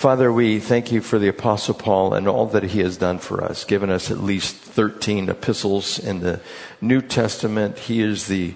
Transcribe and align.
Father, 0.00 0.32
we 0.32 0.60
thank 0.60 0.90
you 0.90 1.02
for 1.02 1.18
the 1.18 1.28
Apostle 1.28 1.74
Paul 1.74 2.14
and 2.14 2.26
all 2.26 2.46
that 2.46 2.62
he 2.62 2.80
has 2.80 2.96
done 2.96 3.18
for 3.18 3.44
us, 3.44 3.64
given 3.64 3.90
us 3.90 4.10
at 4.10 4.16
least 4.16 4.56
13 4.56 5.28
epistles 5.28 5.98
in 5.98 6.20
the 6.20 6.40
New 6.80 7.02
Testament. 7.02 7.78
He 7.78 8.00
is 8.00 8.26
the 8.26 8.54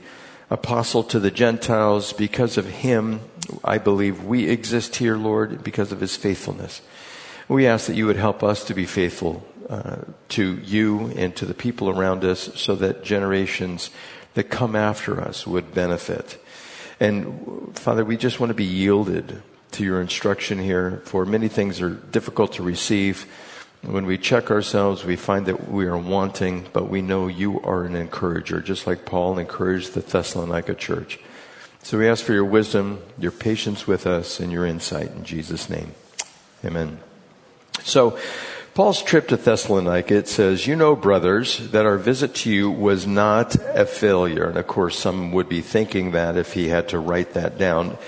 apostle 0.48 1.02
to 1.02 1.20
the 1.20 1.30
Gentiles. 1.30 2.14
Because 2.14 2.56
of 2.56 2.64
him, 2.64 3.20
I 3.62 3.76
believe 3.76 4.24
we 4.24 4.48
exist 4.48 4.96
here, 4.96 5.18
Lord, 5.18 5.62
because 5.62 5.92
of 5.92 6.00
his 6.00 6.16
faithfulness. 6.16 6.80
We 7.46 7.66
ask 7.66 7.88
that 7.88 7.96
you 7.96 8.06
would 8.06 8.16
help 8.16 8.42
us 8.42 8.64
to 8.64 8.74
be 8.74 8.86
faithful 8.86 9.46
uh, 9.68 9.96
to 10.30 10.56
you 10.64 11.08
and 11.14 11.36
to 11.36 11.44
the 11.44 11.52
people 11.52 11.90
around 11.90 12.24
us 12.24 12.58
so 12.58 12.74
that 12.76 13.04
generations 13.04 13.90
that 14.32 14.44
come 14.44 14.74
after 14.74 15.20
us 15.20 15.46
would 15.46 15.74
benefit. 15.74 16.42
And 16.98 17.78
Father, 17.78 18.02
we 18.02 18.16
just 18.16 18.40
want 18.40 18.48
to 18.48 18.54
be 18.54 18.64
yielded 18.64 19.42
to 19.74 19.84
your 19.84 20.00
instruction 20.00 20.58
here, 20.58 21.02
for 21.04 21.24
many 21.24 21.48
things 21.48 21.80
are 21.80 21.90
difficult 21.90 22.54
to 22.54 22.62
receive. 22.62 23.26
When 23.82 24.06
we 24.06 24.16
check 24.16 24.50
ourselves, 24.50 25.04
we 25.04 25.16
find 25.16 25.46
that 25.46 25.70
we 25.70 25.86
are 25.86 25.98
wanting, 25.98 26.66
but 26.72 26.88
we 26.88 27.02
know 27.02 27.26
you 27.26 27.60
are 27.60 27.84
an 27.84 27.94
encourager, 27.94 28.60
just 28.60 28.86
like 28.86 29.04
Paul 29.04 29.38
encouraged 29.38 29.94
the 29.94 30.00
Thessalonica 30.00 30.74
church. 30.74 31.18
So 31.82 31.98
we 31.98 32.08
ask 32.08 32.24
for 32.24 32.32
your 32.32 32.46
wisdom, 32.46 33.02
your 33.18 33.30
patience 33.30 33.86
with 33.86 34.06
us, 34.06 34.40
and 34.40 34.50
your 34.50 34.64
insight 34.64 35.10
in 35.10 35.24
Jesus' 35.24 35.68
name. 35.68 35.94
Amen. 36.64 36.98
So, 37.82 38.18
Paul's 38.74 39.02
trip 39.02 39.28
to 39.28 39.36
Thessalonica, 39.36 40.16
it 40.16 40.26
says, 40.26 40.66
You 40.66 40.74
know, 40.74 40.96
brothers, 40.96 41.70
that 41.70 41.86
our 41.86 41.96
visit 41.96 42.34
to 42.36 42.50
you 42.50 42.70
was 42.70 43.06
not 43.06 43.54
a 43.54 43.86
failure. 43.86 44.48
And 44.48 44.56
of 44.56 44.66
course, 44.66 44.98
some 44.98 45.30
would 45.30 45.48
be 45.48 45.60
thinking 45.60 46.10
that 46.10 46.36
if 46.36 46.54
he 46.54 46.68
had 46.68 46.88
to 46.88 46.98
write 46.98 47.34
that 47.34 47.56
down. 47.56 47.98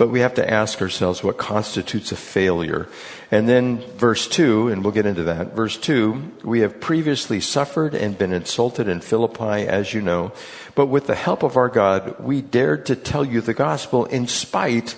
But 0.00 0.08
we 0.08 0.20
have 0.20 0.32
to 0.36 0.50
ask 0.50 0.80
ourselves 0.80 1.22
what 1.22 1.36
constitutes 1.36 2.10
a 2.10 2.16
failure. 2.16 2.88
And 3.30 3.46
then 3.46 3.82
verse 3.98 4.26
2, 4.28 4.68
and 4.68 4.82
we'll 4.82 4.94
get 4.94 5.04
into 5.04 5.24
that. 5.24 5.52
Verse 5.52 5.76
2, 5.76 6.36
we 6.42 6.60
have 6.60 6.80
previously 6.80 7.38
suffered 7.38 7.94
and 7.94 8.16
been 8.16 8.32
insulted 8.32 8.88
in 8.88 9.02
Philippi, 9.02 9.68
as 9.68 9.92
you 9.92 10.00
know. 10.00 10.32
But 10.74 10.86
with 10.86 11.06
the 11.06 11.14
help 11.14 11.42
of 11.42 11.58
our 11.58 11.68
God, 11.68 12.18
we 12.18 12.40
dared 12.40 12.86
to 12.86 12.96
tell 12.96 13.26
you 13.26 13.42
the 13.42 13.52
gospel 13.52 14.06
in 14.06 14.26
spite 14.26 14.96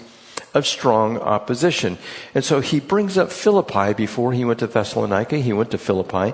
of 0.54 0.68
strong 0.68 1.18
opposition. 1.18 1.98
And 2.32 2.44
so 2.44 2.60
he 2.60 2.78
brings 2.78 3.18
up 3.18 3.32
Philippi 3.32 3.94
before 3.94 4.32
he 4.32 4.44
went 4.44 4.60
to 4.60 4.68
Thessalonica. 4.68 5.38
He 5.38 5.52
went 5.52 5.72
to 5.72 5.78
Philippi. 5.78 6.32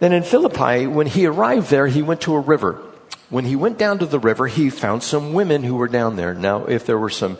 And 0.00 0.14
in 0.14 0.22
Philippi, 0.22 0.86
when 0.86 1.08
he 1.08 1.26
arrived 1.26 1.68
there, 1.68 1.88
he 1.88 2.00
went 2.00 2.22
to 2.22 2.34
a 2.36 2.40
river. 2.40 2.80
When 3.28 3.44
he 3.44 3.54
went 3.54 3.76
down 3.76 3.98
to 3.98 4.06
the 4.06 4.18
river, 4.18 4.46
he 4.46 4.70
found 4.70 5.02
some 5.02 5.34
women 5.34 5.62
who 5.62 5.74
were 5.74 5.88
down 5.88 6.16
there. 6.16 6.32
Now, 6.32 6.64
if 6.64 6.86
there 6.86 6.98
were 6.98 7.10
some 7.10 7.36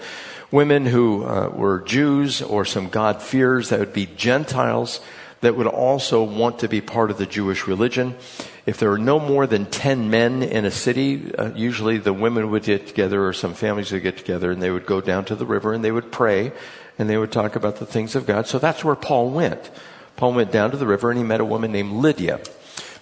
women 0.50 0.86
who 0.86 1.24
uh, 1.24 1.48
were 1.48 1.80
Jews 1.80 2.41
or 2.42 2.64
some 2.64 2.88
God-fearers 2.88 3.68
that 3.68 3.80
would 3.80 3.92
be 3.92 4.06
Gentiles 4.06 5.00
that 5.41 5.56
would 5.56 5.66
also 5.66 6.22
want 6.22 6.60
to 6.60 6.68
be 6.68 6.80
part 6.80 7.10
of 7.10 7.18
the 7.18 7.27
Jewish 7.27 7.66
religion. 7.66 8.16
If 8.66 8.78
there 8.78 8.91
were 8.91 8.98
no 8.98 9.20
more 9.20 9.46
than 9.46 9.66
10 9.66 10.10
men 10.10 10.42
in 10.42 10.64
a 10.64 10.70
city, 10.70 11.34
uh, 11.34 11.52
usually 11.54 11.98
the 11.98 12.12
women 12.12 12.50
would 12.50 12.64
get 12.64 12.86
together 12.86 13.24
or 13.24 13.32
some 13.32 13.54
families 13.54 13.92
would 13.92 14.02
get 14.02 14.16
together 14.16 14.50
and 14.50 14.60
they 14.60 14.70
would 14.70 14.86
go 14.86 15.00
down 15.00 15.24
to 15.26 15.36
the 15.36 15.46
river 15.46 15.72
and 15.72 15.84
they 15.84 15.92
would 15.92 16.10
pray 16.10 16.52
and 16.98 17.08
they 17.08 17.16
would 17.16 17.30
talk 17.30 17.54
about 17.54 17.76
the 17.76 17.86
things 17.86 18.16
of 18.16 18.26
God. 18.26 18.46
So 18.46 18.58
that's 18.58 18.84
where 18.84 18.96
Paul 18.96 19.30
went. 19.30 19.70
Paul 20.16 20.32
went 20.32 20.50
down 20.50 20.72
to 20.72 20.76
the 20.76 20.86
river 20.86 21.10
and 21.10 21.19
he 21.19 21.24
met 21.24 21.41
a 21.41 21.44
woman 21.44 21.70
named 21.70 21.92
Lydia. 21.92 22.41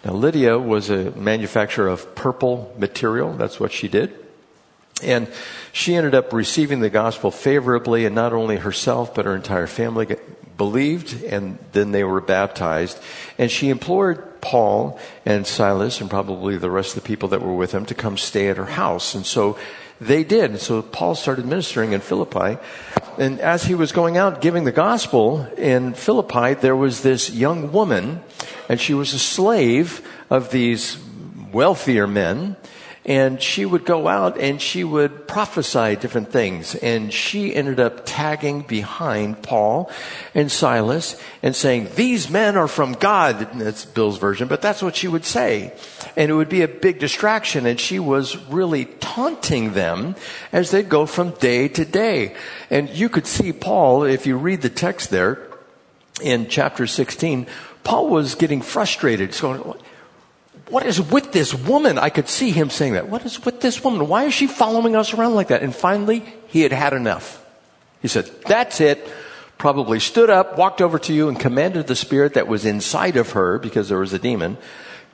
Now 0.04 0.12
Lydia 0.12 0.58
was 0.58 0.90
a 0.90 1.10
manufacturer 1.12 1.88
of 1.88 2.14
purple 2.14 2.74
material. 2.78 3.32
That's 3.32 3.58
what 3.58 3.72
she 3.72 3.88
did. 3.88 4.25
And 5.02 5.28
she 5.72 5.94
ended 5.94 6.14
up 6.14 6.32
receiving 6.32 6.80
the 6.80 6.90
gospel 6.90 7.30
favorably, 7.30 8.06
and 8.06 8.14
not 8.14 8.32
only 8.32 8.56
herself, 8.56 9.14
but 9.14 9.26
her 9.26 9.36
entire 9.36 9.66
family 9.66 10.16
believed, 10.56 11.22
and 11.24 11.58
then 11.72 11.92
they 11.92 12.02
were 12.02 12.20
baptized. 12.20 12.98
And 13.36 13.50
she 13.50 13.68
implored 13.68 14.40
Paul 14.40 14.98
and 15.26 15.46
Silas, 15.46 16.00
and 16.00 16.08
probably 16.08 16.56
the 16.56 16.70
rest 16.70 16.96
of 16.96 17.02
the 17.02 17.06
people 17.06 17.28
that 17.30 17.42
were 17.42 17.54
with 17.54 17.72
him, 17.72 17.84
to 17.86 17.94
come 17.94 18.16
stay 18.16 18.48
at 18.48 18.56
her 18.56 18.64
house. 18.64 19.14
And 19.14 19.26
so 19.26 19.58
they 20.00 20.24
did. 20.24 20.50
And 20.50 20.60
so 20.60 20.80
Paul 20.80 21.14
started 21.14 21.44
ministering 21.44 21.92
in 21.92 22.00
Philippi. 22.00 22.58
And 23.18 23.40
as 23.40 23.64
he 23.64 23.74
was 23.74 23.92
going 23.92 24.16
out 24.16 24.40
giving 24.40 24.64
the 24.64 24.72
gospel 24.72 25.46
in 25.58 25.94
Philippi, 25.94 26.54
there 26.54 26.76
was 26.76 27.02
this 27.02 27.30
young 27.30 27.72
woman, 27.72 28.22
and 28.68 28.80
she 28.80 28.94
was 28.94 29.12
a 29.12 29.18
slave 29.18 30.06
of 30.30 30.50
these 30.50 30.98
wealthier 31.52 32.06
men 32.06 32.56
and 33.06 33.40
she 33.40 33.64
would 33.64 33.84
go 33.84 34.08
out 34.08 34.36
and 34.36 34.60
she 34.60 34.82
would 34.82 35.28
prophesy 35.28 35.94
different 35.94 36.32
things. 36.32 36.74
And 36.74 37.12
she 37.12 37.54
ended 37.54 37.78
up 37.78 38.02
tagging 38.04 38.62
behind 38.62 39.44
Paul 39.44 39.92
and 40.34 40.50
Silas 40.50 41.18
and 41.40 41.54
saying, 41.54 41.90
these 41.94 42.28
men 42.28 42.56
are 42.56 42.66
from 42.66 42.94
God. 42.94 43.48
That's 43.54 43.84
Bill's 43.84 44.18
version, 44.18 44.48
but 44.48 44.60
that's 44.60 44.82
what 44.82 44.96
she 44.96 45.06
would 45.06 45.24
say. 45.24 45.72
And 46.16 46.32
it 46.32 46.34
would 46.34 46.48
be 46.48 46.62
a 46.62 46.68
big 46.68 46.98
distraction. 46.98 47.64
And 47.64 47.78
she 47.78 48.00
was 48.00 48.36
really 48.48 48.86
taunting 48.86 49.74
them 49.74 50.16
as 50.50 50.72
they'd 50.72 50.88
go 50.88 51.06
from 51.06 51.30
day 51.30 51.68
to 51.68 51.84
day. 51.84 52.34
And 52.70 52.90
you 52.90 53.08
could 53.08 53.28
see 53.28 53.52
Paul, 53.52 54.02
if 54.02 54.26
you 54.26 54.36
read 54.36 54.62
the 54.62 54.68
text 54.68 55.10
there 55.10 55.46
in 56.20 56.48
chapter 56.48 56.88
16, 56.88 57.46
Paul 57.84 58.08
was 58.08 58.34
getting 58.34 58.62
frustrated. 58.62 59.32
So 59.32 59.78
what 60.68 60.84
is 60.84 61.00
with 61.00 61.32
this 61.32 61.54
woman? 61.54 61.98
I 61.98 62.10
could 62.10 62.28
see 62.28 62.50
him 62.50 62.70
saying 62.70 62.94
that. 62.94 63.08
What 63.08 63.24
is 63.24 63.44
with 63.44 63.60
this 63.60 63.82
woman? 63.84 64.08
Why 64.08 64.24
is 64.24 64.34
she 64.34 64.46
following 64.46 64.96
us 64.96 65.14
around 65.14 65.34
like 65.34 65.48
that? 65.48 65.62
And 65.62 65.74
finally, 65.74 66.24
he 66.48 66.62
had 66.62 66.72
had 66.72 66.92
enough. 66.92 67.44
He 68.02 68.08
said, 68.08 68.30
that's 68.42 68.80
it. 68.80 69.06
Probably 69.58 70.00
stood 70.00 70.28
up, 70.28 70.58
walked 70.58 70.82
over 70.82 70.98
to 70.98 71.14
you 71.14 71.28
and 71.28 71.38
commanded 71.38 71.86
the 71.86 71.96
spirit 71.96 72.34
that 72.34 72.48
was 72.48 72.64
inside 72.64 73.16
of 73.16 73.30
her 73.30 73.58
because 73.58 73.88
there 73.88 73.98
was 73.98 74.12
a 74.12 74.18
demon, 74.18 74.58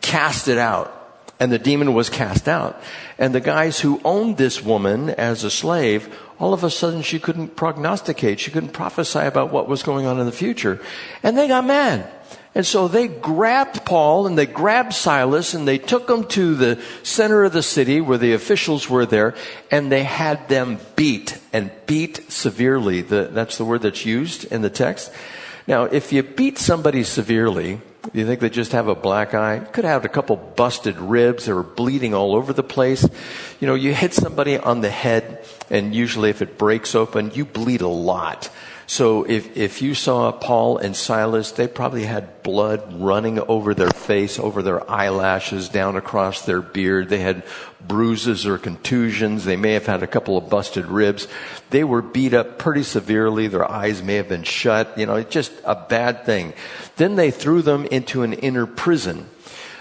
cast 0.01 0.49
it 0.49 0.59
out. 0.59 0.99
And 1.39 1.51
the 1.53 1.59
demon 1.59 1.93
was 1.95 2.09
cast 2.09 2.49
out. 2.49 2.81
And 3.19 3.35
the 3.35 3.41
guys 3.41 3.81
who 3.81 4.01
owned 4.05 4.37
this 4.37 4.63
woman 4.63 5.11
as 5.11 5.45
a 5.45 5.51
slave, 5.51 6.19
all 6.39 6.55
of 6.55 6.65
a 6.65 6.71
sudden 6.71 7.03
she 7.03 7.19
couldn't 7.19 7.57
prognosticate. 7.57 8.41
She 8.41 8.51
couldn't 8.51 8.71
prophesy 8.71 9.21
about 9.21 9.53
what 9.53 9.69
was 9.69 9.83
going 9.83 10.07
on 10.07 10.19
in 10.19 10.27
the 10.27 10.33
future. 10.33 10.81
And 11.23 11.37
they 11.37 11.49
got 11.49 11.65
mad. 11.65 12.11
And 12.55 12.67
so 12.67 12.87
they 12.87 13.09
grabbed 13.09 13.87
Paul 13.87 14.27
and 14.27 14.37
they 14.37 14.45
grabbed 14.47 14.93
Silas 14.93 15.55
and 15.55 15.67
they 15.67 15.79
took 15.79 16.07
them 16.07 16.25
to 16.29 16.55
the 16.55 16.83
center 17.03 17.45
of 17.45 17.53
the 17.53 17.63
city 17.63 18.01
where 18.01 18.19
the 18.19 18.35
officials 18.35 18.91
were 18.91 19.07
there 19.07 19.35
and 19.71 19.91
they 19.91 20.05
had 20.05 20.49
them 20.49 20.79
beat 20.95 21.39
and 21.53 21.71
beat 21.87 22.31
severely. 22.31 23.01
The, 23.01 23.31
that's 23.33 23.57
the 23.57 23.65
word 23.65 23.83
that's 23.83 24.05
used 24.05 24.45
in 24.53 24.61
the 24.61 24.69
text. 24.69 25.11
Now, 25.67 25.85
if 25.85 26.13
you 26.13 26.23
beat 26.23 26.59
somebody 26.59 27.05
severely, 27.05 27.81
you 28.13 28.27
think 28.27 28.41
they 28.41 28.51
just 28.51 28.73
have 28.73 28.89
a 28.89 28.95
black 28.95 29.33
eye? 29.33 29.61
Could 29.61 29.85
have 29.85 30.05
a 30.05 30.09
couple 30.09 30.37
busted 30.37 30.99
ribs 30.99 31.49
or 31.49 31.63
bleeding 31.63 32.13
all 32.13 32.35
over 32.35 32.53
the 32.53 32.63
place. 32.63 33.09
You 33.61 33.67
know, 33.67 33.75
you 33.75 33.95
hit 33.95 34.13
somebody 34.13 34.59
on 34.59 34.83
the 34.83 34.91
head 34.91 35.43
and 35.71 35.95
usually 35.95 36.29
if 36.29 36.43
it 36.43 36.59
breaks 36.59 36.95
open, 36.95 37.31
you 37.35 37.47
bleed 37.47 37.81
a 37.81 37.89
lot. 37.89 38.51
So 38.93 39.25
if, 39.25 39.57
if 39.57 39.81
you 39.81 39.95
saw 39.95 40.33
Paul 40.33 40.77
and 40.77 40.95
Silas, 40.95 41.53
they 41.53 41.67
probably 41.67 42.05
had 42.05 42.43
blood 42.43 43.01
running 43.01 43.41
over 43.41 43.73
their 43.73 43.89
face, 43.89 44.39
over 44.39 44.61
their 44.61 44.89
eyelashes, 44.91 45.71
down 45.71 45.97
across 45.97 46.43
their 46.45 46.61
beard. 46.61 47.09
They 47.09 47.21
had 47.21 47.43
bruises 47.81 48.45
or 48.45 48.59
contusions. 48.59 49.47
They 49.47 49.57
may 49.57 49.73
have 49.73 49.87
had 49.87 50.03
a 50.03 50.07
couple 50.07 50.37
of 50.37 50.51
busted 50.51 50.85
ribs. 50.85 51.27
They 51.71 51.85
were 51.85 52.03
beat 52.03 52.35
up 52.35 52.59
pretty 52.59 52.83
severely. 52.83 53.49
Their 53.49 53.67
eyes 53.67 54.03
may 54.03 54.17
have 54.17 54.29
been 54.29 54.43
shut. 54.43 54.99
You 54.99 55.07
know, 55.07 55.15
it's 55.15 55.33
just 55.33 55.55
a 55.65 55.75
bad 55.75 56.27
thing. 56.27 56.53
Then 56.97 57.17
they 57.17 57.31
threw 57.31 57.63
them 57.63 57.87
into 57.87 58.25
an 58.25 58.35
inner 58.35 58.67
prison. 58.67 59.27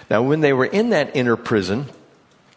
Now, 0.10 0.22
when 0.24 0.40
they 0.40 0.54
were 0.54 0.64
in 0.64 0.92
that 0.92 1.18
inner 1.18 1.36
prison, 1.36 1.88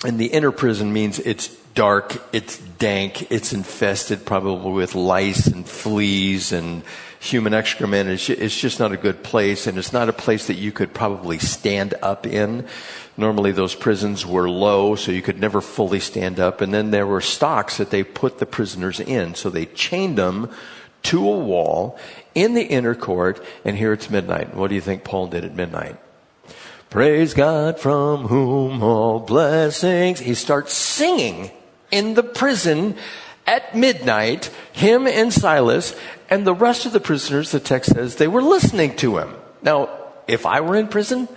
and 0.04 0.20
the 0.20 0.26
inner 0.26 0.52
prison 0.52 0.92
means 0.92 1.18
it's 1.18 1.48
dark, 1.74 2.22
it's 2.32 2.58
dank, 2.58 3.30
it's 3.32 3.52
infested 3.52 4.24
probably 4.24 4.72
with 4.72 4.94
lice 4.94 5.46
and 5.46 5.68
fleas 5.68 6.52
and 6.52 6.82
human 7.18 7.52
excrement. 7.52 8.08
It's, 8.08 8.30
it's 8.30 8.58
just 8.58 8.78
not 8.78 8.92
a 8.92 8.96
good 8.96 9.22
place, 9.22 9.66
and 9.66 9.76
it's 9.76 9.92
not 9.92 10.08
a 10.08 10.12
place 10.12 10.46
that 10.46 10.54
you 10.54 10.72
could 10.72 10.94
probably 10.94 11.38
stand 11.38 11.94
up 12.02 12.26
in. 12.26 12.66
Normally 13.16 13.52
those 13.52 13.74
prisons 13.74 14.24
were 14.24 14.48
low, 14.48 14.94
so 14.94 15.10
you 15.10 15.22
could 15.22 15.40
never 15.40 15.60
fully 15.60 16.00
stand 16.00 16.38
up. 16.38 16.60
And 16.60 16.72
then 16.72 16.90
there 16.90 17.06
were 17.06 17.20
stocks 17.20 17.78
that 17.78 17.90
they 17.90 18.04
put 18.04 18.38
the 18.38 18.46
prisoners 18.46 19.00
in. 19.00 19.34
So 19.34 19.50
they 19.50 19.66
chained 19.66 20.16
them 20.16 20.50
to 21.04 21.28
a 21.28 21.38
wall 21.38 21.98
in 22.34 22.54
the 22.54 22.64
inner 22.64 22.94
court, 22.94 23.44
and 23.64 23.76
here 23.76 23.92
it's 23.92 24.10
midnight. 24.10 24.54
What 24.54 24.68
do 24.68 24.74
you 24.74 24.80
think 24.80 25.04
Paul 25.04 25.26
did 25.26 25.44
at 25.44 25.54
midnight? 25.54 25.96
Praise 26.90 27.34
God 27.34 27.80
from 27.80 28.28
whom 28.28 28.82
all 28.82 29.18
blessings. 29.18 30.20
He 30.20 30.34
starts 30.34 30.72
singing 30.72 31.50
in 31.90 32.14
the 32.14 32.22
prison 32.22 32.96
at 33.46 33.76
midnight, 33.76 34.50
him 34.72 35.06
and 35.06 35.32
Silas, 35.32 35.94
and 36.30 36.46
the 36.46 36.54
rest 36.54 36.86
of 36.86 36.92
the 36.92 37.00
prisoners, 37.00 37.50
the 37.50 37.60
text 37.60 37.92
says, 37.92 38.16
they 38.16 38.28
were 38.28 38.42
listening 38.42 38.96
to 38.96 39.18
him. 39.18 39.34
Now, 39.62 39.90
if 40.26 40.46
I 40.46 40.60
were 40.60 40.76
in 40.76 40.88
prison, 40.88 41.28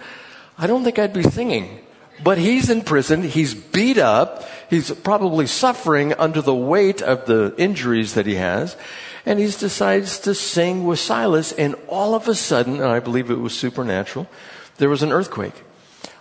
I 0.57 0.67
don't 0.67 0.83
think 0.83 0.97
I'd 0.99 1.13
be 1.13 1.23
singing. 1.23 1.79
But 2.23 2.37
he's 2.37 2.69
in 2.69 2.81
prison, 2.81 3.21
he's 3.21 3.53
beat 3.53 3.97
up, 3.97 4.47
he's 4.69 4.89
probably 4.91 5.45
suffering 5.45 6.13
under 6.13 6.41
the 6.41 6.55
weight 6.55 7.01
of 7.01 7.25
the 7.25 7.53
injuries 7.57 8.15
that 8.15 8.25
he 8.25 8.35
has, 8.35 8.75
and 9.25 9.39
he 9.39 9.45
decides 9.45 10.19
to 10.19 10.33
sing 10.33 10.85
with 10.85 10.99
Silas, 10.99 11.51
and 11.51 11.75
all 11.87 12.15
of 12.15 12.27
a 12.27 12.33
sudden, 12.33 12.75
and 12.75 12.85
I 12.85 12.99
believe 12.99 13.29
it 13.29 13.35
was 13.35 13.55
supernatural, 13.55 14.27
there 14.77 14.89
was 14.89 15.03
an 15.03 15.11
earthquake. 15.11 15.53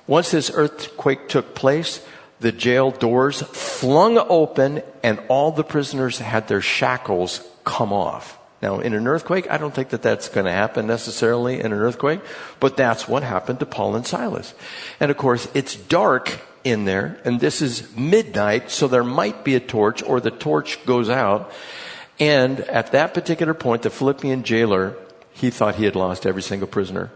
Once 0.06 0.32
this 0.32 0.50
earthquake 0.52 1.28
took 1.28 1.54
place, 1.54 2.04
the 2.40 2.52
jail 2.52 2.90
doors 2.90 3.42
flung 3.42 4.18
open 4.18 4.82
and 5.02 5.20
all 5.28 5.52
the 5.52 5.64
prisoners 5.64 6.18
had 6.18 6.48
their 6.48 6.60
shackles 6.60 7.46
come 7.64 7.92
off. 7.92 8.38
Now, 8.62 8.80
in 8.80 8.94
an 8.94 9.06
earthquake, 9.06 9.50
I 9.50 9.58
don't 9.58 9.74
think 9.74 9.90
that 9.90 10.02
that's 10.02 10.28
going 10.28 10.46
to 10.46 10.52
happen 10.52 10.86
necessarily 10.86 11.60
in 11.60 11.66
an 11.66 11.78
earthquake, 11.78 12.20
but 12.58 12.76
that's 12.76 13.06
what 13.06 13.22
happened 13.22 13.60
to 13.60 13.66
Paul 13.66 13.96
and 13.96 14.06
Silas. 14.06 14.54
And 14.98 15.10
of 15.10 15.16
course, 15.16 15.48
it's 15.54 15.76
dark 15.76 16.40
in 16.64 16.84
there, 16.84 17.20
and 17.24 17.38
this 17.38 17.62
is 17.62 17.94
midnight, 17.94 18.70
so 18.70 18.88
there 18.88 19.04
might 19.04 19.44
be 19.44 19.54
a 19.54 19.60
torch, 19.60 20.02
or 20.02 20.20
the 20.20 20.30
torch 20.30 20.84
goes 20.86 21.10
out. 21.10 21.52
And 22.18 22.60
at 22.60 22.92
that 22.92 23.14
particular 23.14 23.54
point, 23.54 23.82
the 23.82 23.90
Philippian 23.90 24.42
jailer, 24.42 24.96
he 25.32 25.50
thought 25.50 25.76
he 25.76 25.84
had 25.84 25.94
lost 25.94 26.26
every 26.26 26.42
single 26.42 26.66
prisoner. 26.66 27.10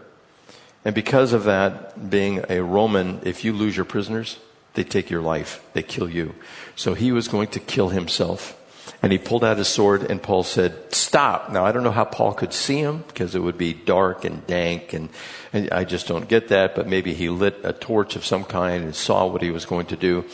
And 0.85 0.95
because 0.95 1.33
of 1.33 1.43
that, 1.45 2.09
being 2.09 2.45
a 2.49 2.61
Roman, 2.61 3.19
if 3.23 3.43
you 3.43 3.51
lose 3.51 3.75
your 3.75 3.85
prisoners, 3.85 4.37
they 4.73 4.83
take 4.83 5.09
your 5.09 5.21
life. 5.21 5.63
They 5.73 5.83
kill 5.83 6.09
you. 6.09 6.35
So 6.75 6.93
he 6.93 7.11
was 7.11 7.27
going 7.27 7.47
to 7.49 7.59
kill 7.59 7.89
himself. 7.89 8.57
And 9.03 9.11
he 9.11 9.17
pulled 9.17 9.43
out 9.43 9.57
his 9.57 9.67
sword 9.67 10.09
and 10.09 10.21
Paul 10.21 10.43
said, 10.43 10.93
stop. 10.93 11.51
Now 11.51 11.65
I 11.65 11.71
don't 11.71 11.83
know 11.83 11.91
how 11.91 12.05
Paul 12.05 12.33
could 12.33 12.53
see 12.53 12.77
him 12.77 13.03
because 13.07 13.33
it 13.35 13.39
would 13.39 13.57
be 13.57 13.73
dark 13.73 14.25
and 14.25 14.45
dank 14.45 14.93
and, 14.93 15.09
and 15.53 15.69
I 15.71 15.83
just 15.83 16.07
don't 16.07 16.27
get 16.27 16.49
that, 16.49 16.75
but 16.75 16.87
maybe 16.87 17.13
he 17.13 17.29
lit 17.29 17.59
a 17.63 17.73
torch 17.73 18.15
of 18.15 18.25
some 18.25 18.43
kind 18.43 18.83
and 18.83 18.95
saw 18.95 19.25
what 19.25 19.41
he 19.41 19.49
was 19.49 19.65
going 19.65 19.87
to 19.87 19.95
do. 19.95 20.25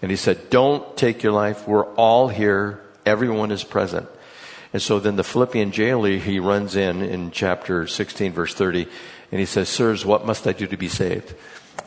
And 0.00 0.10
he 0.10 0.16
said, 0.16 0.50
don't 0.50 0.96
take 0.96 1.22
your 1.22 1.32
life. 1.32 1.66
We're 1.66 1.86
all 1.94 2.28
here. 2.28 2.80
Everyone 3.04 3.50
is 3.50 3.64
present. 3.64 4.08
And 4.72 4.80
so 4.80 5.00
then 5.00 5.16
the 5.16 5.24
Philippian 5.24 5.70
jailer, 5.70 6.16
he 6.16 6.38
runs 6.38 6.76
in 6.76 7.02
in 7.02 7.30
chapter 7.30 7.86
16 7.86 8.32
verse 8.32 8.54
30 8.54 8.86
and 9.32 9.40
he 9.40 9.46
says, 9.46 9.68
sirs, 9.68 10.04
what 10.04 10.26
must 10.26 10.46
I 10.46 10.52
do 10.52 10.66
to 10.66 10.76
be 10.76 10.88
saved? 10.88 11.34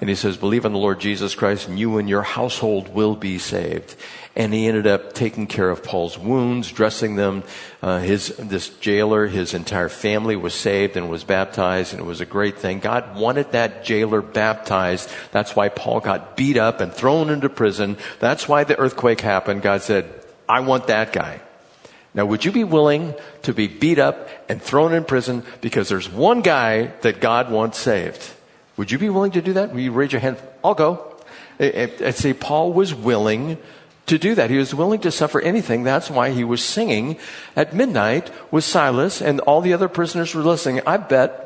And 0.01 0.09
he 0.09 0.15
says, 0.15 0.35
believe 0.35 0.65
on 0.65 0.73
the 0.73 0.77
Lord 0.77 0.99
Jesus 0.99 1.35
Christ 1.35 1.67
and 1.69 1.79
you 1.79 1.97
and 1.97 2.09
your 2.09 2.21
household 2.21 2.93
will 2.93 3.15
be 3.15 3.37
saved. 3.37 3.95
And 4.35 4.53
he 4.53 4.67
ended 4.67 4.87
up 4.87 5.13
taking 5.13 5.47
care 5.47 5.69
of 5.69 5.83
Paul's 5.83 6.17
wounds, 6.17 6.69
dressing 6.69 7.15
them. 7.15 7.43
Uh, 7.81 7.99
his, 7.99 8.35
this 8.37 8.67
jailer, 8.67 9.27
his 9.27 9.53
entire 9.53 9.87
family 9.87 10.35
was 10.35 10.53
saved 10.53 10.97
and 10.97 11.09
was 11.09 11.23
baptized 11.23 11.93
and 11.93 12.01
it 12.01 12.05
was 12.05 12.19
a 12.19 12.25
great 12.25 12.59
thing. 12.59 12.79
God 12.79 13.15
wanted 13.15 13.53
that 13.53 13.85
jailer 13.85 14.21
baptized. 14.21 15.09
That's 15.31 15.55
why 15.55 15.69
Paul 15.69 16.01
got 16.01 16.35
beat 16.35 16.57
up 16.57 16.81
and 16.81 16.93
thrown 16.93 17.29
into 17.29 17.47
prison. 17.47 17.97
That's 18.19 18.49
why 18.49 18.65
the 18.65 18.77
earthquake 18.77 19.21
happened. 19.21 19.61
God 19.61 19.81
said, 19.81 20.11
I 20.49 20.59
want 20.59 20.87
that 20.87 21.13
guy. 21.13 21.39
Now, 22.13 22.25
would 22.25 22.45
you 22.45 22.51
be 22.51 22.63
willing 22.63 23.13
to 23.43 23.53
be 23.53 23.67
beat 23.67 23.99
up 23.99 24.29
and 24.49 24.61
thrown 24.61 24.93
in 24.93 25.03
prison 25.03 25.43
because 25.59 25.89
there's 25.89 26.09
one 26.09 26.41
guy 26.41 26.87
that 27.01 27.19
God 27.19 27.51
wants 27.51 27.77
saved? 27.77 28.31
Would 28.77 28.91
you 28.91 28.97
be 28.97 29.09
willing 29.09 29.31
to 29.31 29.41
do 29.41 29.53
that? 29.53 29.73
Will 29.73 29.79
you 29.79 29.91
raise 29.91 30.11
your 30.11 30.21
hand? 30.21 30.37
I'll 30.63 30.73
go. 30.73 31.15
I'd 31.59 32.15
say 32.15 32.33
Paul 32.33 32.73
was 32.73 32.93
willing 32.93 33.57
to 34.07 34.17
do 34.17 34.35
that. 34.35 34.49
He 34.49 34.57
was 34.57 34.75
willing 34.75 34.99
to 35.01 35.11
suffer 35.11 35.41
anything. 35.41 35.83
That's 35.83 36.09
why 36.09 36.31
he 36.31 36.43
was 36.43 36.63
singing 36.63 37.17
at 37.55 37.73
midnight 37.73 38.29
with 38.51 38.63
Silas 38.63 39.21
and 39.21 39.39
all 39.41 39.61
the 39.61 39.73
other 39.73 39.87
prisoners 39.87 40.35
were 40.35 40.43
listening. 40.43 40.81
I 40.85 40.97
bet 40.97 41.45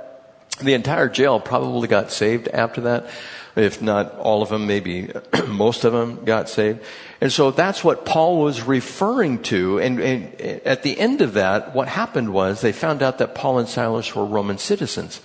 the 0.59 0.73
entire 0.73 1.07
jail 1.07 1.39
probably 1.39 1.87
got 1.87 2.11
saved 2.11 2.47
after 2.49 2.81
that. 2.81 3.09
If 3.55 3.81
not 3.81 4.15
all 4.15 4.41
of 4.41 4.49
them, 4.49 4.67
maybe 4.67 5.11
most 5.47 5.83
of 5.83 5.93
them 5.93 6.23
got 6.25 6.49
saved. 6.49 6.81
And 7.21 7.31
so 7.31 7.51
that's 7.51 7.83
what 7.83 8.05
Paul 8.05 8.41
was 8.41 8.61
referring 8.61 9.41
to. 9.43 9.79
And, 9.79 9.99
and, 9.99 10.41
at 10.41 10.83
the 10.83 10.99
end 10.99 11.21
of 11.21 11.33
that, 11.33 11.73
what 11.73 11.87
happened 11.87 12.31
was 12.31 12.61
they 12.61 12.71
found 12.71 13.01
out 13.01 13.17
that 13.17 13.35
Paul 13.35 13.59
and 13.59 13.67
Silas 13.67 14.15
were 14.15 14.25
Roman 14.25 14.57
citizens. 14.57 15.21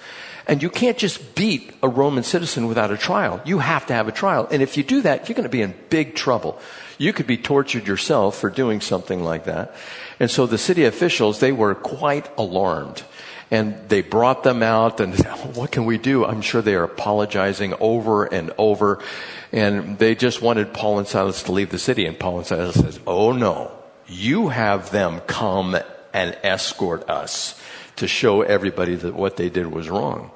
And 0.46 0.62
you 0.62 0.68
can't 0.68 0.98
just 0.98 1.34
beat 1.34 1.72
a 1.82 1.88
Roman 1.88 2.22
citizen 2.22 2.66
without 2.66 2.90
a 2.90 2.98
trial. 2.98 3.40
You 3.46 3.60
have 3.60 3.86
to 3.86 3.94
have 3.94 4.08
a 4.08 4.12
trial. 4.12 4.46
And 4.50 4.62
if 4.62 4.76
you 4.76 4.82
do 4.82 5.00
that, 5.02 5.28
you're 5.28 5.34
going 5.34 5.44
to 5.44 5.48
be 5.48 5.62
in 5.62 5.74
big 5.88 6.14
trouble. 6.14 6.60
You 6.98 7.12
could 7.12 7.26
be 7.26 7.38
tortured 7.38 7.86
yourself 7.86 8.36
for 8.38 8.50
doing 8.50 8.80
something 8.80 9.24
like 9.24 9.44
that. 9.44 9.74
And 10.20 10.30
so 10.30 10.46
the 10.46 10.58
city 10.58 10.84
officials, 10.84 11.40
they 11.40 11.52
were 11.52 11.74
quite 11.74 12.28
alarmed. 12.36 13.02
And 13.50 13.88
they 13.88 14.02
brought 14.02 14.42
them 14.42 14.62
out 14.62 15.00
and 15.00 15.14
what 15.54 15.70
can 15.70 15.86
we 15.86 15.96
do? 15.96 16.24
I'm 16.24 16.42
sure 16.42 16.60
they 16.60 16.74
are 16.74 16.84
apologizing 16.84 17.74
over 17.80 18.24
and 18.24 18.52
over. 18.58 19.02
And 19.50 19.98
they 19.98 20.14
just 20.14 20.42
wanted 20.42 20.74
Paul 20.74 20.98
and 20.98 21.08
Silas 21.08 21.42
to 21.44 21.52
leave 21.52 21.70
the 21.70 21.78
city. 21.78 22.04
And 22.04 22.18
Paul 22.18 22.38
and 22.38 22.46
Silas 22.46 22.74
says, 22.74 23.00
Oh 23.06 23.32
no, 23.32 23.72
you 24.06 24.48
have 24.48 24.90
them 24.90 25.20
come 25.20 25.76
and 26.12 26.36
escort 26.42 27.08
us 27.08 27.58
to 27.96 28.08
show 28.08 28.42
everybody 28.42 28.94
that 28.96 29.14
what 29.14 29.36
they 29.36 29.48
did 29.48 29.66
was 29.66 29.88
wrong. 29.88 30.30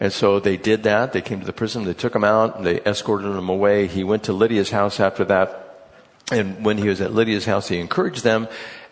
And 0.00 0.12
so 0.12 0.38
they 0.38 0.56
did 0.56 0.84
that. 0.84 1.12
They 1.12 1.22
came 1.22 1.40
to 1.40 1.46
the 1.46 1.52
prison. 1.52 1.84
They 1.84 1.94
took 1.94 2.14
him 2.14 2.24
out. 2.24 2.62
They 2.62 2.80
escorted 2.80 3.26
him 3.26 3.48
away. 3.48 3.86
He 3.86 4.04
went 4.04 4.24
to 4.24 4.32
Lydia's 4.32 4.70
house 4.70 5.00
after 5.00 5.24
that. 5.24 5.64
And 6.30 6.64
when 6.64 6.78
he 6.78 6.88
was 6.88 7.00
at 7.00 7.12
Lydia's 7.12 7.46
house, 7.46 7.68
he 7.68 7.78
encouraged 7.78 8.22
them. 8.22 8.48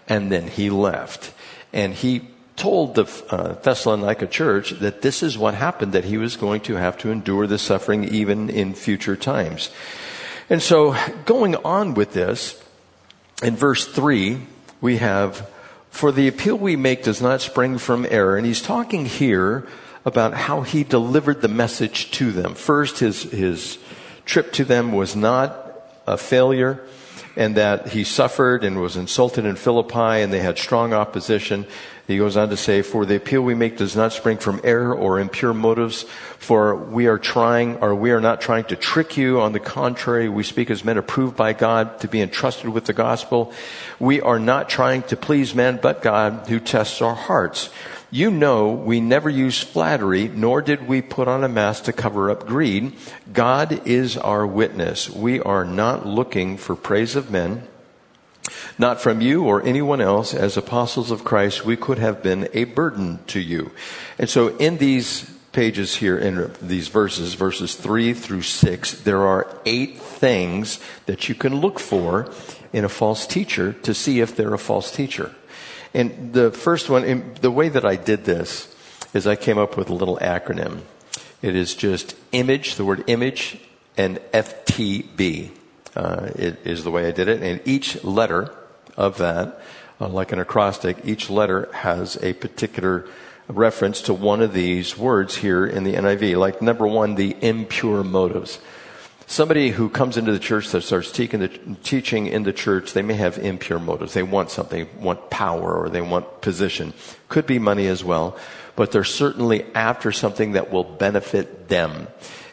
And 0.09 0.33
then 0.33 0.49
he 0.49 0.71
left. 0.71 1.33
And 1.73 1.95
he 1.95 2.29
told 2.57 2.95
the 2.95 3.05
uh, 3.31 3.53
Thessalonica 3.55 4.27
church 4.27 4.71
that 4.71 5.03
this 5.03 5.23
is 5.23 5.37
what 5.37 5.55
happened, 5.55 5.93
that 5.93 6.05
he 6.05 6.17
was 6.17 6.37
going 6.37 6.63
to 6.63 6.75
have 6.75 6.97
to 6.99 7.11
endure 7.11 7.47
the 7.47 7.59
suffering 7.59 8.05
even 8.05 8.49
in 8.49 8.75
future 8.75 9.17
times. 9.17 9.71
And 10.49 10.63
so 10.63 10.97
going 11.25 11.55
on 11.57 11.95
with 11.95 12.13
this, 12.13 12.63
in 13.43 13.57
verse 13.57 13.87
3, 13.87 14.41
we 14.81 14.97
have 14.97 15.49
for 15.97 16.13
the 16.13 16.29
appeal 16.29 16.57
we 16.57 16.77
make 16.77 17.03
does 17.03 17.23
not 17.23 17.41
spring 17.41 17.79
from 17.79 18.07
error. 18.11 18.37
And 18.37 18.47
he's 18.47 18.61
talking 18.61 19.07
here 19.07 19.67
about 20.05 20.35
how 20.35 20.61
he 20.61 20.85
delivered 20.85 21.41
the 21.41 21.49
message 21.49 22.11
to 22.13 22.33
them. 22.33 22.55
First, 22.55 22.99
his, 22.99 23.23
his 23.23 23.79
trip 24.27 24.53
to 24.53 24.65
them 24.65 24.93
was 24.93 25.17
not 25.17 25.63
a 26.07 26.19
failure 26.19 26.85
and 27.35 27.57
that 27.57 27.89
he 27.89 28.05
suffered 28.05 28.63
and 28.63 28.81
was 28.81 28.97
insulted 28.97 29.47
in 29.47 29.57
Philippi 29.57 30.23
and 30.23 30.33
they 30.33 30.41
had 30.41 30.59
strong 30.59 30.93
opposition. 30.93 31.67
He 32.07 32.19
goes 32.19 32.37
on 32.37 32.51
to 32.51 32.57
say, 32.57 32.83
for 32.83 33.05
the 33.05 33.17
appeal 33.17 33.43
we 33.43 33.57
make 33.57 33.79
does 33.79 33.97
not 33.97 34.13
spring 34.13 34.39
from 34.39 34.61
error 34.63 34.95
or 34.95 35.19
impure 35.19 35.53
motives, 35.53 36.03
for 36.39 36.77
we 36.77 37.09
are 37.09 37.19
trying, 37.19 37.79
or 37.79 37.97
we 37.97 38.13
are 38.13 38.21
not 38.21 38.41
trying 38.41 38.65
to 38.65 38.77
trick 38.77 39.17
you. 39.17 39.41
On 39.41 39.53
the 39.53 39.59
contrary, 39.59 40.29
we 40.29 40.45
speak 40.45 40.71
as 40.71 40.85
men 40.85 40.99
approved 40.99 41.37
by 41.37 41.53
God 41.53 41.99
to 42.01 42.09
be 42.09 42.21
entrusted 42.21 42.69
with 42.69 42.85
the 42.85 42.93
gospel. 42.93 43.53
We 43.99 44.21
are 44.21 44.39
not 44.39 44.69
trying 44.69 45.03
to 45.05 45.17
please 45.17 45.53
men, 45.53 45.81
but 45.83 46.01
God 46.01 46.47
who 46.47 46.61
tests 46.61 47.03
our 47.03 47.17
hearts. 47.17 47.71
You 48.13 48.31
know 48.31 48.71
we 48.71 49.01
never 49.01 49.29
use 49.29 49.61
flattery, 49.61 50.29
nor 50.29 50.63
did 50.63 50.87
we 50.87 51.03
put 51.03 51.27
on 51.27 51.43
a 51.43 51.49
mask 51.49 51.85
to 51.85 51.93
cover 51.93 52.31
up 52.31 52.47
greed. 52.47 52.93
God 53.33 53.85
is 53.85 54.17
our 54.17 54.47
witness. 54.47 55.11
We 55.11 55.41
are 55.41 55.65
not 55.65 56.07
looking 56.07 56.57
for 56.57 56.77
praise 56.77 57.17
of 57.17 57.33
men 57.33 57.67
not 58.79 59.01
from 59.01 59.21
you 59.21 59.45
or 59.45 59.63
anyone 59.63 60.01
else, 60.01 60.35
as 60.35 60.57
apostles 60.57 61.11
of 61.11 61.25
Christ, 61.25 61.65
we 61.65 61.77
could 61.77 61.99
have 61.99 62.23
been 62.23 62.49
a 62.53 62.65
burden 62.65 63.21
to 63.29 63.41
you. 63.41 63.73
And 64.19 64.29
so 64.29 64.57
in 64.57 64.79
these 64.79 65.31
pages 65.53 65.97
here, 65.97 66.19
in 66.19 66.53
these 66.61 66.89
verses, 66.89 67.35
verses 67.35 67.75
three 67.75 68.13
through 68.13 68.43
six, 68.43 68.93
there 69.03 69.27
are 69.27 69.47
eight 69.65 69.99
things 69.99 70.79
that 71.07 71.29
you 71.29 71.35
can 71.35 71.61
look 71.61 71.79
for 71.79 72.31
in 72.73 72.85
a 72.85 72.89
false 72.89 73.27
teacher 73.27 73.73
to 73.73 73.95
see 73.95 74.21
if 74.21 74.37
they're 74.37 74.55
a 74.55 74.59
false 74.59 74.91
teacher. 74.93 75.35
And 75.95 76.35
the 76.35 76.51
first 76.51 76.91
one, 76.91 77.35
the 77.41 77.51
way 77.51 77.71
that 77.71 77.87
I 77.87 77.97
did 77.97 78.25
this 78.25 78.75
is 79.15 79.27
I 79.27 79.35
came 79.35 79.57
up 79.57 79.79
with 79.79 79.89
a 79.89 79.95
little 79.95 80.19
acronym. 80.19 80.83
It 81.41 81.57
is 81.57 81.75
just 81.75 82.15
image, 82.33 82.75
the 82.75 82.85
word 82.85 83.05
image, 83.07 83.59
and 83.97 84.19
FTB 84.35 85.53
uh, 85.97 86.31
it 86.37 86.59
is 86.65 86.85
the 86.85 86.91
way 86.91 87.09
I 87.09 87.11
did 87.11 87.29
it. 87.29 87.43
And 87.43 87.61
each 87.65 88.05
letter 88.05 88.55
of 88.97 89.19
that, 89.19 89.61
uh, 90.01 90.09
like 90.09 90.33
an 90.33 90.39
acrostic, 90.39 90.99
each 91.05 91.31
letter 91.31 91.71
has 91.73 92.17
a 92.23 92.35
particular 92.35 93.09
reference 93.49 94.03
to 94.03 94.15
one 94.15 94.43
of 94.43 94.53
these 94.53 94.99
words 94.99 95.37
here 95.37 95.67
in 95.67 95.85
the 95.85 95.95
NIV. 95.95 96.39
Like 96.39 96.61
number 96.61 96.87
one, 96.87 97.15
the 97.15 97.37
impure 97.41 98.05
motives. 98.05 98.59
Somebody 99.29 99.71
who 99.71 99.89
comes 99.89 100.17
into 100.17 100.31
the 100.31 100.39
church 100.39 100.69
that 100.69 100.83
starts 100.83 101.11
teaching 101.11 102.27
in 102.27 102.43
the 102.45 102.53
church, 102.53 102.93
they 102.93 103.03
may 103.03 103.15
have 103.15 103.39
impure 103.39 103.81
motives. 103.81 104.15
They 104.15 104.23
want 104.23 104.51
something, 104.51 104.89
want 105.01 105.31
power, 105.31 105.77
or 105.77 105.89
they 105.89 106.01
want 106.01 106.43
position. 106.43 106.93
Could 107.29 107.45
be 107.45 107.59
money 107.59 107.89
as 107.89 108.05
well, 108.05 108.37
but 108.77 108.93
they're 108.93 109.03
certainly 109.03 109.65
after 109.75 110.13
something 110.13 110.53
that 110.53 110.71
will 110.71 110.85
benefit 110.85 111.69
them. 111.69 112.07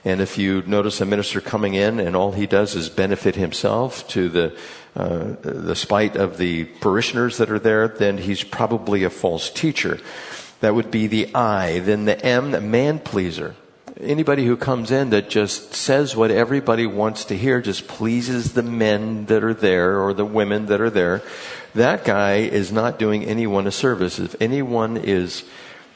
And 0.05 0.19
if 0.19 0.37
you 0.37 0.61
notice 0.63 0.99
a 0.99 1.05
minister 1.05 1.39
coming 1.39 1.75
in 1.75 1.99
and 1.99 2.15
all 2.15 2.33
he 2.33 2.45
does 2.45 2.75
is 2.75 2.89
benefit 2.89 3.35
himself 3.35 4.07
to 4.09 4.29
the 4.29 4.57
uh, 4.95 5.35
the 5.41 5.75
spite 5.75 6.15
of 6.15 6.37
the 6.37 6.65
parishioners 6.65 7.37
that 7.37 7.49
are 7.49 7.57
there, 7.57 7.87
then 7.87 8.19
he's 8.19 8.43
probably 8.43 9.03
a 9.03 9.09
false 9.09 9.49
teacher. 9.49 9.99
That 10.59 10.75
would 10.75 10.91
be 10.91 11.07
the 11.07 11.33
I. 11.33 11.79
Then 11.79 12.05
the 12.05 12.23
M, 12.23 12.51
the 12.51 12.61
man 12.61 12.99
pleaser. 12.99 13.55
anybody 13.99 14.45
who 14.45 14.57
comes 14.57 14.91
in 14.91 15.09
that 15.11 15.29
just 15.29 15.73
says 15.73 16.15
what 16.15 16.31
everybody 16.31 16.85
wants 16.85 17.25
to 17.25 17.37
hear, 17.37 17.61
just 17.61 17.87
pleases 17.87 18.53
the 18.53 18.63
men 18.63 19.25
that 19.25 19.43
are 19.43 19.53
there 19.53 19.99
or 19.99 20.13
the 20.13 20.25
women 20.25 20.67
that 20.67 20.81
are 20.81 20.89
there, 20.89 21.21
that 21.75 22.05
guy 22.05 22.35
is 22.35 22.71
not 22.71 22.99
doing 22.99 23.23
anyone 23.25 23.67
a 23.67 23.71
service. 23.71 24.19
If 24.19 24.35
anyone 24.41 24.97
is 24.97 25.43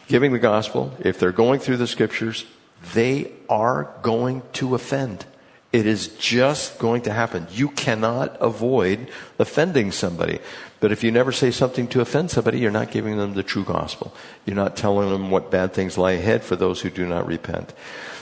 giving 0.08 0.32
the 0.32 0.40
gospel, 0.40 0.94
if 1.00 1.20
they're 1.20 1.32
going 1.32 1.60
through 1.60 1.78
the 1.78 1.88
scriptures, 1.88 2.46
they 2.94 3.32
are 3.50 3.94
going 4.02 4.44
to 4.54 4.76
offend. 4.76 5.26
It 5.74 5.86
is 5.86 6.08
just 6.18 6.80
going 6.80 7.02
to 7.04 7.14
happen. 7.14 7.46
You 7.52 7.70
cannot 7.70 8.38
avoid 8.40 9.10
offending 9.38 9.92
somebody. 9.92 10.40
But 10.80 10.92
if 10.92 11.04
you 11.04 11.12
never 11.12 11.32
say 11.32 11.52
something 11.52 11.88
to 11.90 12.02
offend 12.02 12.32
somebody, 12.32 12.60
you're 12.60 12.72
not 12.72 12.92
giving 12.92 13.18
them 13.18 13.34
the 13.34 13.44
true 13.44 13.66
gospel. 13.66 14.16
You're 14.46 14.56
not 14.56 14.78
telling 14.78 15.10
them 15.10 15.30
what 15.30 15.52
bad 15.52 15.74
things 15.74 15.98
lie 15.98 16.14
ahead 16.14 16.44
for 16.44 16.56
those 16.56 16.82
who 16.82 16.90
do 16.90 17.06
not 17.06 17.28
repent. 17.28 17.74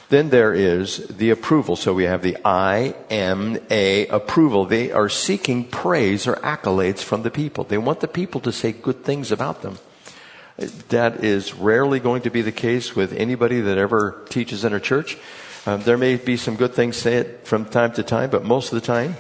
Then 0.09 0.29
there 0.29 0.53
is 0.53 1.07
the 1.07 1.29
approval. 1.29 1.75
So 1.75 1.93
we 1.93 2.05
have 2.05 2.23
the 2.23 2.37
I 2.43 2.95
M 3.09 3.57
A 3.69 4.07
approval. 4.07 4.65
They 4.65 4.91
are 4.91 5.09
seeking 5.09 5.65
praise 5.65 6.27
or 6.27 6.35
accolades 6.37 7.03
from 7.03 7.23
the 7.23 7.31
people. 7.31 7.63
They 7.63 7.77
want 7.77 7.99
the 7.99 8.07
people 8.07 8.41
to 8.41 8.51
say 8.51 8.71
good 8.71 9.03
things 9.03 9.31
about 9.31 9.61
them. 9.61 9.77
That 10.89 11.23
is 11.23 11.53
rarely 11.53 11.99
going 11.99 12.21
to 12.21 12.29
be 12.29 12.41
the 12.41 12.51
case 12.51 12.95
with 12.95 13.11
anybody 13.13 13.61
that 13.61 13.77
ever 13.77 14.23
teaches 14.29 14.63
in 14.63 14.73
a 14.73 14.79
church. 14.79 15.17
Um, 15.65 15.81
there 15.81 15.97
may 15.97 16.15
be 16.15 16.37
some 16.37 16.55
good 16.55 16.73
things 16.73 16.95
said 16.95 17.39
from 17.43 17.65
time 17.65 17.91
to 17.93 18.03
time, 18.03 18.29
but 18.29 18.45
most 18.45 18.71
of 18.71 18.79
the 18.79 18.85
time, 18.85 19.17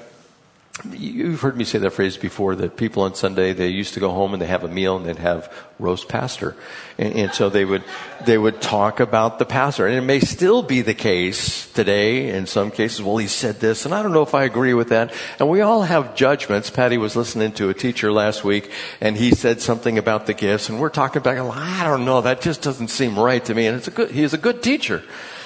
You've 0.91 1.39
heard 1.39 1.55
me 1.55 1.63
say 1.63 1.79
that 1.79 1.91
phrase 1.91 2.17
before 2.17 2.53
that 2.55 2.75
people 2.75 3.03
on 3.03 3.15
Sunday, 3.15 3.53
they 3.53 3.69
used 3.69 3.93
to 3.93 4.01
go 4.01 4.11
home 4.11 4.33
and 4.33 4.41
they 4.41 4.47
have 4.47 4.65
a 4.65 4.67
meal 4.67 4.97
and 4.97 5.05
they'd 5.05 5.17
have 5.17 5.51
roast 5.79 6.09
pastor. 6.09 6.53
And, 6.97 7.15
and, 7.15 7.33
so 7.33 7.49
they 7.49 7.63
would, 7.63 7.83
they 8.25 8.37
would 8.37 8.61
talk 8.61 8.99
about 8.99 9.39
the 9.39 9.45
pastor. 9.45 9.87
And 9.87 9.95
it 9.95 10.01
may 10.01 10.19
still 10.19 10.63
be 10.63 10.81
the 10.81 10.93
case 10.93 11.71
today 11.71 12.29
in 12.29 12.45
some 12.45 12.71
cases. 12.71 13.01
Well, 13.01 13.15
he 13.15 13.27
said 13.27 13.61
this 13.61 13.85
and 13.85 13.95
I 13.95 14.03
don't 14.03 14.11
know 14.11 14.21
if 14.21 14.35
I 14.35 14.43
agree 14.43 14.73
with 14.73 14.89
that. 14.89 15.13
And 15.39 15.47
we 15.47 15.61
all 15.61 15.83
have 15.83 16.13
judgments. 16.13 16.69
Patty 16.69 16.97
was 16.97 17.15
listening 17.15 17.53
to 17.53 17.69
a 17.69 17.73
teacher 17.73 18.11
last 18.11 18.43
week 18.43 18.69
and 18.99 19.15
he 19.15 19.31
said 19.31 19.61
something 19.61 19.97
about 19.97 20.25
the 20.25 20.33
gifts 20.33 20.67
and 20.67 20.81
we're 20.81 20.89
talking 20.89 21.21
back. 21.21 21.37
I 21.39 21.85
don't 21.85 22.03
know. 22.03 22.19
That 22.19 22.41
just 22.41 22.61
doesn't 22.61 22.89
seem 22.89 23.17
right 23.17 23.43
to 23.45 23.55
me. 23.55 23.67
And 23.67 23.77
it's 23.77 23.87
a 23.87 23.91
good, 23.91 24.11
he's 24.11 24.33
a 24.33 24.37
good 24.37 24.61
teacher. 24.61 25.03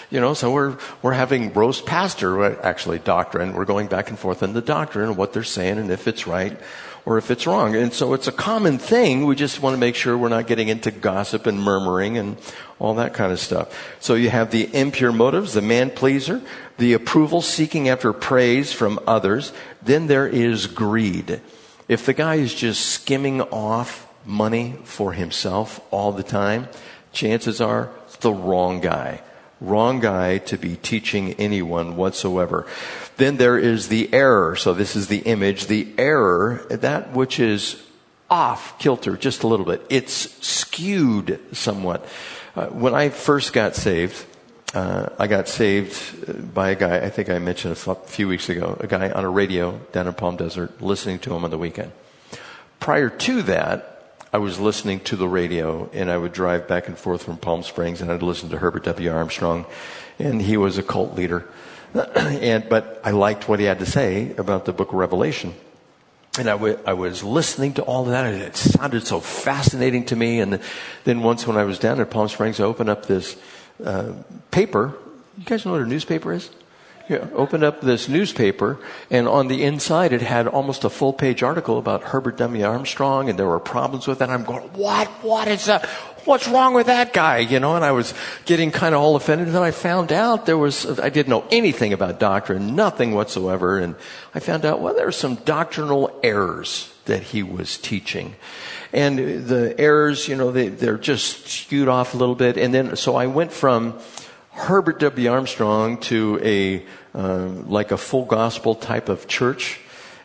You 0.10 0.20
know, 0.20 0.34
so 0.34 0.52
we're, 0.52 0.78
we're 1.04 1.14
having 1.14 1.54
roast 1.54 1.86
pastor, 1.86 2.44
uh, 2.44 2.56
actually 2.64 2.98
doctrine. 2.98 3.54
We're 3.54 3.66
going 3.66 3.88
back 3.88 4.10
and 4.10 4.18
forth 4.18 4.42
on 4.42 4.54
the 4.54 4.62
doctrine 4.62 5.10
and 5.10 5.18
what 5.18 5.34
they're 5.34 5.44
saying 5.44 5.78
and 5.78 5.92
if 5.92 6.08
it's 6.08 6.26
right 6.26 6.60
or 7.06 7.20
if 7.20 7.30
it's 7.30 7.46
wrong. 7.46 7.76
And 7.76 7.94
so 7.94 8.14
it's 8.14 8.28
a 8.28 8.32
common 8.32 8.80
thing. 8.80 9.26
We 9.26 9.36
just 9.36 9.62
want 9.62 9.76
to 9.76 9.80
make 9.80 9.96
sure 9.96 10.18
we're 10.18 10.30
not 10.30 10.48
getting 10.48 10.68
into 10.68 10.90
gossip 10.90 11.46
and 11.46 11.62
murmuring 11.62 12.18
and 12.18 12.38
all 12.80 12.96
that 12.96 13.14
kind 13.14 13.32
of 13.32 13.40
stuff. 13.40 13.98
So 14.00 14.16
you 14.16 14.32
have 14.32 14.50
the 14.50 14.74
impure 14.76 15.12
motives, 15.12 15.54
the 15.54 15.62
man 15.62 15.92
pleaser, 15.92 16.42
the 16.78 16.94
approval 16.94 17.42
seeking 17.42 17.88
after 17.88 18.12
praise 18.12 18.74
from 18.74 19.00
others. 19.06 19.54
Then 19.84 20.08
there 20.08 20.28
is 20.28 20.66
greed. 20.66 21.40
If 21.88 22.08
the 22.08 22.14
guy 22.14 22.36
is 22.36 22.54
just 22.54 22.88
skimming 22.88 23.42
off 23.42 24.08
money 24.26 24.76
for 24.86 25.14
himself 25.14 25.80
all 25.92 26.12
the 26.12 26.24
time, 26.24 26.68
chances 27.12 27.62
are 27.62 27.92
the 28.22 28.32
wrong 28.32 28.82
guy. 28.82 29.22
Wrong 29.62 30.00
guy 30.00 30.38
to 30.40 30.58
be 30.58 30.78
teaching 30.78 31.34
anyone 31.34 31.98
whatsoever. 31.98 32.66
Then 33.18 33.38
there 33.38 33.58
is 33.58 33.90
the 33.90 34.14
error. 34.14 34.56
So 34.56 34.74
this 34.74 34.96
is 34.96 35.08
the 35.08 35.20
image. 35.20 35.68
The 35.68 35.88
error, 35.98 36.66
that 36.70 37.12
which 37.12 37.40
is 37.40 37.82
off 38.30 38.80
kilter 38.80 39.18
just 39.18 39.44
a 39.44 39.48
little 39.48 39.66
bit. 39.66 39.86
It's 39.90 40.14
skewed 40.46 41.40
somewhat. 41.52 42.06
Uh, 42.56 42.68
when 42.68 42.94
I 42.94 43.10
first 43.10 43.54
got 43.54 43.76
saved, 43.76 44.26
uh, 44.74 45.10
I 45.18 45.28
got 45.28 45.48
saved 45.48 46.54
by 46.54 46.70
a 46.70 46.76
guy, 46.76 46.98
I 46.98 47.10
think 47.10 47.30
I 47.30 47.40
mentioned 47.40 47.74
a 47.74 47.96
few 47.96 48.28
weeks 48.28 48.50
ago, 48.50 48.78
a 48.80 48.88
guy 48.88 49.10
on 49.10 49.26
a 49.26 49.30
radio 49.30 49.80
down 49.92 50.08
in 50.08 50.14
Palm 50.14 50.38
Desert, 50.38 50.82
listening 50.82 51.20
to 51.20 51.36
him 51.36 51.44
on 51.44 51.50
the 51.50 51.58
weekend. 51.58 51.92
Prior 52.80 53.10
to 53.10 53.42
that, 53.44 53.99
I 54.32 54.38
was 54.38 54.60
listening 54.60 55.00
to 55.02 55.16
the 55.16 55.28
radio 55.28 55.90
and 55.92 56.12
I 56.12 56.16
would 56.16 56.34
drive 56.34 56.68
back 56.68 56.88
and 56.88 56.96
forth 56.96 57.24
from 57.24 57.38
Palm 57.38 57.64
Springs 57.64 58.00
and 58.00 58.12
I'd 58.12 58.22
listen 58.22 58.50
to 58.50 58.58
Herbert 58.60 58.84
W. 58.84 59.12
Armstrong 59.12 59.66
and 60.20 60.40
he 60.40 60.56
was 60.56 60.78
a 60.78 60.84
cult 60.84 61.16
leader. 61.16 61.48
and, 61.94 62.70
but 62.70 63.02
I 63.04 63.10
liked 63.10 63.50
what 63.50 63.60
he 63.60 63.66
had 63.66 63.80
to 63.80 63.88
say 63.88 64.36
about 64.36 64.66
the 64.66 64.72
book 64.72 64.90
of 64.90 64.96
Revelation. 64.96 65.56
And 66.38 66.48
I, 66.48 66.52
w- 66.52 66.78
I 66.86 66.94
was 66.94 67.24
listening 67.24 67.74
to 67.76 67.82
all 67.82 68.04
of 68.04 68.10
that 68.10 68.32
and 68.32 68.40
it 68.40 68.56
sounded 68.56 69.08
so 69.08 69.20
fascinating 69.20 70.06
to 70.06 70.16
me. 70.16 70.42
And 70.42 70.62
then 71.06 71.24
once 71.24 71.48
when 71.48 71.58
I 71.58 71.64
was 71.64 71.80
down 71.80 72.00
at 72.00 72.12
Palm 72.12 72.28
Springs, 72.28 72.60
I 72.60 72.66
opened 72.66 72.90
up 72.90 73.08
this 73.08 73.36
uh, 73.84 74.14
paper. 74.52 74.94
You 75.40 75.46
guys 75.46 75.66
know 75.66 75.72
what 75.72 75.82
a 75.82 75.88
newspaper 75.88 76.34
is? 76.34 76.52
Yeah, 77.10 77.28
opened 77.34 77.64
up 77.64 77.82
this 77.82 78.08
newspaper, 78.08 78.78
and 79.10 79.28
on 79.28 79.48
the 79.48 79.64
inside 79.64 80.14
it 80.14 80.22
had 80.22 80.48
almost 80.48 80.84
a 80.84 80.92
full 80.92 81.12
page 81.12 81.42
article 81.42 81.80
about 81.80 82.04
Herbert 82.04 82.38
W. 82.38 82.64
Armstrong, 82.64 83.32
and 83.32 83.40
there 83.40 83.48
were 83.48 83.60
problems 83.60 84.06
with 84.06 84.20
that. 84.20 84.30
I'm 84.30 84.44
going, 84.44 84.62
what? 84.74 85.08
What 85.24 85.48
is 85.48 85.66
that? 85.66 85.88
What's 86.26 86.48
wrong 86.48 86.76
with 86.76 86.86
that 86.86 87.12
guy? 87.12 87.40
You 87.40 87.60
know, 87.60 87.76
and 87.76 87.84
I 87.84 87.94
was 87.94 88.14
getting 88.46 88.70
kind 88.70 88.94
of 88.94 89.02
all 89.02 89.16
offended. 89.16 89.48
And 89.48 89.56
then 89.56 89.64
I 89.64 89.72
found 89.72 90.12
out 90.12 90.46
there 90.46 90.58
was, 90.58 91.00
I 91.00 91.10
didn't 91.10 91.30
know 91.30 91.46
anything 91.50 91.94
about 91.94 92.20
doctrine, 92.20 92.76
nothing 92.76 93.16
whatsoever. 93.16 93.80
And 93.80 93.96
I 94.36 94.40
found 94.40 94.64
out, 94.64 94.80
well, 94.80 94.94
there 94.94 95.08
are 95.08 95.12
some 95.12 95.36
doctrinal 95.36 96.20
errors 96.22 96.94
that 97.06 97.24
he 97.24 97.42
was 97.42 97.80
teaching. 97.80 98.36
And 98.94 99.48
the 99.48 99.74
errors, 99.80 100.28
you 100.28 100.36
know, 100.36 100.52
they, 100.52 100.68
they're 100.68 101.00
just 101.00 101.48
skewed 101.48 101.88
off 101.88 102.14
a 102.14 102.18
little 102.18 102.36
bit. 102.36 102.56
And 102.58 102.72
then, 102.72 102.96
so 102.96 103.16
I 103.16 103.26
went 103.26 103.52
from 103.52 103.98
Herbert 104.52 105.00
W. 105.00 105.32
Armstrong 105.32 106.00
to 106.02 106.40
a 106.44 106.86
uh, 107.14 107.48
like 107.66 107.92
a 107.92 107.98
full 107.98 108.26
gospel 108.26 108.76
type 108.76 109.10
of 109.10 109.28
church. 109.28 109.80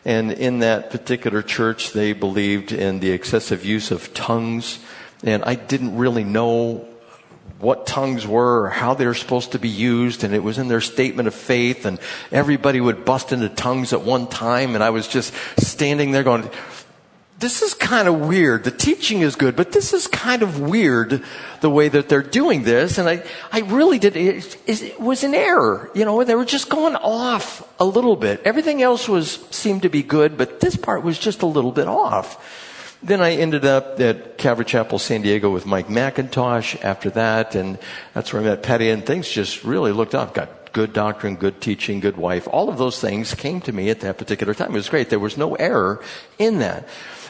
And 0.05 0.31
in 0.31 0.59
that 0.59 0.91
particular 0.91 1.41
church, 1.41 1.93
they 1.93 2.13
believed 2.13 2.71
in 2.71 2.99
the 2.99 3.11
excessive 3.11 3.65
use 3.65 3.89
of 3.89 4.13
tongues. 4.13 4.79
And 5.23 5.43
I 5.43 5.55
didn't 5.55 5.97
really 5.97 6.23
know 6.23 6.87
what 7.57 7.87
tongues 7.87 8.27
were 8.27 8.63
or 8.63 8.69
how 8.69 8.93
they 8.93 9.07
were 9.07 9.15
supposed 9.15 9.53
to 9.53 9.59
be 9.59 9.69
used. 9.69 10.23
And 10.23 10.35
it 10.35 10.43
was 10.43 10.59
in 10.59 10.67
their 10.67 10.81
statement 10.81 11.27
of 11.27 11.33
faith. 11.33 11.85
And 11.85 11.99
everybody 12.31 12.79
would 12.79 13.03
bust 13.03 13.31
into 13.31 13.49
tongues 13.49 13.93
at 13.93 14.01
one 14.01 14.27
time. 14.27 14.75
And 14.75 14.83
I 14.83 14.91
was 14.91 15.07
just 15.07 15.33
standing 15.59 16.11
there 16.11 16.23
going, 16.23 16.49
this 17.37 17.61
is 17.61 17.73
kind 17.73 18.07
of 18.07 18.21
weird. 18.21 18.63
The 18.63 18.71
teaching 18.71 19.21
is 19.21 19.35
good, 19.35 19.55
but 19.55 19.73
this 19.73 19.93
is 19.93 20.07
kind 20.07 20.41
of 20.41 20.59
weird 20.59 21.21
the 21.59 21.69
way 21.69 21.89
that 21.89 22.07
they're 22.07 22.23
doing 22.23 22.63
this. 22.63 22.97
And 22.97 23.09
I, 23.09 23.23
I 23.51 23.59
really 23.61 23.99
did, 23.99 24.15
it, 24.15 24.57
it 24.65 24.99
was 24.99 25.23
an 25.23 25.33
error. 25.33 25.91
You 25.93 26.05
know, 26.05 26.23
they 26.23 26.35
were 26.35 26.45
just 26.45 26.69
going 26.69 26.95
off 26.95 27.67
a 27.79 27.85
little 27.85 28.15
bit. 28.15 28.41
Everything 28.45 28.81
else 28.81 29.09
was, 29.09 29.45
seemed 29.51 29.81
to 29.81 29.89
be 29.89 30.01
good, 30.01 30.37
but 30.37 30.61
this 30.61 30.77
part 30.77 31.03
was 31.03 31.19
just 31.19 31.41
a 31.41 31.45
little 31.45 31.73
bit 31.73 31.87
off. 31.87 32.63
Then 33.03 33.21
I 33.21 33.33
ended 33.33 33.65
up 33.65 33.99
at 33.99 34.37
Calvary 34.37 34.65
Chapel, 34.65 34.97
San 34.97 35.21
Diego 35.21 35.51
with 35.51 35.65
Mike 35.65 35.89
MacIntosh 35.89 36.81
after 36.83 37.09
that, 37.11 37.53
and 37.53 37.77
that's 38.13 38.31
where 38.31 38.41
I 38.41 38.45
met 38.45 38.63
Patty, 38.63 38.89
and 38.89 39.05
things 39.05 39.29
just 39.29 39.63
really 39.63 39.91
looked 39.91 40.15
up. 40.15 40.33
Got 40.33 40.65
good 40.75 40.91
doctrine, 40.91 41.35
good 41.35 41.61
teaching, 41.61 41.99
good 41.99 42.17
wife. 42.17 42.47
All 42.51 42.67
of 42.67 42.77
those 42.77 42.99
things 42.99 43.33
came 43.33 43.61
to 43.61 43.71
me 43.71 43.89
at 43.89 43.99
that 44.01 44.17
particular 44.17 44.53
time. 44.53 44.71
It 44.71 44.73
was 44.73 44.89
great. 44.89 45.09
There 45.09 45.19
was 45.19 45.37
no 45.37 45.55
error 45.55 46.03
in 46.39 46.59
that. 46.59 46.87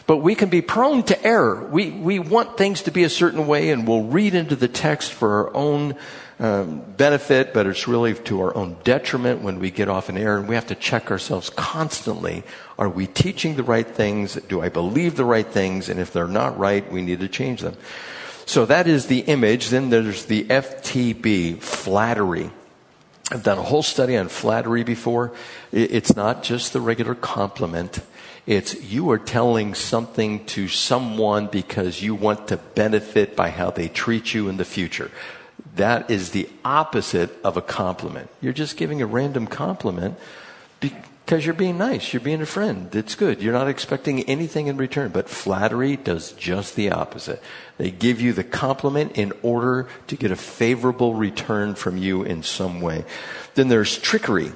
But 0.07 0.17
we 0.17 0.35
can 0.35 0.49
be 0.49 0.61
prone 0.61 1.03
to 1.03 1.25
error. 1.25 1.67
We, 1.67 1.89
we 1.89 2.19
want 2.19 2.57
things 2.57 2.83
to 2.83 2.91
be 2.91 3.03
a 3.03 3.09
certain 3.09 3.47
way 3.47 3.71
and 3.71 3.87
we'll 3.87 4.03
read 4.03 4.35
into 4.35 4.55
the 4.55 4.67
text 4.67 5.11
for 5.11 5.47
our 5.47 5.55
own 5.55 5.95
um, 6.37 6.81
benefit, 6.97 7.53
but 7.53 7.65
it's 7.65 7.87
really 7.87 8.13
to 8.13 8.41
our 8.41 8.55
own 8.55 8.77
detriment 8.83 9.41
when 9.41 9.59
we 9.59 9.71
get 9.71 9.89
off 9.89 10.09
an 10.09 10.17
error. 10.17 10.37
And 10.37 10.47
we 10.47 10.55
have 10.55 10.67
to 10.67 10.75
check 10.75 11.09
ourselves 11.09 11.49
constantly. 11.49 12.43
Are 12.77 12.89
we 12.89 13.07
teaching 13.07 13.55
the 13.55 13.63
right 13.63 13.87
things? 13.87 14.35
Do 14.35 14.61
I 14.61 14.69
believe 14.69 15.15
the 15.15 15.25
right 15.25 15.47
things? 15.47 15.89
And 15.89 15.99
if 15.99 16.13
they're 16.13 16.27
not 16.27 16.57
right, 16.57 16.89
we 16.91 17.01
need 17.01 17.21
to 17.21 17.27
change 17.27 17.61
them. 17.61 17.75
So 18.45 18.65
that 18.67 18.87
is 18.87 19.07
the 19.07 19.21
image. 19.21 19.69
Then 19.69 19.89
there's 19.89 20.25
the 20.25 20.43
FTB, 20.43 21.59
flattery. 21.61 22.51
I've 23.31 23.43
done 23.43 23.57
a 23.57 23.63
whole 23.63 23.83
study 23.83 24.17
on 24.17 24.29
flattery 24.29 24.83
before. 24.83 25.33
It's 25.71 26.15
not 26.15 26.43
just 26.43 26.73
the 26.73 26.81
regular 26.81 27.15
compliment. 27.15 27.99
It's 28.45 28.79
you 28.83 29.09
are 29.09 29.17
telling 29.17 29.73
something 29.73 30.45
to 30.45 30.67
someone 30.67 31.47
because 31.47 32.03
you 32.03 32.13
want 32.13 32.47
to 32.49 32.57
benefit 32.57 33.35
by 33.35 33.49
how 33.49 33.71
they 33.71 33.87
treat 33.87 34.35
you 34.35 34.47
in 34.47 34.57
the 34.57 34.65
future. 34.65 35.09
That 35.75 36.11
is 36.11 36.31
the 36.31 36.47
opposite 36.63 37.31
of 37.43 37.57
a 37.57 37.61
compliment. 37.61 38.29
You're 38.41 38.53
just 38.53 38.77
giving 38.77 39.01
a 39.01 39.07
random 39.07 39.47
compliment 39.47 40.17
because 41.25 41.43
you're 41.43 41.55
being 41.55 41.79
nice. 41.79 42.13
You're 42.13 42.21
being 42.21 42.41
a 42.41 42.45
friend. 42.45 42.93
It's 42.95 43.15
good. 43.15 43.41
You're 43.41 43.53
not 43.53 43.67
expecting 43.67 44.21
anything 44.23 44.67
in 44.67 44.77
return. 44.77 45.09
But 45.09 45.27
flattery 45.27 45.95
does 45.95 46.33
just 46.33 46.75
the 46.75 46.91
opposite. 46.91 47.41
They 47.77 47.89
give 47.89 48.21
you 48.21 48.31
the 48.31 48.43
compliment 48.43 49.17
in 49.17 49.33
order 49.41 49.87
to 50.05 50.15
get 50.15 50.29
a 50.29 50.35
favorable 50.35 51.15
return 51.15 51.73
from 51.73 51.97
you 51.97 52.21
in 52.21 52.43
some 52.43 52.79
way. 52.79 53.05
Then 53.55 53.69
there's 53.69 53.97
trickery. 53.97 54.51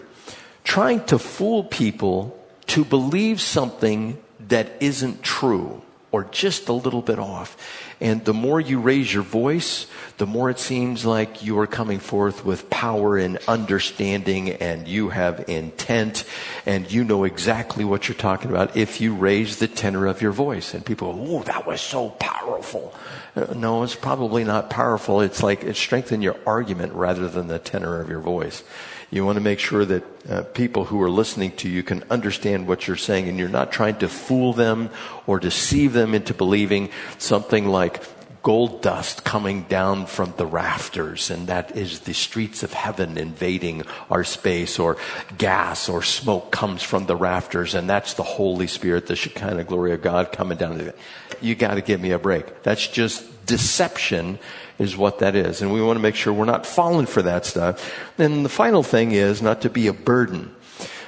Trying 0.63 1.05
to 1.05 1.17
fool 1.17 1.63
people 1.63 2.39
to 2.67 2.85
believe 2.85 3.41
something 3.41 4.21
that 4.49 4.71
isn't 4.79 5.23
true. 5.23 5.81
Or 6.11 6.23
just 6.25 6.69
a 6.69 6.73
little 6.73 7.01
bit 7.01 7.19
off. 7.19 7.57
And 8.01 8.23
the 8.23 8.33
more 8.33 8.59
you 8.59 8.79
raise 8.79 9.13
your 9.13 9.23
voice, 9.23 9.87
the 10.17 10.25
more 10.25 10.49
it 10.49 10.59
seems 10.59 11.05
like 11.05 11.43
you 11.43 11.59
are 11.59 11.67
coming 11.67 11.99
forth 11.99 12.45
with 12.45 12.69
power 12.69 13.17
and 13.17 13.37
understanding 13.47 14.51
and 14.51 14.87
you 14.87 15.09
have 15.09 15.47
intent 15.49 16.23
and 16.65 16.91
you 16.91 17.03
know 17.03 17.25
exactly 17.25 17.83
what 17.83 18.07
you're 18.07 18.15
talking 18.15 18.49
about 18.49 18.75
if 18.75 19.01
you 19.01 19.13
raise 19.13 19.57
the 19.57 19.67
tenor 19.67 20.07
of 20.07 20.21
your 20.21 20.31
voice. 20.31 20.73
And 20.73 20.85
people 20.85 21.13
go, 21.13 21.37
oh, 21.37 21.43
that 21.43 21.67
was 21.67 21.81
so 21.81 22.09
powerful. 22.09 22.93
Uh, 23.35 23.53
no, 23.53 23.83
it's 23.83 23.95
probably 23.95 24.43
not 24.43 24.69
powerful. 24.69 25.21
It's 25.21 25.43
like 25.43 25.63
it 25.63 25.75
strengthens 25.75 26.23
your 26.23 26.37
argument 26.45 26.93
rather 26.93 27.27
than 27.27 27.47
the 27.47 27.59
tenor 27.59 27.99
of 28.01 28.09
your 28.09 28.21
voice. 28.21 28.63
You 29.11 29.25
want 29.25 29.37
to 29.37 29.41
make 29.41 29.59
sure 29.59 29.85
that 29.85 30.03
uh, 30.29 30.43
people 30.43 30.85
who 30.85 31.01
are 31.01 31.09
listening 31.09 31.51
to 31.57 31.69
you 31.69 31.81
can 31.81 32.03
understand 32.11 32.67
what 32.67 32.87
you're 32.87 32.95
saying 32.95 33.27
and 33.27 33.39
you're 33.39 33.49
not 33.49 33.71
trying 33.71 33.97
to 33.99 34.07
fool 34.07 34.53
them 34.53 34.89
or 35.25 35.39
deceive 35.39 35.93
them 35.93 36.13
into 36.13 36.33
believing 36.33 36.89
something 37.17 37.67
like 37.67 38.03
gold 38.41 38.81
dust 38.81 39.23
coming 39.23 39.63
down 39.63 40.05
from 40.05 40.33
the 40.37 40.45
rafters 40.45 41.29
and 41.29 41.47
that 41.47 41.75
is 41.75 42.01
the 42.01 42.13
streets 42.13 42.63
of 42.63 42.71
heaven 42.71 43.17
invading 43.17 43.83
our 44.09 44.23
space 44.23 44.79
or 44.79 44.95
gas 45.37 45.89
or 45.89 46.01
smoke 46.01 46.51
comes 46.51 46.81
from 46.81 47.05
the 47.05 47.15
rafters 47.15 47.75
and 47.75 47.89
that's 47.89 48.13
the 48.13 48.23
Holy 48.23 48.67
Spirit, 48.67 49.07
the 49.07 49.15
Shekinah 49.15 49.65
glory 49.65 49.91
of 49.91 50.01
God 50.01 50.31
coming 50.31 50.57
down. 50.57 50.93
You 51.41 51.55
gotta 51.55 51.81
give 51.81 51.99
me 51.99 52.11
a 52.11 52.19
break. 52.19 52.63
That's 52.63 52.87
just 52.87 53.45
deception 53.45 54.39
is 54.79 54.97
what 54.97 55.19
that 55.19 55.35
is. 55.35 55.61
And 55.61 55.71
we 55.71 55.81
want 55.81 55.97
to 55.97 56.01
make 56.01 56.15
sure 56.15 56.33
we're 56.33 56.45
not 56.45 56.65
falling 56.65 57.05
for 57.05 57.21
that 57.21 57.45
stuff. 57.45 57.93
And 58.17 58.43
the 58.43 58.49
final 58.49 58.81
thing 58.81 59.11
is 59.11 59.41
not 59.41 59.61
to 59.61 59.69
be 59.69 59.87
a 59.87 59.93
burden. 59.93 60.55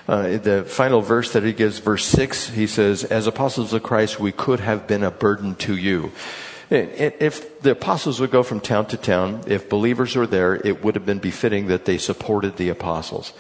Uh, 0.07 0.37
the 0.37 0.63
final 0.67 1.01
verse 1.01 1.31
that 1.33 1.43
he 1.43 1.53
gives, 1.53 1.79
verse 1.79 2.05
6, 2.05 2.49
he 2.49 2.67
says, 2.67 3.03
As 3.05 3.27
apostles 3.27 3.71
of 3.73 3.81
Christ, 3.81 4.19
we 4.19 4.31
could 4.31 4.59
have 4.59 4.85
been 4.85 5.03
a 5.03 5.11
burden 5.11 5.55
to 5.55 5.75
you. 5.75 6.11
If 6.69 7.61
the 7.61 7.71
apostles 7.71 8.19
would 8.19 8.31
go 8.31 8.43
from 8.43 8.61
town 8.61 8.87
to 8.87 8.97
town, 8.97 9.43
if 9.47 9.69
believers 9.69 10.15
were 10.15 10.27
there, 10.27 10.55
it 10.55 10.83
would 10.83 10.95
have 10.95 11.05
been 11.05 11.19
befitting 11.19 11.67
that 11.67 11.83
they 11.83 11.97
supported 11.97 12.55
the 12.55 12.69
apostles. 12.69 13.33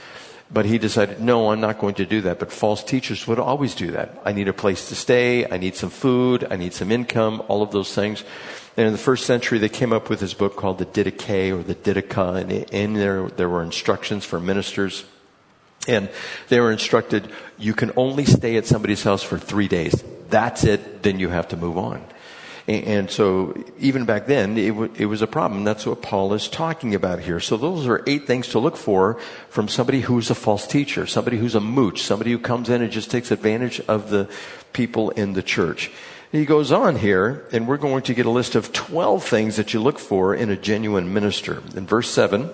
But 0.53 0.65
he 0.65 0.77
decided, 0.77 1.21
no, 1.21 1.51
I'm 1.51 1.61
not 1.61 1.79
going 1.79 1.95
to 1.95 2.05
do 2.05 2.21
that. 2.21 2.39
But 2.39 2.51
false 2.51 2.83
teachers 2.83 3.25
would 3.25 3.39
always 3.39 3.73
do 3.73 3.91
that. 3.91 4.21
I 4.25 4.33
need 4.33 4.49
a 4.49 4.53
place 4.53 4.89
to 4.89 4.95
stay. 4.95 5.49
I 5.49 5.57
need 5.57 5.75
some 5.75 5.89
food. 5.89 6.45
I 6.51 6.57
need 6.57 6.73
some 6.73 6.91
income. 6.91 7.41
All 7.47 7.61
of 7.61 7.71
those 7.71 7.95
things. 7.95 8.25
And 8.77 8.87
in 8.87 8.93
the 8.93 8.99
first 8.99 9.25
century, 9.25 9.59
they 9.59 9.69
came 9.69 9.91
up 9.91 10.09
with 10.09 10.21
this 10.21 10.33
book 10.33 10.55
called 10.55 10.77
the 10.77 10.85
Didache 10.85 11.51
or 11.51 11.61
the 11.61 11.75
Didache, 11.75 12.41
and 12.41 12.51
in 12.51 12.93
there, 12.93 13.27
there 13.27 13.49
were 13.49 13.63
instructions 13.63 14.23
for 14.23 14.39
ministers. 14.39 15.03
And 15.87 16.09
they 16.47 16.59
were 16.59 16.71
instructed, 16.71 17.29
you 17.57 17.73
can 17.73 17.91
only 17.97 18.23
stay 18.23 18.55
at 18.55 18.65
somebody's 18.65 19.03
house 19.03 19.23
for 19.23 19.37
three 19.37 19.67
days. 19.67 20.03
That's 20.29 20.63
it, 20.63 21.03
then 21.03 21.19
you 21.19 21.29
have 21.29 21.49
to 21.49 21.57
move 21.57 21.77
on. 21.77 22.05
And 22.67 23.09
so 23.09 23.55
even 23.79 24.05
back 24.05 24.27
then, 24.27 24.57
it, 24.57 24.69
w- 24.69 24.93
it, 24.95 25.07
was 25.07 25.21
a 25.21 25.27
problem. 25.27 25.63
That's 25.63 25.85
what 25.85 26.01
Paul 26.01 26.33
is 26.33 26.47
talking 26.47 26.93
about 26.93 27.19
here. 27.19 27.39
So 27.39 27.57
those 27.57 27.87
are 27.87 28.03
eight 28.05 28.27
things 28.27 28.49
to 28.49 28.59
look 28.59 28.77
for 28.77 29.19
from 29.49 29.67
somebody 29.67 30.01
who's 30.01 30.29
a 30.29 30.35
false 30.35 30.67
teacher, 30.67 31.07
somebody 31.07 31.37
who's 31.37 31.55
a 31.55 31.59
mooch, 31.59 32.03
somebody 32.03 32.31
who 32.31 32.39
comes 32.39 32.69
in 32.69 32.81
and 32.81 32.91
just 32.91 33.09
takes 33.09 33.31
advantage 33.31 33.79
of 33.87 34.09
the 34.11 34.29
people 34.73 35.09
in 35.11 35.33
the 35.33 35.41
church. 35.41 35.91
He 36.31 36.45
goes 36.45 36.71
on 36.71 36.95
here, 36.95 37.45
and 37.51 37.67
we're 37.67 37.77
going 37.77 38.03
to 38.03 38.13
get 38.13 38.25
a 38.25 38.29
list 38.29 38.55
of 38.55 38.71
12 38.71 39.23
things 39.23 39.57
that 39.57 39.73
you 39.73 39.81
look 39.81 39.99
for 39.99 40.33
in 40.33 40.49
a 40.49 40.55
genuine 40.55 41.13
minister. 41.13 41.61
In 41.75 41.85
verse 41.85 42.09
7, 42.09 42.49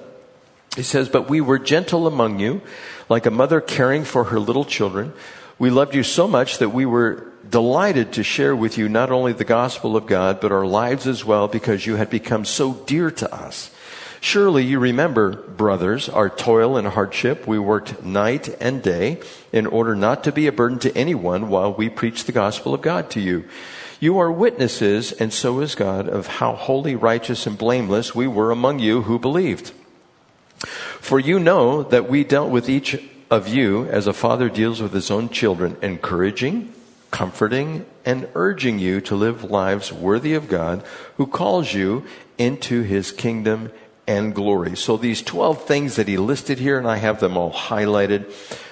he 0.75 0.81
says, 0.83 1.09
But 1.09 1.29
we 1.29 1.41
were 1.41 1.59
gentle 1.59 2.07
among 2.07 2.39
you, 2.39 2.61
like 3.07 3.25
a 3.27 3.31
mother 3.31 3.61
caring 3.61 4.03
for 4.03 4.25
her 4.25 4.39
little 4.39 4.65
children. 4.65 5.13
We 5.59 5.69
loved 5.69 5.93
you 5.93 6.03
so 6.03 6.27
much 6.27 6.57
that 6.57 6.69
we 6.69 6.85
were 6.85 7.31
delighted 7.49 8.13
to 8.13 8.23
share 8.23 8.55
with 8.55 8.77
you 8.77 8.89
not 8.89 9.11
only 9.11 9.33
the 9.33 9.45
gospel 9.45 9.95
of 9.95 10.05
God, 10.05 10.39
but 10.39 10.51
our 10.51 10.65
lives 10.65 11.07
as 11.07 11.23
well, 11.23 11.47
because 11.47 11.85
you 11.85 11.95
had 11.95 12.09
become 12.09 12.45
so 12.45 12.73
dear 12.73 13.11
to 13.11 13.33
us. 13.33 13.71
Surely 14.19 14.63
you 14.63 14.79
remember, 14.79 15.33
brothers, 15.33 16.09
our 16.09 16.29
toil 16.29 16.75
and 16.75 16.87
hardship. 16.87 17.47
We 17.47 17.59
worked 17.59 18.03
night 18.03 18.49
and 18.59 18.81
day 18.81 19.21
in 19.51 19.67
order 19.67 19.95
not 19.95 20.23
to 20.23 20.31
be 20.31 20.47
a 20.47 20.51
burden 20.51 20.79
to 20.79 20.97
anyone 20.97 21.49
while 21.49 21.73
we 21.73 21.89
preach 21.89 22.23
the 22.23 22.31
gospel 22.31 22.73
of 22.73 22.81
God 22.81 23.09
to 23.11 23.19
you. 23.19 23.45
You 23.99 24.17
are 24.19 24.31
witnesses, 24.31 25.11
and 25.11 25.31
so 25.31 25.59
is 25.59 25.75
God, 25.75 26.07
of 26.07 26.27
how 26.27 26.53
holy, 26.53 26.95
righteous, 26.95 27.47
and 27.47 27.57
blameless 27.57 28.13
we 28.13 28.27
were 28.27 28.51
among 28.51 28.79
you 28.79 29.03
who 29.03 29.19
believed. 29.19 29.71
For 30.99 31.19
you 31.19 31.39
know 31.39 31.83
that 31.83 32.09
we 32.09 32.23
dealt 32.23 32.49
with 32.49 32.69
each 32.69 33.01
of 33.29 33.47
you 33.47 33.85
as 33.85 34.07
a 34.07 34.13
father 34.13 34.49
deals 34.49 34.81
with 34.81 34.93
his 34.93 35.11
own 35.11 35.29
children, 35.29 35.77
encouraging, 35.81 36.73
comforting, 37.11 37.85
and 38.05 38.27
urging 38.35 38.79
you 38.79 39.01
to 39.01 39.15
live 39.15 39.43
lives 39.43 39.91
worthy 39.91 40.33
of 40.33 40.47
God 40.47 40.83
who 41.17 41.27
calls 41.27 41.73
you 41.73 42.05
into 42.37 42.83
his 42.83 43.11
kingdom 43.11 43.71
and 44.07 44.33
glory. 44.33 44.75
So 44.75 44.97
these 44.97 45.21
12 45.21 45.63
things 45.65 45.95
that 45.97 46.07
he 46.07 46.17
listed 46.17 46.59
here, 46.59 46.77
and 46.77 46.87
I 46.87 46.97
have 46.97 47.19
them 47.19 47.37
all 47.37 47.51
highlighted. 47.51 48.25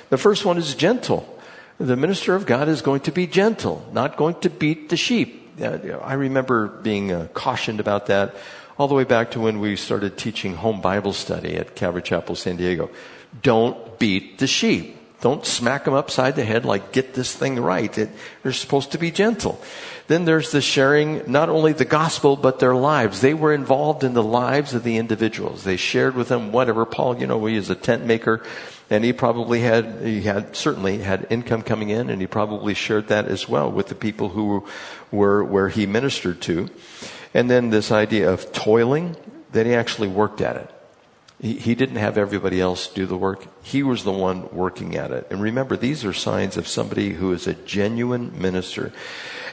The 0.10 0.18
first 0.18 0.46
one 0.46 0.58
is 0.58 0.76
gentle. 0.76 1.32
The 1.78 1.98
minister 1.98 2.36
of 2.36 2.46
God 2.46 2.70
is 2.70 2.82
going 2.82 3.02
to 3.02 3.12
be 3.12 3.28
gentle, 3.28 3.86
not 3.92 4.16
going 4.16 4.40
to 4.42 4.50
beat 4.50 4.90
the 4.90 4.98
sheep. 4.98 5.62
I 5.62 6.14
remember 6.14 6.68
being 6.68 7.12
uh, 7.12 7.28
cautioned 7.34 7.80
about 7.80 8.08
that 8.08 8.36
all 8.78 8.88
the 8.88 8.96
way 8.96 9.04
back 9.04 9.32
to 9.32 9.40
when 9.40 9.60
we 9.60 9.76
started 9.76 10.18
teaching 10.18 10.56
home 10.56 10.82
Bible 10.82 11.14
study 11.14 11.56
at 11.56 11.76
Calvary 11.76 12.02
Chapel, 12.02 12.36
San 12.36 12.58
Diego. 12.58 12.90
Don't 13.42 14.00
beat 14.00 14.40
the 14.40 14.48
sheep. 14.48 14.98
Don't 15.26 15.44
smack 15.44 15.86
them 15.86 15.96
upside 15.96 16.36
the 16.36 16.46
head 16.46 16.66
like, 16.66 16.92
get 16.92 17.16
this 17.16 17.34
thing 17.34 17.60
right. 17.60 17.98
It, 17.98 18.12
they're 18.44 18.52
supposed 18.52 18.92
to 18.92 19.00
be 19.00 19.10
gentle. 19.10 19.60
Then 20.06 20.26
there's 20.26 20.52
the 20.52 20.62
sharing 20.62 21.24
not 21.26 21.50
only 21.50 21.74
the 21.74 21.84
gospel, 21.84 22.36
but 22.36 22.60
their 22.60 22.76
lives. 22.76 23.22
They 23.22 23.34
were 23.34 23.52
involved 23.52 24.04
in 24.04 24.14
the 24.14 24.22
lives 24.22 24.76
of 24.76 24.84
the 24.84 24.98
individuals. 24.98 25.64
They 25.64 25.78
shared 25.78 26.14
with 26.14 26.28
them 26.28 26.52
whatever. 26.52 26.86
Paul, 26.86 27.18
you 27.18 27.26
know, 27.26 27.44
he 27.48 27.56
is 27.56 27.72
a 27.72 27.76
tent 27.76 28.06
maker 28.06 28.44
and 28.92 29.04
he 29.04 29.14
probably 29.14 29.62
had, 29.62 30.02
he 30.04 30.22
had, 30.22 30.56
certainly 30.56 31.00
had 31.00 31.26
income 31.32 31.64
coming 31.64 31.90
in 31.90 32.12
and 32.12 32.22
he 32.22 32.28
probably 32.28 32.76
shared 32.76 33.08
that 33.08 33.26
as 33.26 33.50
well 33.50 33.72
with 33.72 33.88
the 33.88 33.96
people 33.96 34.30
who 34.30 34.64
were 35.10 35.44
where 35.44 35.70
he 35.70 35.88
ministered 35.88 36.40
to. 36.44 36.70
And 37.34 37.50
then 37.50 37.72
this 37.72 37.92
idea 37.92 38.32
of 38.32 38.52
toiling, 38.52 39.16
that 39.54 39.66
he 39.66 39.74
actually 39.74 40.10
worked 40.10 40.42
at 40.42 40.58
it. 40.58 40.75
He, 41.42 41.76
didn't 41.76 41.98
have 41.98 42.18
everybody 42.18 42.62
else 42.62 42.88
do 42.88 43.06
the 43.06 43.18
work. 43.18 43.46
He 43.62 43.84
was 43.84 44.04
the 44.04 44.12
one 44.12 44.50
working 44.54 44.96
at 44.96 45.12
it. 45.12 45.28
And 45.30 45.42
remember, 45.42 45.76
these 45.76 46.06
are 46.06 46.14
signs 46.14 46.56
of 46.56 46.68
somebody 46.68 47.12
who 47.12 47.34
is 47.34 47.46
a 47.46 47.54
genuine 47.54 48.40
minister. 48.42 48.94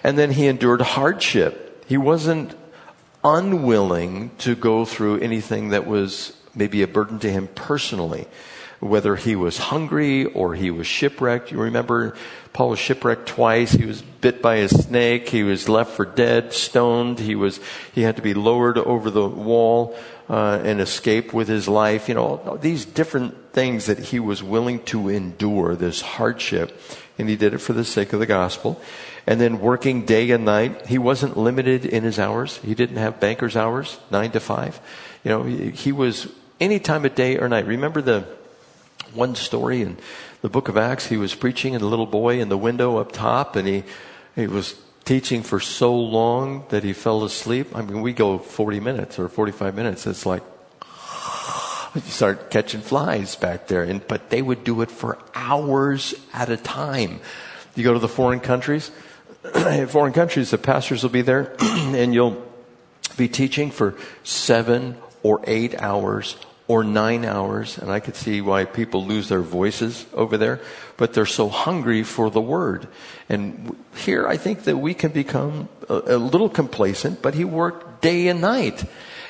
And 0.05 0.17
then 0.17 0.31
he 0.31 0.47
endured 0.47 0.81
hardship. 0.81 1.85
He 1.89 1.97
wasn't 1.97 2.55
unwilling 3.25 4.31
to 4.39 4.55
go 4.55 4.85
through 4.85 5.21
anything 5.21 5.71
that 5.71 5.87
was 5.87 6.37
maybe 6.55 6.83
a 6.83 6.89
burden 6.89 7.19
to 7.21 7.31
him 7.31 7.49
personally. 7.49 8.27
Whether 8.79 9.15
he 9.15 9.37
was 9.37 9.59
hungry 9.59 10.25
or 10.25 10.55
he 10.55 10.71
was 10.71 10.89
shipwrecked. 10.89 11.53
You 11.53 11.61
remember 11.61 12.17
Paul 12.53 12.71
was 12.71 12.81
shipwrecked 12.81 13.27
twice. 13.27 13.73
He 13.73 13.87
was 13.87 14.03
bit 14.03 14.43
by 14.43 14.57
a 14.57 14.69
snake. 14.69 15.29
He 15.29 15.45
was 15.45 15.69
left 15.69 15.93
for 15.93 16.05
dead, 16.05 16.53
stoned. 16.53 17.21
He 17.21 17.37
was, 17.37 17.61
he 17.95 18.03
had 18.03 18.17
to 18.17 18.23
be 18.23 18.35
lowered 18.35 18.79
over 18.79 19.11
the 19.11 19.29
wall, 19.29 19.97
uh, 20.29 20.61
and 20.65 20.81
escape 20.81 21.33
with 21.33 21.49
his 21.49 21.69
life. 21.69 22.09
You 22.09 22.15
know, 22.15 22.59
these 22.61 22.85
different 22.85 23.53
things 23.53 23.87
that 23.87 23.99
he 23.99 24.21
was 24.21 24.43
willing 24.43 24.83
to 24.85 25.09
endure, 25.09 25.75
this 25.75 26.01
hardship. 26.01 26.79
And 27.19 27.29
he 27.29 27.37
did 27.37 27.55
it 27.55 27.59
for 27.59 27.73
the 27.73 27.85
sake 27.85 28.13
of 28.13 28.21
the 28.21 28.27
gospel 28.27 28.81
and 29.27 29.41
then 29.41 29.61
working 29.61 30.05
day 30.05 30.31
and 30.31 30.45
night. 30.45 30.87
He 30.87 30.99
wasn't 30.99 31.37
limited 31.37 31.85
in 31.85 32.03
his 32.03 32.19
hours. 32.19 32.59
He 32.59 32.75
didn't 32.75 32.97
have 32.97 33.21
banker's 33.21 33.57
hours, 33.57 33.99
nine 34.11 34.33
to 34.33 34.41
five. 34.41 34.81
You 35.25 35.31
know, 35.31 35.43
he, 35.45 35.71
he 35.71 35.93
was 35.93 36.29
any 36.61 36.81
time 36.81 37.05
of 37.05 37.15
day 37.15 37.39
or 37.39 37.49
night. 37.49 37.67
Remember 37.67 38.03
the 38.03 38.27
one 39.15 39.35
story 39.35 39.83
in 39.83 39.99
the 40.41 40.49
book 40.49 40.69
of 40.69 40.77
Acts? 40.77 41.07
He 41.07 41.17
was 41.17 41.35
preaching 41.35 41.75
and 41.75 41.83
a 41.83 41.87
little 41.87 42.07
boy 42.07 42.41
in 42.41 42.49
the 42.49 42.59
window 42.59 42.97
up 42.97 43.13
top 43.13 43.57
and 43.57 43.69
he, 43.69 43.85
he 44.35 44.47
was 44.47 44.75
teaching 45.05 45.43
for 45.43 45.61
so 45.61 45.95
long 45.95 46.65
that 46.69 46.85
he 46.85 46.93
fell 46.93 47.25
asleep. 47.25 47.75
I 47.75 47.83
mean, 47.83 48.03
we 48.03 48.13
go 48.13 48.39
40 48.39 48.81
minutes 48.81 49.19
or 49.19 49.29
45 49.29 49.75
minutes. 49.75 50.07
It's 50.07 50.27
like, 50.27 50.43
you 51.95 52.01
start 52.03 52.51
catching 52.51 52.81
flies 52.81 53.37
back 53.37 53.67
there. 53.67 53.83
And, 53.83 54.07
but 54.07 54.31
they 54.31 54.43
would 54.43 54.65
do 54.65 54.81
it 54.83 54.91
for 54.91 55.19
hours 55.35 56.15
at 56.33 56.51
a 56.51 56.57
time. 56.57 57.21
You 57.75 57.85
go 57.85 57.93
to 57.93 57.99
the 57.99 58.09
foreign 58.09 58.41
countries, 58.41 58.91
foreign 59.89 60.13
countries, 60.13 60.51
the 60.51 60.59
pastors 60.59 61.03
will 61.03 61.11
be 61.11 61.23
there 61.23 61.57
and 61.61 62.15
you'll 62.15 62.43
be 63.17 63.29
teaching 63.29 63.71
for 63.71 63.97
seven 64.23 64.97
or 65.23 65.41
eight 65.47 65.75
hours 65.81 66.37
or 66.73 66.83
nine 66.83 67.23
hours. 67.27 67.77
And 67.77 67.93
I 67.93 68.01
could 68.01 68.17
see 68.17 68.41
why 68.41 68.65
people 68.65 69.05
lose 69.05 69.29
their 69.29 69.43
voices 69.43 70.07
over 70.15 70.39
there, 70.39 70.59
but 70.97 71.13
they're 71.13 71.27
so 71.27 71.51
hungry 71.51 72.03
for 72.03 72.31
the 72.31 72.41
word. 72.41 72.89
And 73.29 73.77
here 73.95 74.27
I 74.27 74.39
think 74.39 74.65
that 74.65 74.79
we 74.79 74.95
can 74.95 75.13
become 75.13 75.69
a, 75.91 76.17
a 76.17 76.17
little 76.17 76.49
complacent, 76.49 77.21
but 77.21 77.35
he 77.35 77.45
worked 77.45 78.01
day 78.01 78.29
and 78.29 78.41
night. 78.41 78.85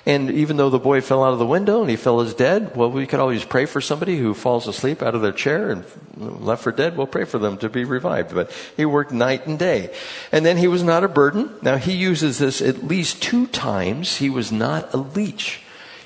And 0.07 0.31
even 0.31 0.57
though 0.57 0.71
the 0.71 0.79
boy 0.79 1.01
fell 1.01 1.25
out 1.25 1.33
of 1.33 1.41
the 1.41 1.47
window 1.47 1.81
and 1.81 1.91
he 1.91 1.97
fell 1.97 2.21
as 2.21 2.33
dead, 2.33 2.77
well, 2.77 2.91
we 2.93 3.09
could 3.09 3.19
always 3.19 3.45
pray 3.45 3.67
for 3.67 3.81
somebody 3.81 4.19
who 4.19 4.35
falls 4.35 4.69
asleep 4.69 5.03
out 5.03 5.17
of 5.17 5.23
their 5.23 5.33
chair 5.33 5.71
and 5.71 5.85
left 6.17 6.63
for 6.63 6.71
dead. 6.71 6.97
We'll 6.97 7.09
pray 7.09 7.25
for 7.25 7.39
them 7.39 7.59
to 7.59 7.69
be 7.69 7.83
revived. 7.83 8.35
But 8.35 8.53
he 8.77 8.85
worked 8.85 9.11
night 9.11 9.49
and 9.49 9.59
day. 9.59 9.93
And 10.31 10.47
then 10.47 10.59
he 10.59 10.69
was 10.69 10.85
not 10.85 11.03
a 11.03 11.09
burden. 11.09 11.51
Now 11.61 11.77
he 11.77 11.93
uses 11.93 12.39
this 12.39 12.63
at 12.63 12.85
least 12.85 13.21
two 13.21 13.47
times. 13.49 14.19
He 14.19 14.31
was 14.31 14.53
not 14.53 14.95
a 14.95 14.97
leech. 14.97 15.61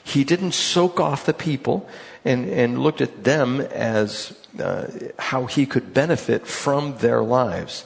He 0.07 0.23
didn't 0.23 0.53
soak 0.53 1.01
off 1.01 1.27
the 1.27 1.35
people 1.35 1.89
and, 2.25 2.49
and 2.49 2.79
looked 2.79 3.01
at 3.01 3.25
them 3.25 3.61
as 3.61 4.39
uh, 4.61 4.87
how 5.19 5.47
he 5.47 5.67
could 5.67 5.93
benefit 5.93 6.47
from 6.47 6.97
their 6.99 7.25
lives. 7.25 7.85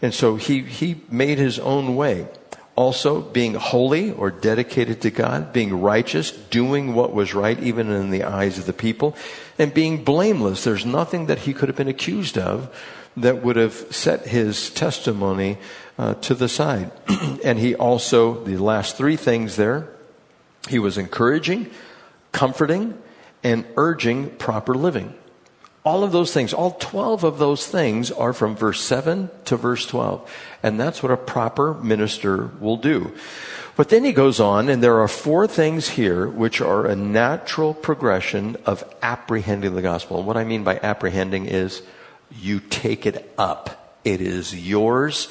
And 0.00 0.14
so 0.14 0.36
he, 0.36 0.60
he 0.60 1.02
made 1.10 1.38
his 1.38 1.58
own 1.58 1.96
way. 1.96 2.28
Also, 2.76 3.20
being 3.20 3.54
holy 3.54 4.12
or 4.12 4.30
dedicated 4.30 5.00
to 5.00 5.10
God, 5.10 5.52
being 5.52 5.80
righteous, 5.80 6.30
doing 6.30 6.94
what 6.94 7.12
was 7.12 7.34
right 7.34 7.60
even 7.60 7.90
in 7.90 8.10
the 8.10 8.22
eyes 8.22 8.58
of 8.58 8.66
the 8.66 8.72
people, 8.72 9.16
and 9.58 9.74
being 9.74 10.04
blameless. 10.04 10.62
There's 10.62 10.86
nothing 10.86 11.26
that 11.26 11.40
he 11.40 11.52
could 11.52 11.68
have 11.68 11.76
been 11.76 11.88
accused 11.88 12.38
of 12.38 12.72
that 13.16 13.42
would 13.42 13.56
have 13.56 13.74
set 13.90 14.28
his 14.28 14.70
testimony 14.70 15.58
uh, 15.98 16.14
to 16.14 16.34
the 16.34 16.48
side. 16.48 16.92
and 17.44 17.58
he 17.58 17.74
also, 17.74 18.44
the 18.44 18.58
last 18.58 18.96
three 18.96 19.16
things 19.16 19.56
there, 19.56 19.95
he 20.68 20.78
was 20.78 20.98
encouraging, 20.98 21.70
comforting, 22.32 22.98
and 23.42 23.64
urging 23.76 24.30
proper 24.30 24.74
living. 24.74 25.14
All 25.84 26.02
of 26.02 26.10
those 26.10 26.32
things, 26.32 26.52
all 26.52 26.72
12 26.72 27.22
of 27.22 27.38
those 27.38 27.66
things 27.66 28.10
are 28.10 28.32
from 28.32 28.56
verse 28.56 28.82
7 28.82 29.30
to 29.44 29.56
verse 29.56 29.86
12. 29.86 30.28
And 30.62 30.80
that's 30.80 31.00
what 31.00 31.12
a 31.12 31.16
proper 31.16 31.74
minister 31.74 32.50
will 32.58 32.76
do. 32.76 33.14
But 33.76 33.90
then 33.90 34.04
he 34.04 34.12
goes 34.12 34.40
on, 34.40 34.68
and 34.68 34.82
there 34.82 35.00
are 35.00 35.08
four 35.08 35.46
things 35.46 35.90
here 35.90 36.26
which 36.26 36.60
are 36.60 36.86
a 36.86 36.96
natural 36.96 37.74
progression 37.74 38.56
of 38.66 38.82
apprehending 39.02 39.74
the 39.74 39.82
gospel. 39.82 40.18
And 40.18 40.26
what 40.26 40.36
I 40.36 40.44
mean 40.44 40.64
by 40.64 40.80
apprehending 40.82 41.46
is 41.46 41.82
you 42.40 42.58
take 42.58 43.06
it 43.06 43.32
up. 43.38 43.98
It 44.02 44.20
is 44.20 44.54
yours 44.54 45.28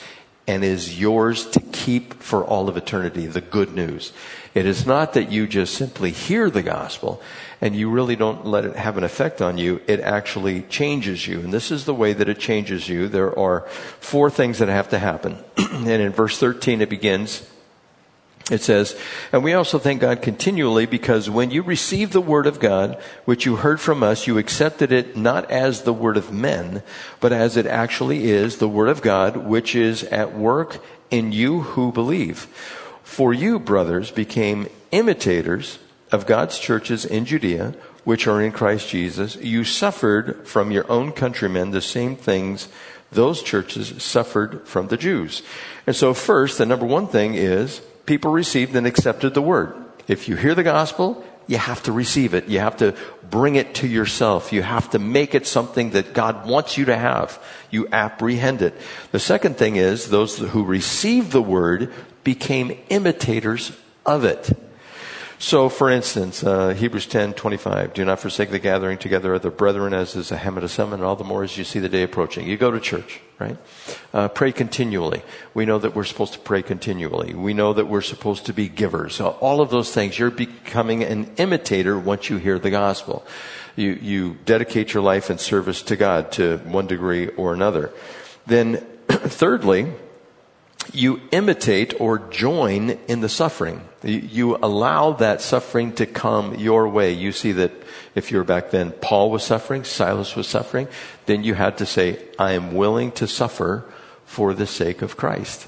and 0.47 0.63
is 0.63 0.99
yours 0.99 1.47
to 1.47 1.59
keep 1.59 2.21
for 2.21 2.45
all 2.45 2.69
of 2.69 2.77
eternity, 2.77 3.25
the 3.25 3.41
good 3.41 3.73
news. 3.73 4.13
It 4.55 4.65
is 4.65 4.85
not 4.85 5.13
that 5.13 5.33
you 5.33 5.47
just 5.47 5.75
simply 5.75 6.11
hear 6.11 6.49
the 6.49 6.63
gospel 6.63 7.21
and 7.59 7.75
you 7.75 7.89
really 7.89 8.15
don't 8.15 8.45
let 8.45 8.63
it 8.63 8.77
have 8.77 8.97
an 8.97 9.03
effect 9.03 9.41
on 9.41 9.57
you. 9.57 9.81
It 9.85 9.99
actually 9.99 10.61
changes 10.63 11.27
you. 11.27 11.41
And 11.41 11.53
this 11.53 11.71
is 11.71 11.83
the 11.83 11.93
way 11.93 12.13
that 12.13 12.29
it 12.29 12.39
changes 12.39 12.87
you. 12.87 13.09
There 13.09 13.37
are 13.37 13.67
four 13.99 14.29
things 14.29 14.59
that 14.59 14.69
have 14.69 14.89
to 14.89 14.99
happen. 14.99 15.37
and 15.57 15.87
in 15.87 16.13
verse 16.13 16.39
13 16.39 16.79
it 16.79 16.89
begins, 16.89 17.45
it 18.49 18.61
says, 18.61 18.97
and 19.33 19.43
we 19.43 19.53
also 19.53 19.77
thank 19.77 19.99
God 19.99 20.21
continually 20.21 20.85
because 20.85 21.29
when 21.29 21.51
you 21.51 21.61
received 21.61 22.13
the 22.13 22.21
word 22.21 22.47
of 22.47 22.59
God, 22.61 22.97
which 23.25 23.45
you 23.45 23.57
heard 23.57 23.81
from 23.81 24.03
us, 24.03 24.25
you 24.25 24.37
accepted 24.37 24.93
it 24.93 25.17
not 25.17 25.51
as 25.51 25.81
the 25.81 25.93
word 25.93 26.15
of 26.15 26.31
men, 26.31 26.81
but 27.19 27.33
as 27.33 27.57
it 27.57 27.65
actually 27.65 28.29
is, 28.29 28.57
the 28.57 28.69
word 28.69 28.87
of 28.87 29.01
God, 29.01 29.35
which 29.35 29.75
is 29.75 30.03
at 30.05 30.33
work 30.33 30.81
in 31.11 31.33
you 31.33 31.61
who 31.61 31.91
believe. 31.91 32.47
For 33.05 33.33
you, 33.33 33.59
brothers, 33.59 34.11
became 34.11 34.67
imitators 34.91 35.79
of 36.11 36.25
God's 36.25 36.59
churches 36.59 37.05
in 37.05 37.23
Judea, 37.25 37.75
which 38.03 38.27
are 38.27 38.41
in 38.41 38.51
Christ 38.51 38.89
Jesus. 38.89 39.37
You 39.37 39.63
suffered 39.63 40.45
from 40.47 40.71
your 40.71 40.91
own 40.91 41.11
countrymen 41.11 41.71
the 41.71 41.81
same 41.81 42.17
things 42.17 42.67
those 43.11 43.43
churches 43.43 44.03
suffered 44.03 44.67
from 44.67 44.87
the 44.87 44.97
Jews. 44.97 45.43
And 45.85 45.95
so 45.95 46.13
first, 46.13 46.57
the 46.57 46.65
number 46.65 46.85
one 46.85 47.07
thing 47.07 47.35
is 47.35 47.79
people 48.05 48.31
received 48.31 48.75
and 48.75 48.87
accepted 48.87 49.33
the 49.33 49.41
word. 49.41 49.75
If 50.07 50.27
you 50.27 50.35
hear 50.35 50.55
the 50.55 50.63
gospel, 50.63 51.23
you 51.47 51.57
have 51.57 51.83
to 51.83 51.91
receive 51.91 52.33
it. 52.33 52.47
You 52.47 52.59
have 52.59 52.77
to 52.77 52.95
bring 53.29 53.55
it 53.55 53.75
to 53.75 53.87
yourself. 53.87 54.51
You 54.51 54.63
have 54.63 54.89
to 54.89 54.99
make 54.99 55.35
it 55.35 55.45
something 55.45 55.91
that 55.91 56.13
God 56.13 56.47
wants 56.47 56.75
you 56.75 56.85
to 56.85 56.97
have. 56.97 57.41
You 57.69 57.87
apprehend 57.91 58.63
it. 58.63 58.73
The 59.11 59.19
second 59.19 59.57
thing 59.57 59.75
is 59.75 60.09
those 60.09 60.39
who 60.39 60.63
receive 60.63 61.31
the 61.31 61.41
word 61.41 61.93
became 62.25 62.77
imitators 62.89 63.71
of 64.05 64.25
it. 64.25 64.51
So, 65.37 65.67
for 65.67 65.89
instance, 65.89 66.43
uh, 66.43 66.69
Hebrews 66.69 67.07
10, 67.07 67.33
25, 67.33 67.93
do 67.93 68.05
not 68.05 68.19
forsake 68.19 68.51
the 68.51 68.59
gathering 68.59 68.97
together 68.97 69.33
of 69.33 69.41
the 69.41 69.51
brethren 69.51 69.93
as 69.93 70.15
is 70.15 70.31
a 70.31 70.37
habit 70.37 70.63
of 70.63 70.71
some, 70.71 70.93
and 70.93 71.03
all 71.03 71.17
the 71.17 71.25
more 71.25 71.43
as 71.43 71.57
you 71.57 71.65
see 71.65 71.79
the 71.79 71.89
day 71.89 72.03
approaching. 72.03 72.47
You 72.47 72.57
go 72.57 72.71
to 72.71 72.79
church, 72.79 73.19
right? 73.37 73.57
Uh, 74.13 74.29
pray 74.29 74.53
continually. 74.53 75.21
We 75.53 75.65
know 75.65 75.77
that 75.77 75.93
we're 75.93 76.05
supposed 76.05 76.33
to 76.33 76.39
pray 76.39 76.61
continually. 76.61 77.33
We 77.33 77.53
know 77.53 77.73
that 77.73 77.87
we're 77.87 78.01
supposed 78.01 78.45
to 78.45 78.53
be 78.53 78.69
givers. 78.69 79.15
So 79.15 79.31
all 79.41 79.59
of 79.59 79.69
those 79.69 79.93
things, 79.93 80.17
you're 80.17 80.31
becoming 80.31 81.03
an 81.03 81.33
imitator 81.35 81.99
once 81.99 82.29
you 82.29 82.37
hear 82.37 82.57
the 82.57 82.71
gospel. 82.71 83.25
You, 83.75 83.91
you 84.01 84.37
dedicate 84.45 84.93
your 84.93 85.03
life 85.03 85.29
in 85.29 85.37
service 85.37 85.81
to 85.83 85.97
God 85.97 86.31
to 86.33 86.57
one 86.59 86.87
degree 86.87 87.27
or 87.27 87.53
another. 87.53 87.91
Then, 88.47 88.77
thirdly, 89.09 89.91
you 90.93 91.21
imitate 91.31 91.99
or 91.99 92.19
join 92.19 92.91
in 93.07 93.21
the 93.21 93.29
suffering. 93.29 93.81
You 94.03 94.57
allow 94.57 95.13
that 95.13 95.41
suffering 95.41 95.93
to 95.93 96.05
come 96.05 96.55
your 96.55 96.87
way. 96.87 97.11
You 97.11 97.31
see 97.31 97.51
that 97.53 97.71
if 98.13 98.31
you 98.31 98.37
were 98.37 98.43
back 98.43 98.71
then, 98.71 98.91
Paul 98.91 99.31
was 99.31 99.43
suffering, 99.43 99.83
Silas 99.83 100.35
was 100.35 100.47
suffering, 100.47 100.87
then 101.25 101.43
you 101.43 101.53
had 101.53 101.77
to 101.79 101.85
say, 101.85 102.19
I 102.37 102.53
am 102.53 102.75
willing 102.75 103.11
to 103.13 103.27
suffer 103.27 103.85
for 104.25 104.53
the 104.53 104.67
sake 104.67 105.01
of 105.01 105.17
Christ. 105.17 105.67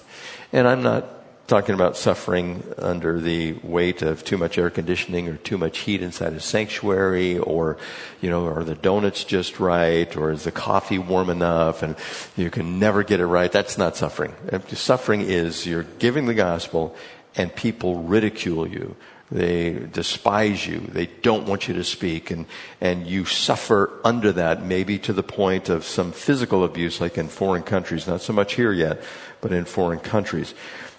And 0.54 0.68
I'm 0.68 0.82
not 0.82 1.17
talking 1.48 1.74
about 1.74 1.96
suffering 1.96 2.62
under 2.78 3.22
the 3.22 3.54
weight 3.64 4.02
of 4.02 4.24
too 4.26 4.38
much 4.38 4.58
air 4.58 4.70
conditioning 4.70 5.30
or 5.30 5.38
too 5.38 5.58
much 5.58 5.80
heat 5.80 6.02
inside 6.02 6.34
a 6.34 6.42
sanctuary 6.42 7.38
or, 7.40 7.78
you 8.20 8.30
know, 8.30 8.46
are 8.48 8.66
the 8.66 8.76
donuts 8.76 9.24
just 9.24 9.58
right 9.58 10.16
or 10.18 10.32
is 10.32 10.44
the 10.44 10.52
coffee 10.52 11.00
warm 11.00 11.30
enough 11.30 11.84
and 11.84 11.96
you 12.36 12.50
can 12.50 12.80
never 12.80 13.02
get 13.02 13.22
it 13.22 13.26
right. 13.26 13.50
That's 13.50 13.78
not 13.78 13.96
suffering. 13.96 14.34
Suffering 14.74 15.22
is 15.22 15.66
you're 15.66 15.84
giving 15.84 16.26
the 16.26 16.34
gospel 16.34 16.96
and 17.38 17.56
people 17.56 18.04
ridicule 18.04 18.68
you. 18.68 18.98
They 19.32 19.74
despise 19.92 20.68
you. 20.68 20.80
They 20.80 21.06
don't 21.06 21.48
want 21.48 21.70
you 21.70 21.74
to 21.76 21.84
speak 21.86 22.30
and, 22.30 22.46
and 22.82 23.08
you 23.08 23.24
suffer 23.24 23.92
under 24.04 24.34
that 24.34 24.64
maybe 24.64 25.00
to 25.00 25.14
the 25.14 25.24
point 25.24 25.70
of 25.70 25.86
some 25.86 26.12
physical 26.12 26.66
abuse 26.66 27.00
like 27.00 27.18
in 27.18 27.30
foreign 27.30 27.64
countries. 27.64 28.06
Not 28.06 28.22
so 28.22 28.34
much 28.34 28.56
here 28.56 28.74
yet, 28.74 29.02
but 29.40 29.54
in 29.54 29.64
foreign 29.64 30.00
countries. 30.00 30.54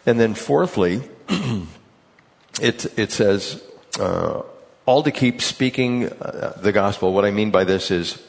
And 0.09 0.19
then 0.19 0.33
fourthly, 0.33 1.03
it, 2.63 2.99
it 2.99 3.13
says, 3.13 3.63
uh, 4.01 4.41
all 4.87 5.03
to 5.03 5.11
keep 5.11 5.43
speaking 5.43 6.09
uh, 6.09 6.59
the 6.63 6.73
gospel. 6.73 7.13
What 7.13 7.27
I 7.27 7.31
mean 7.31 7.51
by 7.51 7.65
this 7.65 7.91
is 7.91 8.23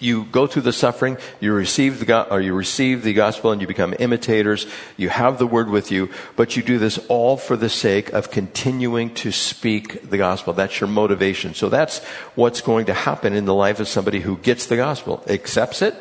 you 0.00 0.24
go 0.24 0.48
through 0.48 0.62
the 0.62 0.72
suffering, 0.72 1.16
you 1.38 1.52
receive 1.52 2.00
the 2.00 2.06
go- 2.06 2.26
or 2.28 2.40
you 2.40 2.54
receive 2.54 3.04
the 3.04 3.12
gospel 3.12 3.52
and 3.52 3.60
you 3.60 3.68
become 3.68 3.94
imitators. 4.00 4.66
You 4.96 5.10
have 5.10 5.38
the 5.38 5.46
word 5.46 5.70
with 5.70 5.92
you, 5.92 6.10
but 6.34 6.56
you 6.56 6.62
do 6.64 6.76
this 6.80 6.98
all 7.06 7.36
for 7.36 7.56
the 7.56 7.68
sake 7.68 8.12
of 8.12 8.32
continuing 8.32 9.14
to 9.14 9.30
speak 9.30 10.10
the 10.10 10.18
gospel. 10.18 10.54
That's 10.54 10.80
your 10.80 10.88
motivation. 10.88 11.54
So 11.54 11.68
that's 11.68 12.00
what's 12.34 12.62
going 12.62 12.86
to 12.86 12.94
happen 12.94 13.32
in 13.32 13.44
the 13.44 13.54
life 13.54 13.78
of 13.78 13.86
somebody 13.86 14.18
who 14.18 14.38
gets 14.38 14.66
the 14.66 14.76
gospel, 14.76 15.22
accepts 15.28 15.82
it, 15.82 15.94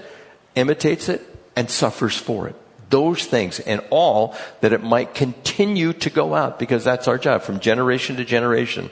imitates 0.56 1.10
it, 1.10 1.22
and 1.56 1.70
suffers 1.70 2.18
for 2.18 2.48
it 2.48 2.56
those 2.90 3.26
things 3.26 3.60
and 3.60 3.82
all 3.90 4.36
that 4.62 4.74
it 4.74 4.84
might 4.84 5.14
continue 5.14 5.94
to 5.94 6.10
go 6.10 6.34
out 6.34 6.60
because 6.60 6.84
that's 6.84 7.08
our 7.08 7.18
job 7.18 7.42
from 7.42 7.60
generation 7.60 8.16
to 8.18 8.26
generation. 8.26 8.90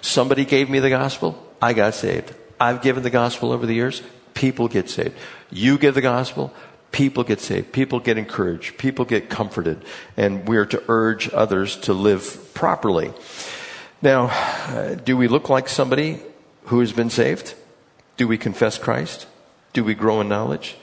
Somebody 0.00 0.44
gave 0.44 0.70
me 0.70 0.78
the 0.78 0.90
gospel. 0.90 1.42
I 1.60 1.72
got 1.72 1.94
saved. 1.94 2.34
I've 2.60 2.82
given 2.82 3.02
the 3.02 3.10
gospel 3.10 3.52
over 3.52 3.66
the 3.66 3.74
years. 3.74 4.02
People 4.34 4.68
get 4.68 4.88
saved. 4.88 5.16
You 5.50 5.78
give 5.78 5.94
the 5.94 6.00
gospel. 6.00 6.52
People 6.92 7.24
get 7.24 7.40
saved. 7.40 7.72
People 7.72 8.00
get 8.00 8.18
encouraged. 8.18 8.78
People 8.78 9.04
get 9.04 9.28
comforted. 9.28 9.84
And 10.16 10.46
we're 10.46 10.66
to 10.66 10.82
urge 10.88 11.32
others 11.32 11.76
to 11.80 11.92
live 11.92 12.54
properly. 12.54 13.12
Now, 14.00 14.94
do 15.04 15.16
we 15.16 15.26
look 15.28 15.48
like 15.48 15.68
somebody 15.68 16.20
who 16.64 16.80
has 16.80 16.92
been 16.92 17.10
saved? 17.10 17.54
Do 18.16 18.28
we 18.28 18.38
confess 18.38 18.78
Christ? 18.78 19.26
Do 19.72 19.84
we 19.84 19.94
grow 19.94 20.20
in 20.20 20.28
knowledge? 20.28 20.76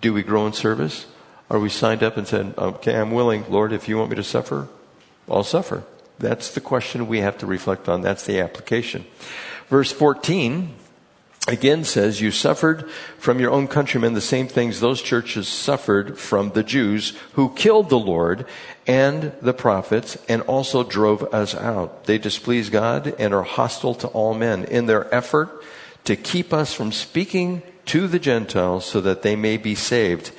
Do 0.00 0.12
we 0.12 0.22
grow 0.22 0.46
in 0.46 0.52
service? 0.52 1.06
Are 1.48 1.58
we 1.58 1.68
signed 1.68 2.02
up 2.02 2.16
and 2.16 2.26
said, 2.26 2.54
okay, 2.58 2.96
I'm 2.96 3.12
willing, 3.12 3.44
Lord, 3.48 3.72
if 3.72 3.88
you 3.88 3.98
want 3.98 4.10
me 4.10 4.16
to 4.16 4.24
suffer, 4.24 4.68
I'll 5.28 5.44
suffer? 5.44 5.84
That's 6.18 6.52
the 6.52 6.60
question 6.60 7.06
we 7.06 7.20
have 7.20 7.38
to 7.38 7.46
reflect 7.46 7.88
on. 7.88 8.00
That's 8.00 8.24
the 8.24 8.40
application. 8.40 9.06
Verse 9.68 9.92
14 9.92 10.74
again 11.46 11.84
says, 11.84 12.20
You 12.20 12.30
suffered 12.30 12.90
from 13.18 13.38
your 13.38 13.50
own 13.50 13.68
countrymen 13.68 14.14
the 14.14 14.20
same 14.20 14.48
things 14.48 14.80
those 14.80 15.02
churches 15.02 15.46
suffered 15.46 16.18
from 16.18 16.50
the 16.50 16.62
Jews 16.62 17.16
who 17.34 17.54
killed 17.54 17.90
the 17.90 17.98
Lord 17.98 18.46
and 18.86 19.32
the 19.42 19.54
prophets 19.54 20.16
and 20.28 20.42
also 20.42 20.82
drove 20.82 21.22
us 21.34 21.54
out. 21.54 22.04
They 22.04 22.18
displease 22.18 22.70
God 22.70 23.14
and 23.18 23.34
are 23.34 23.42
hostile 23.42 23.94
to 23.96 24.08
all 24.08 24.34
men 24.34 24.64
in 24.64 24.86
their 24.86 25.12
effort 25.14 25.62
to 26.04 26.16
keep 26.16 26.52
us 26.52 26.72
from 26.72 26.92
speaking 26.92 27.62
to 27.86 28.08
the 28.08 28.18
Gentiles 28.18 28.84
so 28.84 29.00
that 29.00 29.22
they 29.22 29.36
may 29.36 29.56
be 29.56 29.74
saved. 29.74 30.32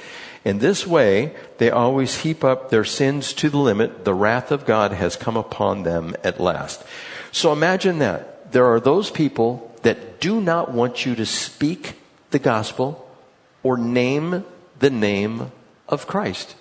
In 0.47 0.59
this 0.59 0.87
way, 0.87 1.35
they 1.57 1.69
always 1.69 2.21
heap 2.21 2.41
up 2.41 2.69
their 2.69 2.85
sins 2.85 3.33
to 3.33 3.49
the 3.49 3.57
limit. 3.57 4.05
The 4.05 4.13
wrath 4.13 4.49
of 4.49 4.65
God 4.65 4.93
has 4.93 5.17
come 5.17 5.35
upon 5.35 5.83
them 5.83 6.15
at 6.23 6.39
last. 6.39 6.85
So 7.33 7.51
imagine 7.51 7.99
that. 7.99 8.53
There 8.53 8.65
are 8.65 8.79
those 8.79 9.11
people 9.11 9.75
that 9.81 10.21
do 10.21 10.39
not 10.39 10.71
want 10.71 11.05
you 11.05 11.15
to 11.15 11.25
speak 11.25 11.95
the 12.31 12.39
gospel 12.39 13.13
or 13.61 13.77
name 13.77 14.45
the 14.79 14.89
name 14.89 15.51
of 15.89 16.07
Christ. 16.07 16.55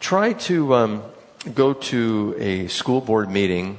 Try 0.00 0.32
to 0.48 0.74
um, 0.74 1.02
go 1.54 1.74
to 1.74 2.34
a 2.38 2.66
school 2.68 3.02
board 3.02 3.30
meeting 3.30 3.76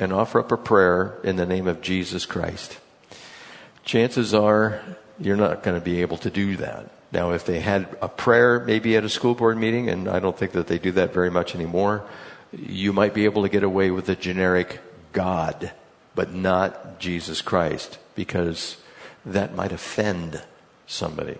and 0.00 0.12
offer 0.12 0.40
up 0.40 0.50
a 0.50 0.56
prayer 0.56 1.20
in 1.22 1.36
the 1.36 1.46
name 1.46 1.68
of 1.68 1.82
Jesus 1.82 2.26
Christ. 2.26 2.80
Chances 3.84 4.34
are 4.34 4.82
you're 5.20 5.36
not 5.36 5.62
going 5.62 5.78
to 5.78 5.84
be 5.84 6.00
able 6.00 6.16
to 6.16 6.30
do 6.30 6.56
that. 6.56 6.90
Now, 7.12 7.32
if 7.32 7.44
they 7.44 7.60
had 7.60 7.96
a 8.00 8.08
prayer 8.08 8.60
maybe 8.60 8.96
at 8.96 9.04
a 9.04 9.08
school 9.08 9.34
board 9.34 9.58
meeting, 9.58 9.88
and 9.88 10.08
I 10.08 10.20
don't 10.20 10.38
think 10.38 10.52
that 10.52 10.68
they 10.68 10.78
do 10.78 10.92
that 10.92 11.12
very 11.12 11.30
much 11.30 11.54
anymore, 11.54 12.04
you 12.52 12.92
might 12.92 13.14
be 13.14 13.24
able 13.24 13.42
to 13.42 13.48
get 13.48 13.62
away 13.62 13.90
with 13.90 14.08
a 14.08 14.16
generic 14.16 14.80
God, 15.12 15.72
but 16.14 16.32
not 16.32 17.00
Jesus 17.00 17.42
Christ, 17.42 17.98
because 18.14 18.76
that 19.24 19.54
might 19.54 19.72
offend 19.72 20.42
somebody. 20.86 21.38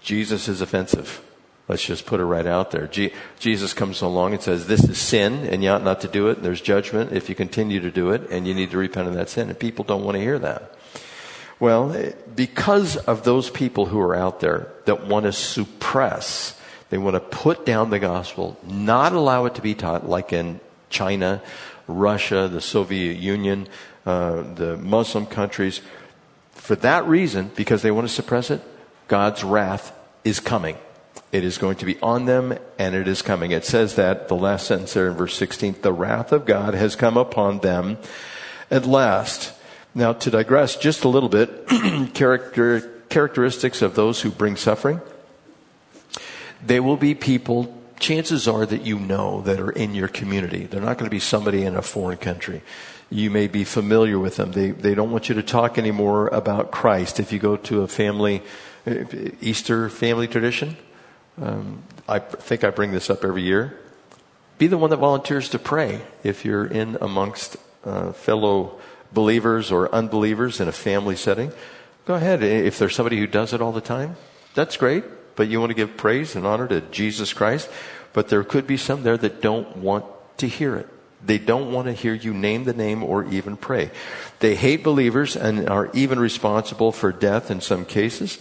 Jesus 0.00 0.48
is 0.48 0.60
offensive. 0.60 1.22
Let's 1.66 1.84
just 1.84 2.04
put 2.04 2.20
it 2.20 2.24
right 2.24 2.46
out 2.46 2.72
there. 2.72 2.86
Jesus 3.38 3.72
comes 3.72 4.02
along 4.02 4.34
and 4.34 4.42
says, 4.42 4.66
This 4.66 4.84
is 4.84 4.98
sin, 4.98 5.46
and 5.46 5.64
you 5.64 5.70
ought 5.70 5.82
not 5.82 6.02
to 6.02 6.08
do 6.08 6.28
it, 6.28 6.36
and 6.36 6.44
there's 6.44 6.60
judgment 6.60 7.12
if 7.12 7.30
you 7.30 7.34
continue 7.34 7.80
to 7.80 7.90
do 7.90 8.10
it, 8.10 8.28
and 8.30 8.46
you 8.46 8.52
need 8.52 8.70
to 8.72 8.78
repent 8.78 9.08
of 9.08 9.14
that 9.14 9.30
sin. 9.30 9.48
And 9.48 9.58
people 9.58 9.84
don't 9.84 10.04
want 10.04 10.16
to 10.16 10.20
hear 10.20 10.38
that. 10.38 10.74
Well, 11.60 12.12
because 12.34 12.96
of 12.96 13.24
those 13.24 13.48
people 13.48 13.86
who 13.86 14.00
are 14.00 14.14
out 14.14 14.40
there 14.40 14.72
that 14.86 15.06
want 15.06 15.24
to 15.26 15.32
suppress, 15.32 16.58
they 16.90 16.98
want 16.98 17.14
to 17.14 17.20
put 17.20 17.64
down 17.64 17.90
the 17.90 17.98
gospel, 17.98 18.58
not 18.66 19.12
allow 19.12 19.46
it 19.46 19.54
to 19.54 19.62
be 19.62 19.74
taught, 19.74 20.08
like 20.08 20.32
in 20.32 20.60
China, 20.90 21.42
Russia, 21.86 22.48
the 22.48 22.60
Soviet 22.60 23.16
Union, 23.16 23.68
uh, 24.04 24.42
the 24.54 24.76
Muslim 24.76 25.26
countries. 25.26 25.80
For 26.52 26.74
that 26.76 27.06
reason, 27.06 27.50
because 27.54 27.82
they 27.82 27.90
want 27.90 28.08
to 28.08 28.12
suppress 28.12 28.50
it, 28.50 28.60
God's 29.08 29.44
wrath 29.44 29.96
is 30.24 30.40
coming. 30.40 30.76
It 31.30 31.44
is 31.44 31.58
going 31.58 31.76
to 31.76 31.84
be 31.84 31.98
on 32.00 32.26
them 32.26 32.56
and 32.78 32.94
it 32.94 33.08
is 33.08 33.22
coming. 33.22 33.50
It 33.50 33.64
says 33.64 33.96
that, 33.96 34.28
the 34.28 34.36
last 34.36 34.66
sentence 34.66 34.94
there 34.94 35.08
in 35.08 35.16
verse 35.16 35.36
16, 35.36 35.76
the 35.82 35.92
wrath 35.92 36.32
of 36.32 36.46
God 36.46 36.74
has 36.74 36.96
come 36.96 37.16
upon 37.16 37.60
them 37.60 37.98
at 38.70 38.86
last. 38.86 39.52
Now, 39.94 40.12
to 40.12 40.30
digress 40.30 40.76
just 40.76 41.04
a 41.04 41.08
little 41.08 41.28
bit, 41.28 41.68
character, 42.14 42.80
characteristics 43.08 43.80
of 43.80 43.94
those 43.94 44.22
who 44.22 44.30
bring 44.30 44.56
suffering. 44.56 45.00
They 46.66 46.80
will 46.80 46.96
be 46.96 47.14
people, 47.14 47.80
chances 48.00 48.48
are 48.48 48.66
that 48.66 48.82
you 48.82 48.98
know 48.98 49.42
that 49.42 49.60
are 49.60 49.70
in 49.70 49.94
your 49.94 50.08
community. 50.08 50.64
They're 50.64 50.80
not 50.80 50.98
going 50.98 51.06
to 51.06 51.14
be 51.14 51.20
somebody 51.20 51.62
in 51.62 51.76
a 51.76 51.82
foreign 51.82 52.18
country. 52.18 52.62
You 53.08 53.30
may 53.30 53.46
be 53.46 53.62
familiar 53.62 54.18
with 54.18 54.36
them. 54.36 54.50
They, 54.50 54.72
they 54.72 54.96
don't 54.96 55.12
want 55.12 55.28
you 55.28 55.36
to 55.36 55.42
talk 55.42 55.78
anymore 55.78 56.26
about 56.28 56.72
Christ. 56.72 57.20
If 57.20 57.32
you 57.32 57.38
go 57.38 57.56
to 57.56 57.82
a 57.82 57.88
family, 57.88 58.42
Easter 59.40 59.88
family 59.88 60.26
tradition, 60.26 60.76
um, 61.40 61.84
I 62.08 62.18
think 62.18 62.64
I 62.64 62.70
bring 62.70 62.90
this 62.90 63.10
up 63.10 63.24
every 63.24 63.42
year. 63.42 63.78
Be 64.58 64.66
the 64.66 64.78
one 64.78 64.90
that 64.90 64.96
volunteers 64.96 65.48
to 65.50 65.58
pray 65.58 66.00
if 66.24 66.44
you're 66.44 66.66
in 66.66 66.96
amongst 67.00 67.56
uh, 67.84 68.12
fellow 68.12 68.80
believers 69.14 69.72
or 69.72 69.92
unbelievers 69.94 70.60
in 70.60 70.68
a 70.68 70.72
family 70.72 71.16
setting, 71.16 71.52
go 72.04 72.14
ahead. 72.14 72.42
If 72.42 72.78
there's 72.78 72.94
somebody 72.94 73.18
who 73.18 73.26
does 73.26 73.52
it 73.52 73.62
all 73.62 73.72
the 73.72 73.80
time, 73.80 74.16
that's 74.54 74.76
great, 74.76 75.04
but 75.36 75.48
you 75.48 75.60
want 75.60 75.70
to 75.70 75.74
give 75.74 75.96
praise 75.96 76.36
and 76.36 76.46
honor 76.46 76.68
to 76.68 76.80
Jesus 76.80 77.32
Christ. 77.32 77.70
But 78.12 78.28
there 78.28 78.44
could 78.44 78.66
be 78.66 78.76
some 78.76 79.02
there 79.02 79.16
that 79.16 79.40
don't 79.40 79.78
want 79.78 80.04
to 80.38 80.46
hear 80.46 80.76
it. 80.76 80.88
They 81.24 81.38
don't 81.38 81.72
want 81.72 81.86
to 81.86 81.92
hear 81.92 82.12
you 82.12 82.34
name 82.34 82.64
the 82.64 82.74
name 82.74 83.02
or 83.02 83.24
even 83.24 83.56
pray. 83.56 83.90
They 84.40 84.54
hate 84.54 84.84
believers 84.84 85.36
and 85.36 85.68
are 85.68 85.90
even 85.94 86.20
responsible 86.20 86.92
for 86.92 87.12
death 87.12 87.50
in 87.50 87.60
some 87.60 87.86
cases. 87.86 88.38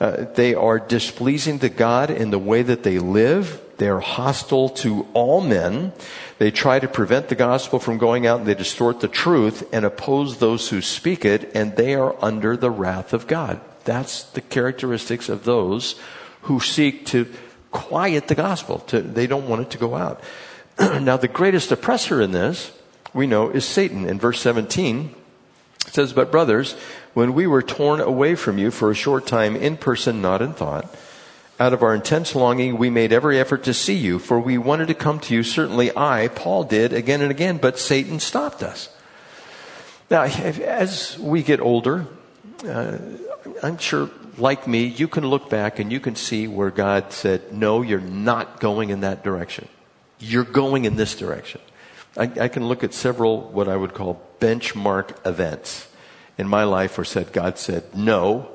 Uh, 0.00 0.26
they 0.34 0.54
are 0.54 0.78
displeasing 0.78 1.58
to 1.60 1.68
God 1.68 2.10
in 2.10 2.30
the 2.30 2.38
way 2.38 2.62
that 2.62 2.82
they 2.82 2.98
live. 2.98 3.60
They 3.82 3.88
are 3.88 3.98
hostile 3.98 4.68
to 4.68 5.08
all 5.12 5.40
men. 5.40 5.92
They 6.38 6.52
try 6.52 6.78
to 6.78 6.86
prevent 6.86 7.28
the 7.28 7.34
gospel 7.34 7.80
from 7.80 7.98
going 7.98 8.28
out 8.28 8.38
and 8.38 8.46
they 8.46 8.54
distort 8.54 9.00
the 9.00 9.08
truth 9.08 9.68
and 9.72 9.84
oppose 9.84 10.38
those 10.38 10.68
who 10.68 10.80
speak 10.80 11.24
it, 11.24 11.50
and 11.52 11.74
they 11.74 11.96
are 11.96 12.14
under 12.22 12.56
the 12.56 12.70
wrath 12.70 13.12
of 13.12 13.26
God. 13.26 13.60
That's 13.82 14.22
the 14.22 14.40
characteristics 14.40 15.28
of 15.28 15.42
those 15.42 15.98
who 16.42 16.60
seek 16.60 17.06
to 17.06 17.26
quiet 17.72 18.28
the 18.28 18.36
gospel. 18.36 18.78
To, 18.86 19.00
they 19.00 19.26
don't 19.26 19.48
want 19.48 19.62
it 19.62 19.70
to 19.70 19.78
go 19.78 19.96
out. 19.96 20.22
now, 20.78 21.16
the 21.16 21.26
greatest 21.26 21.72
oppressor 21.72 22.22
in 22.22 22.30
this, 22.30 22.70
we 23.12 23.26
know, 23.26 23.50
is 23.50 23.64
Satan. 23.64 24.08
In 24.08 24.20
verse 24.20 24.40
17, 24.40 25.12
it 25.88 25.92
says, 25.92 26.12
But 26.12 26.30
brothers, 26.30 26.74
when 27.14 27.34
we 27.34 27.48
were 27.48 27.62
torn 27.62 28.00
away 28.00 28.36
from 28.36 28.58
you 28.58 28.70
for 28.70 28.92
a 28.92 28.94
short 28.94 29.26
time 29.26 29.56
in 29.56 29.76
person, 29.76 30.22
not 30.22 30.40
in 30.40 30.52
thought, 30.52 30.86
out 31.62 31.72
of 31.72 31.84
our 31.84 31.94
intense 31.94 32.34
longing, 32.34 32.76
we 32.76 32.90
made 32.90 33.12
every 33.12 33.38
effort 33.38 33.62
to 33.62 33.72
see 33.72 33.94
you, 33.94 34.18
for 34.18 34.40
we 34.40 34.58
wanted 34.58 34.88
to 34.88 34.94
come 34.94 35.20
to 35.20 35.32
you. 35.32 35.44
Certainly 35.44 35.96
I, 35.96 36.26
Paul, 36.26 36.64
did 36.64 36.92
again 36.92 37.22
and 37.22 37.30
again, 37.30 37.58
but 37.58 37.78
Satan 37.78 38.18
stopped 38.18 38.64
us. 38.64 38.88
Now, 40.10 40.24
as 40.24 41.16
we 41.20 41.44
get 41.44 41.60
older, 41.60 42.08
uh, 42.66 42.98
I'm 43.62 43.78
sure, 43.78 44.10
like 44.38 44.66
me, 44.66 44.86
you 44.86 45.06
can 45.06 45.24
look 45.24 45.48
back 45.48 45.78
and 45.78 45.92
you 45.92 46.00
can 46.00 46.16
see 46.16 46.48
where 46.48 46.70
God 46.70 47.12
said, 47.12 47.52
No, 47.52 47.82
you're 47.82 48.00
not 48.00 48.58
going 48.58 48.90
in 48.90 49.02
that 49.02 49.22
direction. 49.22 49.68
You're 50.18 50.42
going 50.42 50.84
in 50.84 50.96
this 50.96 51.14
direction. 51.14 51.60
I, 52.16 52.24
I 52.24 52.48
can 52.48 52.66
look 52.66 52.82
at 52.82 52.92
several 52.92 53.40
what 53.40 53.68
I 53.68 53.76
would 53.76 53.94
call 53.94 54.20
benchmark 54.40 55.24
events 55.24 55.88
in 56.36 56.48
my 56.48 56.64
life 56.64 56.98
where 56.98 57.04
said 57.04 57.32
God 57.32 57.56
said, 57.56 57.94
No, 57.94 58.50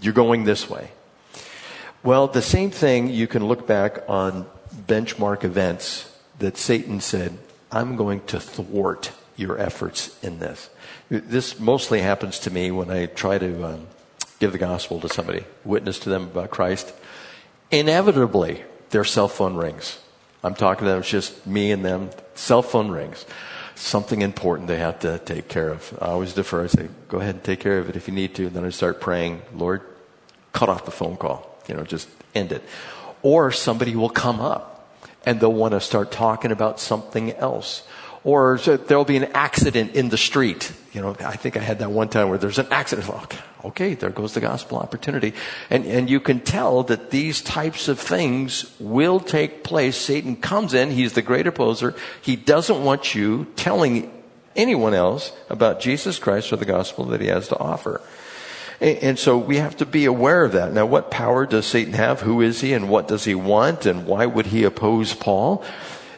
you're 0.00 0.14
going 0.14 0.44
this 0.44 0.70
way. 0.70 0.92
Well, 2.06 2.28
the 2.28 2.40
same 2.40 2.70
thing 2.70 3.08
you 3.10 3.26
can 3.26 3.48
look 3.48 3.66
back 3.66 3.98
on 4.06 4.46
benchmark 4.86 5.42
events 5.42 6.16
that 6.38 6.56
Satan 6.56 7.00
said, 7.00 7.36
I'm 7.72 7.96
going 7.96 8.20
to 8.26 8.38
thwart 8.38 9.10
your 9.34 9.58
efforts 9.58 10.16
in 10.22 10.38
this. 10.38 10.70
This 11.08 11.58
mostly 11.58 12.02
happens 12.02 12.38
to 12.38 12.52
me 12.52 12.70
when 12.70 12.92
I 12.92 13.06
try 13.06 13.38
to 13.38 13.64
um, 13.64 13.88
give 14.38 14.52
the 14.52 14.58
gospel 14.58 15.00
to 15.00 15.08
somebody, 15.08 15.46
witness 15.64 15.98
to 15.98 16.08
them 16.08 16.22
about 16.22 16.50
Christ. 16.52 16.94
Inevitably, 17.72 18.62
their 18.90 19.02
cell 19.02 19.26
phone 19.26 19.56
rings. 19.56 19.98
I'm 20.44 20.54
talking 20.54 20.84
to 20.84 20.90
them, 20.92 21.00
it's 21.00 21.10
just 21.10 21.44
me 21.44 21.72
and 21.72 21.84
them. 21.84 22.10
Cell 22.36 22.62
phone 22.62 22.92
rings. 22.92 23.26
Something 23.74 24.22
important 24.22 24.68
they 24.68 24.78
have 24.78 25.00
to 25.00 25.18
take 25.18 25.48
care 25.48 25.70
of. 25.70 25.98
I 26.00 26.06
always 26.06 26.34
defer. 26.34 26.62
I 26.62 26.68
say, 26.68 26.88
go 27.08 27.18
ahead 27.18 27.34
and 27.34 27.42
take 27.42 27.58
care 27.58 27.80
of 27.80 27.88
it 27.88 27.96
if 27.96 28.06
you 28.06 28.14
need 28.14 28.36
to. 28.36 28.46
And 28.46 28.54
then 28.54 28.64
I 28.64 28.70
start 28.70 29.00
praying, 29.00 29.42
Lord, 29.52 29.82
cut 30.56 30.68
off 30.68 30.84
the 30.84 30.96
phone 31.00 31.16
call 31.16 31.56
you 31.68 31.74
know, 31.74 31.82
just 31.82 32.08
end 32.34 32.52
it. 32.52 32.62
Or 33.22 33.50
somebody 33.50 33.96
will 33.96 34.10
come 34.10 34.40
up 34.40 34.88
and 35.24 35.40
they'll 35.40 35.52
want 35.52 35.72
to 35.72 35.80
start 35.80 36.12
talking 36.12 36.52
about 36.52 36.80
something 36.80 37.32
else. 37.32 37.82
Or 38.24 38.58
there'll 38.58 39.04
be 39.04 39.16
an 39.16 39.30
accident 39.34 39.94
in 39.94 40.08
the 40.08 40.18
street. 40.18 40.72
You 40.92 41.00
know, 41.00 41.16
I 41.20 41.36
think 41.36 41.56
I 41.56 41.60
had 41.60 41.78
that 41.78 41.90
one 41.90 42.08
time 42.08 42.28
where 42.28 42.38
there's 42.38 42.58
an 42.58 42.66
accident. 42.70 43.08
Okay, 43.08 43.38
okay 43.64 43.94
there 43.94 44.10
goes 44.10 44.34
the 44.34 44.40
gospel 44.40 44.78
opportunity. 44.78 45.32
And, 45.70 45.84
and 45.86 46.10
you 46.10 46.18
can 46.18 46.40
tell 46.40 46.82
that 46.84 47.10
these 47.10 47.40
types 47.40 47.86
of 47.88 48.00
things 48.00 48.74
will 48.80 49.20
take 49.20 49.62
place. 49.62 49.96
Satan 49.96 50.36
comes 50.36 50.74
in. 50.74 50.90
He's 50.90 51.12
the 51.12 51.22
great 51.22 51.46
opposer. 51.46 51.94
He 52.20 52.34
doesn't 52.34 52.82
want 52.82 53.14
you 53.14 53.46
telling 53.54 54.12
anyone 54.56 54.94
else 54.94 55.32
about 55.48 55.80
Jesus 55.80 56.18
Christ 56.18 56.52
or 56.52 56.56
the 56.56 56.64
gospel 56.64 57.04
that 57.06 57.20
he 57.20 57.28
has 57.28 57.48
to 57.48 57.58
offer. 57.58 58.00
And 58.80 59.18
so 59.18 59.38
we 59.38 59.56
have 59.56 59.76
to 59.78 59.86
be 59.86 60.04
aware 60.04 60.44
of 60.44 60.52
that. 60.52 60.72
Now, 60.72 60.84
what 60.84 61.10
power 61.10 61.46
does 61.46 61.64
Satan 61.64 61.94
have? 61.94 62.20
Who 62.20 62.42
is 62.42 62.60
he 62.60 62.74
and 62.74 62.90
what 62.90 63.08
does 63.08 63.24
he 63.24 63.34
want? 63.34 63.86
And 63.86 64.06
why 64.06 64.26
would 64.26 64.46
he 64.46 64.64
oppose 64.64 65.14
Paul? 65.14 65.64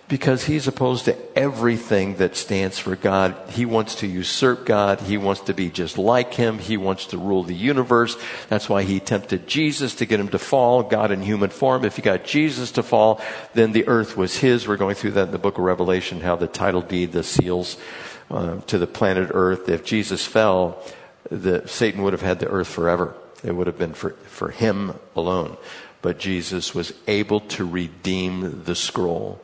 Because 0.08 0.44
he's 0.44 0.66
opposed 0.66 1.04
to 1.04 1.16
everything 1.38 2.16
that 2.16 2.34
stands 2.34 2.78
for 2.78 2.96
God. 2.96 3.36
He 3.50 3.66
wants 3.66 3.96
to 3.96 4.06
usurp 4.06 4.64
God. 4.64 5.00
He 5.02 5.18
wants 5.18 5.42
to 5.42 5.54
be 5.54 5.68
just 5.68 5.98
like 5.98 6.34
him. 6.34 6.58
He 6.58 6.76
wants 6.76 7.06
to 7.08 7.18
rule 7.18 7.44
the 7.44 7.54
universe. 7.54 8.16
That's 8.48 8.68
why 8.68 8.82
he 8.82 9.00
tempted 9.00 9.46
Jesus 9.46 9.94
to 9.96 10.06
get 10.06 10.18
him 10.18 10.28
to 10.28 10.38
fall, 10.38 10.82
God 10.82 11.12
in 11.12 11.22
human 11.22 11.50
form. 11.50 11.84
If 11.84 11.96
he 11.96 12.02
got 12.02 12.24
Jesus 12.24 12.72
to 12.72 12.82
fall, 12.82 13.20
then 13.52 13.72
the 13.72 13.86
earth 13.86 14.16
was 14.16 14.38
his. 14.38 14.66
We're 14.66 14.78
going 14.78 14.94
through 14.94 15.12
that 15.12 15.26
in 15.26 15.30
the 15.30 15.38
book 15.38 15.58
of 15.58 15.64
Revelation, 15.64 16.22
how 16.22 16.36
the 16.36 16.48
title 16.48 16.80
deed, 16.80 17.12
the 17.12 17.22
seals 17.22 17.76
uh, 18.30 18.60
to 18.62 18.78
the 18.78 18.86
planet 18.86 19.30
earth. 19.32 19.68
If 19.68 19.84
Jesus 19.84 20.24
fell, 20.24 20.82
the, 21.30 21.66
Satan 21.66 22.02
would 22.02 22.12
have 22.12 22.22
had 22.22 22.38
the 22.38 22.48
earth 22.48 22.68
forever. 22.68 23.14
It 23.44 23.52
would 23.52 23.66
have 23.66 23.78
been 23.78 23.94
for, 23.94 24.10
for 24.10 24.50
him 24.50 24.94
alone. 25.14 25.56
But 26.02 26.18
Jesus 26.18 26.74
was 26.74 26.92
able 27.06 27.40
to 27.40 27.64
redeem 27.64 28.64
the 28.64 28.74
scroll. 28.74 29.40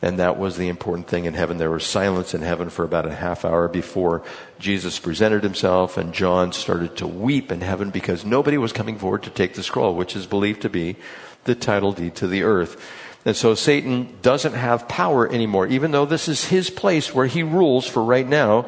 And 0.00 0.18
that 0.20 0.38
was 0.38 0.56
the 0.56 0.68
important 0.68 1.08
thing 1.08 1.24
in 1.24 1.34
heaven. 1.34 1.58
There 1.58 1.70
was 1.70 1.84
silence 1.84 2.32
in 2.32 2.42
heaven 2.42 2.70
for 2.70 2.84
about 2.84 3.06
a 3.06 3.14
half 3.14 3.44
hour 3.44 3.66
before 3.66 4.22
Jesus 4.60 4.98
presented 4.98 5.42
himself, 5.42 5.96
and 5.96 6.14
John 6.14 6.52
started 6.52 6.96
to 6.98 7.06
weep 7.06 7.50
in 7.50 7.62
heaven 7.62 7.90
because 7.90 8.24
nobody 8.24 8.58
was 8.58 8.72
coming 8.72 8.96
forward 8.96 9.24
to 9.24 9.30
take 9.30 9.54
the 9.54 9.62
scroll, 9.62 9.94
which 9.94 10.14
is 10.14 10.26
believed 10.26 10.62
to 10.62 10.68
be 10.68 10.96
the 11.44 11.56
title 11.56 11.92
deed 11.92 12.14
to 12.16 12.28
the 12.28 12.44
earth. 12.44 12.80
And 13.24 13.36
so 13.36 13.54
Satan 13.54 14.16
doesn't 14.22 14.54
have 14.54 14.88
power 14.88 15.30
anymore. 15.30 15.66
Even 15.66 15.90
though 15.90 16.06
this 16.06 16.28
is 16.28 16.44
his 16.44 16.70
place 16.70 17.12
where 17.12 17.26
he 17.26 17.42
rules 17.42 17.86
for 17.86 18.02
right 18.02 18.26
now, 18.26 18.66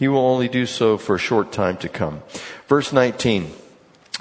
he 0.00 0.08
will 0.08 0.26
only 0.26 0.48
do 0.48 0.64
so 0.64 0.96
for 0.96 1.14
a 1.14 1.18
short 1.18 1.52
time 1.52 1.76
to 1.76 1.88
come. 1.88 2.22
Verse 2.66 2.90
19. 2.90 3.52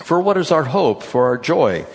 For 0.04 0.20
what 0.20 0.38
is 0.38 0.52
our 0.52 0.66
hope 0.66 1.02
for 1.02 1.26
our 1.26 1.38
joy? 1.38 1.88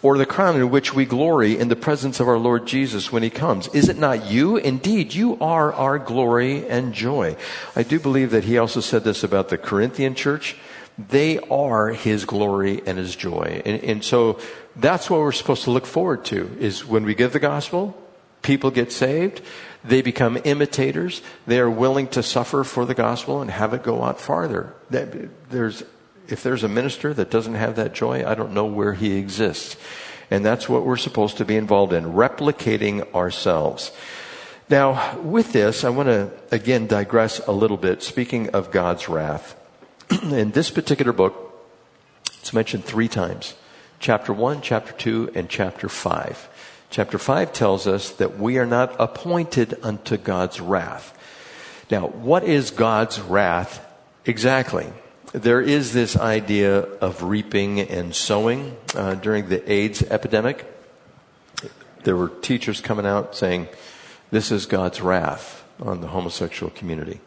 or 0.00 0.16
the 0.16 0.26
crown 0.26 0.54
in 0.54 0.70
which 0.70 0.94
we 0.94 1.04
glory 1.04 1.58
in 1.58 1.66
the 1.66 1.74
presence 1.74 2.20
of 2.20 2.28
our 2.28 2.38
Lord 2.38 2.66
Jesus 2.66 3.10
when 3.10 3.24
he 3.24 3.30
comes. 3.30 3.66
Is 3.74 3.88
it 3.88 3.98
not 3.98 4.30
you? 4.30 4.56
Indeed, 4.56 5.12
you 5.12 5.36
are 5.40 5.72
our 5.72 5.98
glory 5.98 6.68
and 6.68 6.94
joy. 6.94 7.36
I 7.74 7.82
do 7.82 7.98
believe 7.98 8.30
that 8.30 8.44
he 8.44 8.58
also 8.58 8.80
said 8.80 9.02
this 9.02 9.24
about 9.24 9.48
the 9.48 9.58
Corinthian 9.58 10.14
church. 10.14 10.56
They 10.96 11.40
are 11.40 11.88
his 11.88 12.24
glory 12.24 12.80
and 12.86 12.96
his 12.96 13.16
joy. 13.16 13.60
And, 13.64 13.82
and 13.82 14.04
so 14.04 14.38
that's 14.76 15.10
what 15.10 15.18
we're 15.18 15.32
supposed 15.32 15.64
to 15.64 15.72
look 15.72 15.86
forward 15.86 16.24
to 16.26 16.56
is 16.60 16.84
when 16.84 17.04
we 17.04 17.16
give 17.16 17.32
the 17.32 17.40
gospel, 17.40 18.00
people 18.42 18.70
get 18.70 18.92
saved, 18.92 19.42
they 19.84 20.02
become 20.02 20.38
imitators, 20.44 21.22
they 21.46 21.58
are 21.60 21.70
willing 21.70 22.08
to 22.08 22.22
suffer 22.22 22.64
for 22.64 22.84
the 22.84 22.94
gospel 22.94 23.40
and 23.40 23.50
have 23.50 23.74
it 23.74 23.82
go 23.82 24.02
out 24.02 24.20
farther. 24.20 24.74
There's 24.90 25.82
if 26.28 26.42
there's 26.42 26.62
a 26.62 26.68
minister 26.68 27.14
that 27.14 27.30
doesn't 27.30 27.54
have 27.54 27.76
that 27.76 27.94
joy, 27.94 28.26
I 28.26 28.34
don't 28.34 28.52
know 28.52 28.66
where 28.66 28.92
he 28.92 29.16
exists. 29.16 29.76
And 30.30 30.44
that's 30.44 30.68
what 30.68 30.84
we're 30.84 30.98
supposed 30.98 31.38
to 31.38 31.46
be 31.46 31.56
involved 31.56 31.94
in, 31.94 32.04
replicating 32.04 33.14
ourselves. 33.14 33.92
Now, 34.68 35.18
with 35.20 35.54
this, 35.54 35.84
I 35.84 35.88
want 35.88 36.08
to 36.08 36.30
again 36.50 36.86
digress 36.86 37.38
a 37.46 37.52
little 37.52 37.78
bit, 37.78 38.02
speaking 38.02 38.50
of 38.50 38.70
God's 38.70 39.08
wrath. 39.08 39.56
in 40.22 40.50
this 40.50 40.70
particular 40.70 41.12
book, 41.12 41.44
it's 42.40 42.52
mentioned 42.52 42.84
three 42.84 43.08
times 43.08 43.54
chapter 44.00 44.32
1, 44.32 44.60
chapter 44.60 44.92
2, 44.92 45.32
and 45.34 45.48
chapter 45.48 45.88
5. 45.88 46.48
Chapter 46.90 47.18
5 47.18 47.52
tells 47.52 47.86
us 47.86 48.10
that 48.12 48.38
we 48.38 48.58
are 48.58 48.66
not 48.66 48.96
appointed 48.98 49.78
unto 49.82 50.16
God's 50.16 50.60
wrath. 50.60 51.14
Now, 51.90 52.08
what 52.08 52.44
is 52.44 52.70
God's 52.70 53.20
wrath 53.20 53.84
exactly? 54.24 54.90
there 55.32 55.60
is 55.60 55.92
this 55.92 56.16
idea 56.16 56.78
of 56.78 57.22
reaping 57.22 57.80
and 57.80 58.14
sowing 58.14 58.76
uh, 58.94 59.14
during 59.14 59.48
the 59.48 59.70
AIDS 59.70 60.02
epidemic. 60.02 60.64
There 62.04 62.16
were 62.16 62.28
teachers 62.28 62.80
coming 62.80 63.06
out 63.06 63.36
saying, 63.36 63.68
This 64.30 64.50
is 64.50 64.66
God's 64.66 65.00
wrath 65.00 65.64
on 65.80 66.00
the 66.00 66.08
homosexual 66.08 66.70
community. 66.70 67.20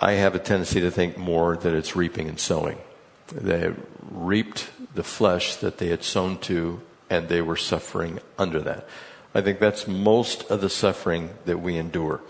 I 0.00 0.12
have 0.12 0.34
a 0.34 0.38
tendency 0.38 0.80
to 0.80 0.90
think 0.90 1.16
more 1.16 1.56
that 1.56 1.72
it's 1.72 1.96
reaping 1.96 2.28
and 2.28 2.38
sowing. 2.38 2.78
They 3.28 3.72
reaped 4.10 4.68
the 4.94 5.02
flesh 5.02 5.56
that 5.56 5.78
they 5.78 5.88
had 5.88 6.04
sown 6.04 6.38
to, 6.40 6.82
and 7.08 7.28
they 7.28 7.40
were 7.40 7.56
suffering 7.56 8.20
under 8.38 8.60
that. 8.60 8.86
I 9.34 9.42
think 9.42 9.58
that's 9.58 9.86
most 9.86 10.50
of 10.50 10.60
the 10.60 10.70
suffering 10.70 11.30
that 11.44 11.58
we 11.58 11.76
endure. 11.76 12.20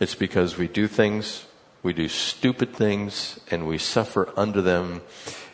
It's 0.00 0.14
because 0.14 0.56
we 0.56 0.68
do 0.68 0.88
things 0.88 1.46
we 1.86 1.92
do 1.92 2.08
stupid 2.08 2.74
things 2.74 3.38
and 3.48 3.64
we 3.64 3.78
suffer 3.78 4.32
under 4.36 4.60
them. 4.60 5.02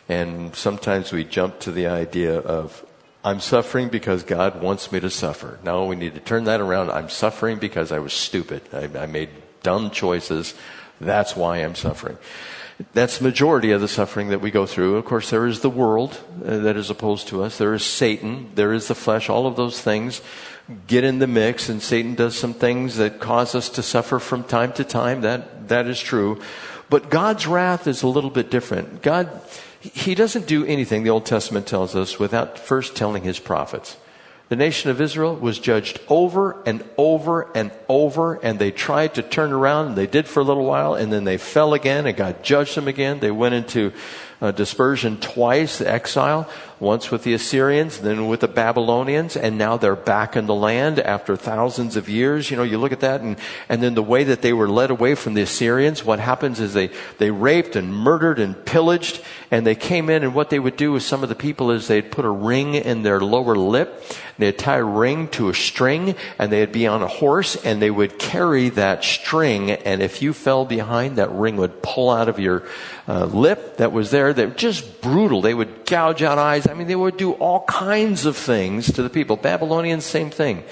And 0.09 0.55
sometimes 0.55 1.11
we 1.11 1.23
jump 1.23 1.59
to 1.59 1.71
the 1.71 1.85
idea 1.85 2.39
of, 2.39 2.83
I'm 3.23 3.39
suffering 3.39 3.89
because 3.89 4.23
God 4.23 4.59
wants 4.59 4.91
me 4.91 4.99
to 4.99 5.11
suffer. 5.11 5.59
No, 5.63 5.85
we 5.85 5.95
need 5.95 6.15
to 6.15 6.19
turn 6.19 6.45
that 6.45 6.59
around. 6.59 6.89
I'm 6.89 7.09
suffering 7.09 7.59
because 7.59 7.91
I 7.91 7.99
was 7.99 8.13
stupid. 8.13 8.63
I, 8.73 8.89
I 8.97 9.05
made 9.05 9.29
dumb 9.61 9.91
choices. 9.91 10.55
That's 10.99 11.35
why 11.35 11.57
I'm 11.57 11.75
suffering. 11.75 12.17
That's 12.93 13.19
the 13.19 13.23
majority 13.23 13.71
of 13.71 13.81
the 13.81 13.87
suffering 13.87 14.29
that 14.29 14.41
we 14.41 14.51
go 14.51 14.65
through. 14.65 14.97
Of 14.97 15.05
course, 15.05 15.29
there 15.29 15.45
is 15.45 15.61
the 15.61 15.69
world 15.69 16.19
uh, 16.43 16.57
that 16.59 16.75
is 16.75 16.89
opposed 16.89 17.27
to 17.27 17.43
us. 17.43 17.57
There 17.57 17.73
is 17.73 17.85
Satan. 17.85 18.51
There 18.55 18.73
is 18.73 18.87
the 18.87 18.95
flesh. 18.95 19.29
All 19.29 19.45
of 19.45 19.55
those 19.55 19.81
things 19.81 20.21
get 20.87 21.03
in 21.03 21.19
the 21.19 21.27
mix 21.27 21.69
and 21.69 21.81
Satan 21.81 22.15
does 22.15 22.37
some 22.37 22.53
things 22.53 22.95
that 22.97 23.19
cause 23.19 23.53
us 23.53 23.69
to 23.69 23.83
suffer 23.83 24.19
from 24.19 24.43
time 24.43 24.73
to 24.73 24.83
time. 24.83 25.21
That, 25.21 25.67
that 25.67 25.87
is 25.87 25.99
true. 25.99 26.41
But 26.89 27.09
God's 27.09 27.47
wrath 27.47 27.87
is 27.87 28.03
a 28.03 28.07
little 28.07 28.29
bit 28.29 28.49
different. 28.49 29.01
God, 29.01 29.29
He 29.81 30.15
doesn't 30.15 30.47
do 30.47 30.65
anything, 30.65 31.03
the 31.03 31.09
Old 31.09 31.25
Testament 31.25 31.67
tells 31.67 31.95
us, 31.95 32.19
without 32.19 32.59
first 32.59 32.95
telling 32.95 33.23
His 33.23 33.39
prophets. 33.39 33.97
The 34.53 34.57
nation 34.57 34.91
of 34.91 35.01
Israel 35.01 35.35
was 35.35 35.57
judged 35.57 35.99
over 36.07 36.61
and 36.67 36.87
over 36.95 37.49
and 37.55 37.71
over, 37.89 38.35
and 38.35 38.59
they 38.59 38.69
tried 38.69 39.15
to 39.15 39.23
turn 39.23 39.51
around, 39.51 39.87
and 39.87 39.95
they 39.95 40.05
did 40.05 40.27
for 40.27 40.41
a 40.41 40.43
little 40.43 40.63
while, 40.63 40.93
and 40.93 41.11
then 41.11 41.23
they 41.23 41.37
fell 41.37 41.73
again, 41.73 42.05
and 42.05 42.15
God 42.15 42.43
judged 42.43 42.77
them 42.77 42.87
again. 42.87 43.19
They 43.19 43.31
went 43.31 43.55
into 43.55 43.93
uh, 44.41 44.51
dispersion 44.51 45.19
twice, 45.19 45.81
exile, 45.81 46.49
once 46.79 47.09
with 47.09 47.23
the 47.23 47.33
Assyrians, 47.33 47.99
then 47.99 48.27
with 48.27 48.41
the 48.41 48.47
Babylonians, 48.47 49.37
and 49.37 49.57
now 49.57 49.77
they're 49.77 49.95
back 49.95 50.35
in 50.35 50.47
the 50.47 50.53
land 50.53 50.99
after 50.99 51.37
thousands 51.37 51.95
of 51.95 52.09
years. 52.09 52.51
You 52.51 52.57
know, 52.57 52.63
you 52.63 52.77
look 52.77 52.91
at 52.91 52.99
that, 52.99 53.21
and, 53.21 53.37
and 53.69 53.81
then 53.81 53.93
the 53.93 54.03
way 54.03 54.25
that 54.25 54.41
they 54.41 54.51
were 54.51 54.67
led 54.67 54.91
away 54.91 55.15
from 55.15 55.33
the 55.33 55.41
Assyrians, 55.41 56.03
what 56.03 56.19
happens 56.19 56.59
is 56.59 56.73
they, 56.73 56.89
they 57.19 57.31
raped 57.31 57.77
and 57.77 57.93
murdered 57.93 58.37
and 58.37 58.65
pillaged, 58.65 59.21
and 59.49 59.65
they 59.65 59.75
came 59.75 60.09
in, 60.09 60.23
and 60.23 60.35
what 60.35 60.49
they 60.49 60.59
would 60.59 60.75
do 60.75 60.91
with 60.91 61.03
some 61.03 61.23
of 61.23 61.29
the 61.29 61.35
people 61.35 61.71
is 61.71 61.87
they'd 61.87 62.11
put 62.11 62.25
a 62.25 62.29
ring 62.29 62.75
in 62.75 63.03
their 63.03 63.21
lower 63.21 63.55
lip, 63.55 64.03
they'd 64.37 64.57
tie 64.57 64.77
a 64.77 64.83
ring 64.83 65.29
to 65.29 65.47
a 65.47 65.53
string, 65.53 66.15
and 66.37 66.51
they'd 66.51 66.73
be 66.73 66.85
on 66.85 67.01
a 67.01 67.07
horse, 67.07 67.55
and 67.63 67.81
they 67.81 67.91
would 67.91 68.19
carry 68.19 68.67
that 68.69 69.05
string, 69.05 69.71
and 69.71 70.01
if 70.01 70.21
you 70.21 70.33
fell 70.33 70.65
behind, 70.65 71.17
that 71.17 71.31
ring 71.31 71.55
would 71.55 71.81
pull 71.81 72.09
out 72.09 72.27
of 72.27 72.39
your 72.39 72.63
uh, 73.07 73.25
lip 73.25 73.77
that 73.77 73.91
was 73.93 74.11
there. 74.11 74.32
They 74.33 74.45
were 74.45 74.53
just 74.53 75.01
brutal. 75.01 75.41
They 75.41 75.53
would 75.53 75.85
gouge 75.85 76.21
out 76.23 76.37
eyes. 76.37 76.67
I 76.67 76.73
mean, 76.73 76.87
they 76.87 76.95
would 76.95 77.17
do 77.17 77.33
all 77.33 77.63
kinds 77.65 78.25
of 78.25 78.35
things 78.35 78.91
to 78.93 79.03
the 79.03 79.09
people. 79.09 79.37
Babylonians, 79.37 80.05
same 80.05 80.29
thing. 80.29 80.63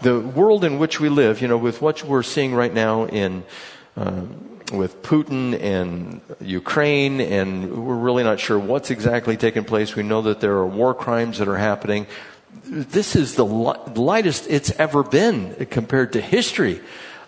The 0.00 0.18
world 0.20 0.64
in 0.64 0.78
which 0.78 0.98
we 0.98 1.08
live, 1.08 1.40
you 1.40 1.48
know, 1.48 1.56
with 1.56 1.80
what 1.80 2.02
we're 2.04 2.24
seeing 2.24 2.54
right 2.54 2.72
now 2.72 3.06
in, 3.06 3.44
uh, 3.96 4.22
with 4.72 5.02
Putin 5.02 5.60
and 5.60 6.20
Ukraine, 6.40 7.20
and 7.20 7.86
we're 7.86 7.94
really 7.94 8.24
not 8.24 8.40
sure 8.40 8.58
what's 8.58 8.90
exactly 8.90 9.36
taking 9.36 9.64
place. 9.64 9.94
We 9.94 10.02
know 10.02 10.22
that 10.22 10.40
there 10.40 10.54
are 10.54 10.66
war 10.66 10.94
crimes 10.94 11.38
that 11.38 11.46
are 11.46 11.58
happening. 11.58 12.06
This 12.64 13.14
is 13.14 13.34
the 13.36 13.44
lightest 13.44 14.46
it's 14.48 14.70
ever 14.72 15.02
been 15.02 15.66
compared 15.66 16.14
to 16.14 16.20
history. 16.20 16.80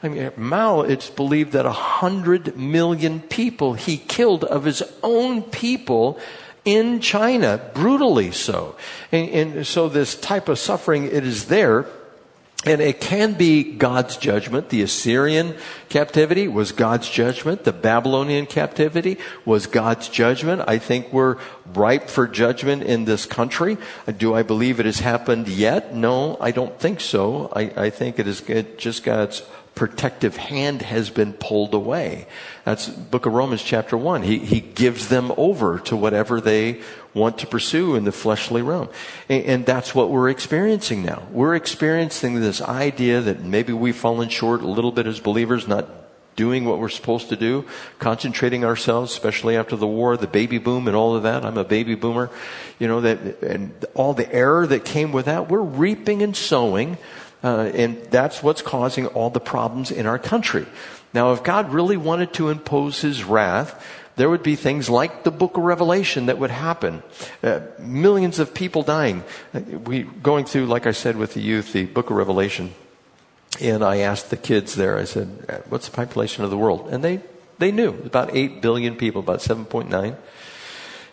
I 0.04 0.08
mean, 0.08 0.30
Mao, 0.36 0.82
it's 0.82 1.08
believed 1.08 1.52
that 1.52 1.64
a 1.64 1.72
hundred 1.72 2.58
million 2.58 3.20
people 3.20 3.72
he 3.72 3.96
killed 3.96 4.44
of 4.44 4.64
his 4.64 4.82
own 5.02 5.42
people 5.42 6.20
in 6.66 7.00
China, 7.00 7.58
brutally 7.72 8.30
so. 8.30 8.76
And, 9.10 9.30
and 9.30 9.66
so 9.66 9.88
this 9.88 10.14
type 10.14 10.50
of 10.50 10.58
suffering, 10.58 11.04
it 11.04 11.24
is 11.24 11.46
there. 11.46 11.86
And 12.66 12.80
it 12.80 13.00
can 13.00 13.34
be 13.34 13.76
God's 13.76 14.16
judgment. 14.16 14.70
The 14.70 14.82
Assyrian 14.82 15.54
captivity 15.90 16.48
was 16.48 16.72
God's 16.72 17.08
judgment. 17.08 17.64
The 17.64 17.72
Babylonian 17.74 18.46
captivity 18.46 19.18
was 19.44 19.66
God's 19.66 20.08
judgment. 20.08 20.62
I 20.66 20.78
think 20.78 21.12
we're 21.12 21.36
ripe 21.74 22.08
for 22.08 22.26
judgment 22.26 22.82
in 22.82 23.04
this 23.04 23.26
country. 23.26 23.76
Do 24.16 24.34
I 24.34 24.42
believe 24.42 24.80
it 24.80 24.86
has 24.86 25.00
happened 25.00 25.48
yet? 25.48 25.94
No, 25.94 26.38
I 26.40 26.52
don't 26.52 26.78
think 26.78 27.00
so. 27.00 27.50
I, 27.54 27.62
I 27.76 27.90
think 27.90 28.18
it 28.18 28.26
is 28.26 28.42
just 28.78 29.04
God's 29.04 29.42
protective 29.74 30.36
hand 30.36 30.82
has 30.82 31.10
been 31.10 31.32
pulled 31.32 31.74
away. 31.74 32.26
That's 32.64 32.88
book 32.88 33.26
of 33.26 33.32
Romans 33.32 33.62
chapter 33.62 33.96
one. 33.96 34.22
He, 34.22 34.38
he 34.38 34.60
gives 34.60 35.08
them 35.08 35.32
over 35.36 35.80
to 35.80 35.96
whatever 35.96 36.40
they 36.40 36.80
want 37.12 37.38
to 37.38 37.46
pursue 37.46 37.96
in 37.96 38.04
the 38.04 38.12
fleshly 38.12 38.62
realm. 38.62 38.88
And, 39.28 39.44
and 39.44 39.66
that's 39.66 39.94
what 39.94 40.10
we're 40.10 40.30
experiencing 40.30 41.04
now. 41.04 41.26
We're 41.30 41.56
experiencing 41.56 42.40
this 42.40 42.60
idea 42.60 43.20
that 43.20 43.42
maybe 43.42 43.72
we've 43.72 43.96
fallen 43.96 44.28
short 44.28 44.62
a 44.62 44.68
little 44.68 44.92
bit 44.92 45.06
as 45.06 45.20
believers, 45.20 45.66
not 45.66 45.88
doing 46.36 46.64
what 46.64 46.80
we're 46.80 46.88
supposed 46.88 47.28
to 47.28 47.36
do, 47.36 47.64
concentrating 48.00 48.64
ourselves, 48.64 49.12
especially 49.12 49.56
after 49.56 49.76
the 49.76 49.86
war, 49.86 50.16
the 50.16 50.26
baby 50.26 50.58
boom 50.58 50.88
and 50.88 50.96
all 50.96 51.14
of 51.14 51.22
that. 51.22 51.44
I'm 51.44 51.56
a 51.56 51.64
baby 51.64 51.94
boomer. 51.94 52.30
You 52.78 52.88
know, 52.88 53.00
that, 53.02 53.42
and 53.42 53.72
all 53.94 54.14
the 54.14 54.32
error 54.32 54.66
that 54.66 54.84
came 54.84 55.12
with 55.12 55.26
that. 55.26 55.48
We're 55.48 55.60
reaping 55.60 56.22
and 56.22 56.36
sowing 56.36 56.98
uh, 57.44 57.70
and 57.74 58.02
that's 58.04 58.42
what's 58.42 58.62
causing 58.62 59.06
all 59.08 59.28
the 59.28 59.40
problems 59.40 59.90
in 59.90 60.06
our 60.06 60.18
country. 60.18 60.66
Now, 61.12 61.32
if 61.32 61.44
God 61.44 61.72
really 61.72 61.98
wanted 61.98 62.32
to 62.34 62.48
impose 62.48 63.02
his 63.02 63.22
wrath, 63.22 63.84
there 64.16 64.30
would 64.30 64.42
be 64.42 64.56
things 64.56 64.88
like 64.88 65.24
the 65.24 65.30
book 65.30 65.56
of 65.56 65.62
Revelation 65.62 66.26
that 66.26 66.38
would 66.38 66.50
happen. 66.50 67.02
Uh, 67.42 67.60
millions 67.78 68.38
of 68.38 68.54
people 68.54 68.82
dying. 68.82 69.24
Uh, 69.52 69.60
we 69.60 70.02
going 70.02 70.46
through, 70.46 70.66
like 70.66 70.86
I 70.86 70.92
said 70.92 71.16
with 71.16 71.34
the 71.34 71.40
youth, 71.40 71.72
the 71.72 71.84
book 71.84 72.10
of 72.10 72.16
Revelation. 72.16 72.74
And 73.60 73.84
I 73.84 73.98
asked 73.98 74.30
the 74.30 74.36
kids 74.36 74.74
there, 74.74 74.98
I 74.98 75.04
said, 75.04 75.28
uh, 75.48 75.58
what's 75.68 75.86
the 75.86 75.94
population 75.94 76.44
of 76.44 76.50
the 76.50 76.58
world? 76.58 76.88
And 76.90 77.04
they, 77.04 77.20
they 77.58 77.72
knew. 77.72 77.90
About 77.90 78.34
8 78.34 78.62
billion 78.62 78.96
people, 78.96 79.20
about 79.20 79.40
7.9. 79.40 80.16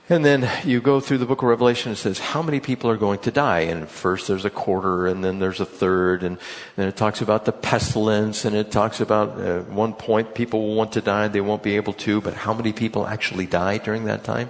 And 0.09 0.25
then 0.25 0.49
you 0.65 0.81
go 0.81 0.99
through 0.99 1.19
the 1.19 1.25
book 1.25 1.41
of 1.41 1.47
Revelation, 1.47 1.93
it 1.93 1.95
says 1.95 2.19
how 2.19 2.41
many 2.41 2.59
people 2.59 2.89
are 2.89 2.97
going 2.97 3.19
to 3.19 3.31
die. 3.31 3.61
And 3.61 3.87
first 3.87 4.27
there's 4.27 4.43
a 4.43 4.49
quarter, 4.49 5.07
and 5.07 5.23
then 5.23 5.39
there's 5.39 5.61
a 5.61 5.65
third, 5.65 6.23
and 6.23 6.37
then 6.75 6.87
it 6.89 6.97
talks 6.97 7.21
about 7.21 7.45
the 7.45 7.53
pestilence, 7.53 8.43
and 8.43 8.55
it 8.55 8.71
talks 8.71 8.99
about 8.99 9.39
uh, 9.39 9.61
one 9.61 9.93
point 9.93 10.35
people 10.35 10.67
will 10.67 10.75
want 10.75 10.91
to 10.93 11.01
die, 11.01 11.27
they 11.29 11.39
won't 11.39 11.63
be 11.63 11.77
able 11.77 11.93
to, 11.93 12.19
but 12.19 12.33
how 12.33 12.53
many 12.53 12.73
people 12.73 13.07
actually 13.07 13.45
die 13.45 13.77
during 13.77 14.05
that 14.05 14.23
time? 14.23 14.49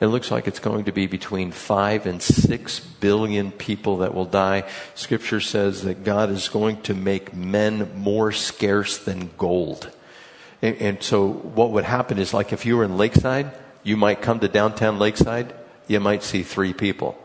It 0.00 0.06
looks 0.08 0.30
like 0.30 0.48
it's 0.48 0.58
going 0.58 0.84
to 0.84 0.92
be 0.92 1.06
between 1.06 1.52
five 1.52 2.06
and 2.06 2.20
six 2.20 2.80
billion 2.80 3.52
people 3.52 3.98
that 3.98 4.14
will 4.14 4.24
die. 4.24 4.68
Scripture 4.94 5.40
says 5.40 5.82
that 5.82 6.02
God 6.02 6.30
is 6.30 6.48
going 6.48 6.82
to 6.82 6.94
make 6.94 7.34
men 7.34 7.88
more 7.96 8.32
scarce 8.32 8.98
than 8.98 9.30
gold. 9.38 9.90
And, 10.60 10.76
and 10.76 11.02
so 11.02 11.28
what 11.28 11.70
would 11.70 11.84
happen 11.84 12.18
is 12.18 12.34
like 12.34 12.52
if 12.52 12.66
you 12.66 12.76
were 12.76 12.84
in 12.84 12.96
Lakeside, 12.96 13.52
you 13.82 13.96
might 13.96 14.22
come 14.22 14.40
to 14.40 14.48
downtown 14.48 14.98
Lakeside, 14.98 15.54
you 15.88 16.00
might 16.00 16.22
see 16.22 16.42
three 16.42 16.72
people. 16.72 17.18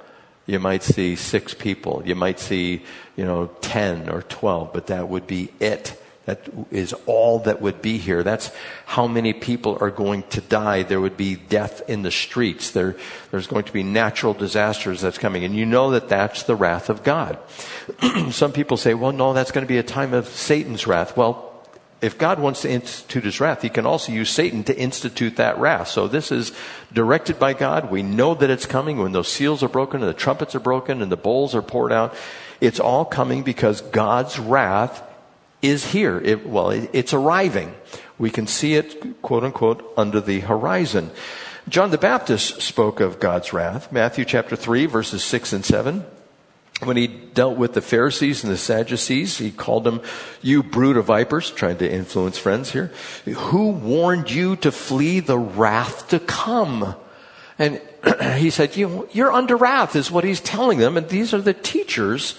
You 0.46 0.60
might 0.60 0.82
see 0.82 1.16
six 1.16 1.54
people. 1.54 2.02
You 2.06 2.16
might 2.16 2.40
see, 2.40 2.84
you 3.16 3.26
know, 3.26 3.48
10 3.62 4.10
or 4.10 4.22
12, 4.24 4.74
but 4.74 4.88
that 4.88 5.10
would 5.10 5.28
be 5.28 5.52
it. 5.60 6.02
That 6.28 6.42
is 6.72 6.94
all 7.06 7.40
that 7.40 7.62
would 7.62 7.82
be 7.82 7.98
here. 7.98 8.22
That's 8.22 8.52
how 8.86 9.08
many 9.08 9.32
people 9.32 9.78
are 9.80 9.90
going 9.90 10.24
to 10.24 10.42
die. 10.42 10.84
There 10.84 11.00
would 11.00 11.16
be 11.16 11.36
death 11.36 11.90
in 11.90 12.02
the 12.02 12.12
streets. 12.12 12.72
There, 12.72 12.98
there's 13.32 13.48
going 13.48 13.64
to 13.64 13.72
be 13.72 13.84
natural 13.84 14.34
disasters 14.34 15.00
that's 15.00 15.18
coming. 15.18 15.46
And 15.46 15.56
you 15.56 15.66
know 15.66 15.92
that 15.92 16.10
that's 16.10 16.44
the 16.44 16.56
wrath 16.56 16.90
of 16.90 17.04
God. 17.04 17.38
Some 18.32 18.52
people 18.52 18.76
say, 18.76 18.94
well, 18.94 19.14
no, 19.14 19.32
that's 19.32 19.52
going 19.52 19.66
to 19.66 19.70
be 19.70 19.78
a 19.78 19.84
time 19.84 20.14
of 20.14 20.28
Satan's 20.28 20.86
wrath. 20.86 21.16
Well, 21.16 21.47
if 22.00 22.18
God 22.18 22.40
wants 22.40 22.62
to 22.62 22.70
institute 22.70 23.24
his 23.24 23.40
wrath, 23.40 23.64
he 23.64 23.70
can 23.70 23.86
also 23.86 24.12
use 24.12 24.30
Satan 24.30 24.64
to 24.66 24.78
institute 24.78 25.38
that 25.38 25.58
wrath. 25.58 25.88
So 25.88 26.08
this 26.08 26.32
is 26.32 26.52
directed 26.94 27.40
by 27.40 27.54
God. 27.54 27.90
We 27.90 28.04
know 28.04 28.36
that 28.36 28.52
it's 28.52 28.68
coming 28.68 28.98
when 28.98 29.14
those 29.14 29.28
seals 29.28 29.64
are 29.64 29.70
broken 29.70 30.02
and 30.02 30.10
the 30.10 30.14
trumpets 30.14 30.54
are 30.54 30.60
broken 30.60 31.02
and 31.02 31.12
the 31.12 31.18
bowls 31.18 31.56
are 31.56 31.64
poured 31.64 31.92
out. 31.92 32.14
It's 32.62 32.80
all 32.80 33.04
coming 33.04 33.42
because 33.42 33.82
God's 33.82 34.38
wrath 34.38 35.02
is 35.62 35.92
here. 35.92 36.20
It, 36.20 36.48
well, 36.48 36.70
it, 36.70 36.90
it's 36.94 37.14
arriving. 37.14 37.74
We 38.20 38.30
can 38.30 38.46
see 38.46 38.76
it, 38.76 39.22
quote 39.24 39.44
unquote, 39.44 39.94
under 39.98 40.22
the 40.22 40.42
horizon. 40.42 41.10
John 41.68 41.92
the 41.92 41.98
Baptist 41.98 42.62
spoke 42.62 43.00
of 43.00 43.20
God's 43.20 43.54
wrath. 43.54 43.92
Matthew 43.92 44.24
chapter 44.24 44.56
3, 44.56 44.86
verses 44.86 45.24
6 45.24 45.54
and 45.54 45.66
7. 45.66 46.06
When 46.84 46.96
he 46.96 47.08
dealt 47.08 47.58
with 47.58 47.74
the 47.74 47.82
Pharisees 47.82 48.44
and 48.44 48.54
the 48.54 48.58
Sadducees, 48.58 49.40
he 49.40 49.50
called 49.50 49.84
them, 49.84 50.02
you 50.44 50.62
brood 50.62 50.96
of 50.96 51.06
vipers, 51.06 51.50
trying 51.50 51.78
to 51.78 51.92
influence 51.92 52.38
friends 52.38 52.72
here. 52.72 52.92
Who 53.26 53.72
warned 53.72 54.30
you 54.30 54.56
to 54.58 54.72
flee 54.72 55.20
the 55.20 55.40
wrath 55.40 56.10
to 56.10 56.20
come? 56.20 56.96
And 57.58 57.82
he 58.36 58.52
said, 58.52 58.76
you, 58.76 59.10
you're 59.12 59.32
under 59.32 59.58
wrath 59.58 59.96
is 59.96 60.12
what 60.12 60.24
he's 60.24 60.40
telling 60.40 60.78
them. 60.78 60.98
And 60.98 61.10
these 61.10 61.34
are 61.34 61.42
the 61.42 61.56
teachers, 61.56 62.38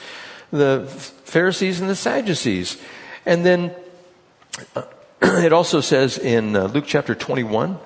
the 0.53 0.87
Pharisees 1.25 1.81
and 1.81 1.91
the 1.91 1.97
Sadducees. 1.97 2.81
And 3.27 3.45
then 3.45 3.75
it 5.23 5.53
also 5.53 5.81
says 5.81 6.17
in 6.17 6.55
uh, 6.55 6.67
Luke 6.67 6.85
chapter 6.87 7.17
21, 7.17 7.77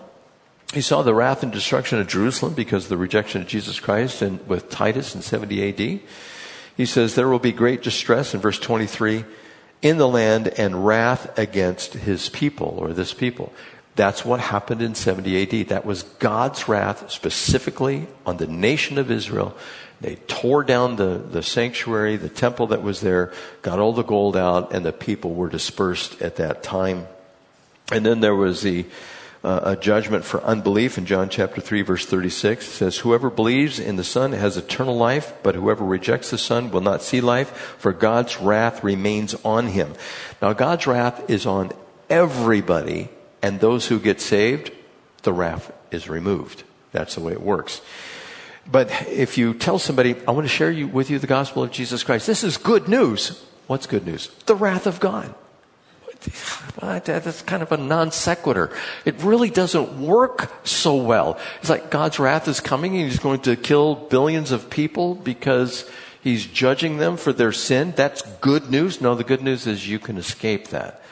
he 0.75 0.83
saw 0.83 1.03
the 1.03 1.15
wrath 1.15 1.43
and 1.43 1.51
destruction 1.51 1.99
of 1.99 2.09
Jerusalem 2.09 2.53
because 2.53 2.85
of 2.85 2.89
the 2.91 2.97
rejection 2.99 3.41
of 3.41 3.49
Jesus 3.49 3.81
Christ 3.81 4.21
and 4.21 4.47
with 4.47 4.71
Titus 4.71 5.15
in 5.15 5.23
70 5.23 5.69
AD. 5.69 6.01
He 6.77 6.87
says 6.87 7.15
there 7.15 7.29
will 7.29 7.39
be 7.39 7.53
great 7.53 7.83
distress 7.83 8.35
in 8.35 8.41
verse 8.41 8.59
23 8.59 9.25
in 9.83 9.99
the 9.99 10.09
land 10.09 10.49
and 10.49 10.87
wrath 10.87 11.39
against 11.39 11.95
his 11.95 12.29
people 12.29 12.77
or 12.79 12.93
this 12.93 13.13
people. 13.13 13.53
That's 13.95 14.25
what 14.25 14.41
happened 14.41 14.81
in 14.81 14.95
70 14.95 15.43
AD. 15.61 15.69
That 15.69 15.85
was 15.85 16.03
God's 16.03 16.67
wrath 16.67 17.11
specifically 17.11 18.07
on 18.25 18.39
the 18.39 18.47
nation 18.47 18.97
of 18.97 19.11
Israel 19.11 19.57
they 20.03 20.17
tore 20.27 20.65
down 20.65 20.97
the, 20.97 21.19
the 21.19 21.45
sanctuary, 21.45 22.17
the 22.17 22.29
temple 22.29 22.67
that 22.69 22.83
was 22.83 23.01
there, 23.01 23.33
got 23.63 23.79
all 23.79 23.93
the 23.93 24.03
gold 24.03 24.37
out, 24.37 24.75
and 24.75 24.85
the 24.85 24.93
people 24.93 25.33
were 25.33 25.49
dispersed 25.49 26.21
at 26.21 26.37
that 26.37 26.65
time. 26.65 27.07
And 27.93 28.05
then 28.05 28.19
there 28.19 28.35
was 28.35 28.63
the, 28.63 28.85
uh, 29.45 29.61
a 29.65 29.77
judgment 29.77 30.25
for 30.25 30.43
unbelief 30.45 30.99
in 30.99 31.07
John 31.07 31.29
chapter 31.29 31.61
3 31.61 31.83
verse 31.83 32.07
36. 32.07 32.67
It 32.67 32.71
says, 32.71 32.99
whoever 32.99 33.31
believes 33.31 33.79
in 33.79 33.97
the 33.97 34.05
Son 34.05 34.33
has 34.33 34.57
eternal 34.57 34.97
life, 34.97 35.33
but 35.43 35.55
whoever 35.55 35.85
rejects 35.85 36.31
the 36.31 36.39
Son 36.39 36.71
will 36.71 36.81
not 36.81 37.03
see 37.03 37.21
life, 37.21 37.51
for 37.79 37.93
God's 37.93 38.41
wrath 38.41 38.85
remains 38.85 39.35
on 39.45 39.69
him. 39.69 39.95
Now 40.41 40.53
God's 40.53 40.87
wrath 40.87 41.29
is 41.29 41.47
on 41.47 41.73
everybody, 42.09 43.09
and 43.43 43.59
those 43.59 43.89
who 43.89 43.99
get 43.99 44.21
saved, 44.21 44.71
the 45.23 45.33
wrath 45.33 45.73
is 45.91 46.09
removed. 46.09 46.63
That's 46.93 47.15
the 47.17 47.21
way 47.21 47.33
it 47.33 47.43
works. 47.43 47.81
But 48.71 48.91
if 49.09 49.39
you 49.39 49.55
tell 49.55 49.79
somebody, 49.79 50.15
I 50.27 50.31
want 50.31 50.45
to 50.45 50.53
share 50.53 50.71
you, 50.71 50.87
with 50.87 51.11
you 51.11 51.19
the 51.19 51.27
gospel 51.27 51.65
of 51.65 51.73
Jesus 51.73 52.05
Christ, 52.05 52.27
this 52.27 52.45
is 52.45 52.57
good 52.57 52.87
news. 52.87 53.45
What's 53.67 53.87
good 53.87 54.07
news? 54.07 54.29
The 54.47 54.55
wrath 54.55 54.87
of 54.87 55.01
God. 55.01 55.35
That's 56.81 57.43
kind 57.43 57.63
of 57.63 57.73
a 57.73 57.77
non 57.77 58.13
sequitur. 58.13 58.71
It 59.05 59.23
really 59.23 59.51
doesn't 59.51 60.01
work 60.01 60.51
so 60.67 60.97
well. 60.97 61.39
It's 61.61 61.71
like 61.71 61.91
God's 61.91 62.19
wrath 62.19 62.49
is 62.49 62.61
coming 62.61 62.97
and 62.97 63.11
he's 63.11 63.19
going 63.19 63.41
to 63.43 63.57
kill 63.57 63.95
billions 63.95 64.53
of 64.53 64.71
people 64.71 65.15
because 65.15 65.89
he's 66.23 66.47
judging 66.47 66.99
them 66.99 67.17
for 67.17 67.33
their 67.33 67.53
sin. 67.53 67.93
That's 67.97 68.23
good 68.41 68.71
news. 68.71 69.01
No, 69.01 69.15
the 69.15 69.25
good 69.25 69.43
news 69.43 69.67
is 69.67 69.89
you 69.89 69.99
can 69.99 70.17
escape 70.17 70.69
that. 70.69 71.03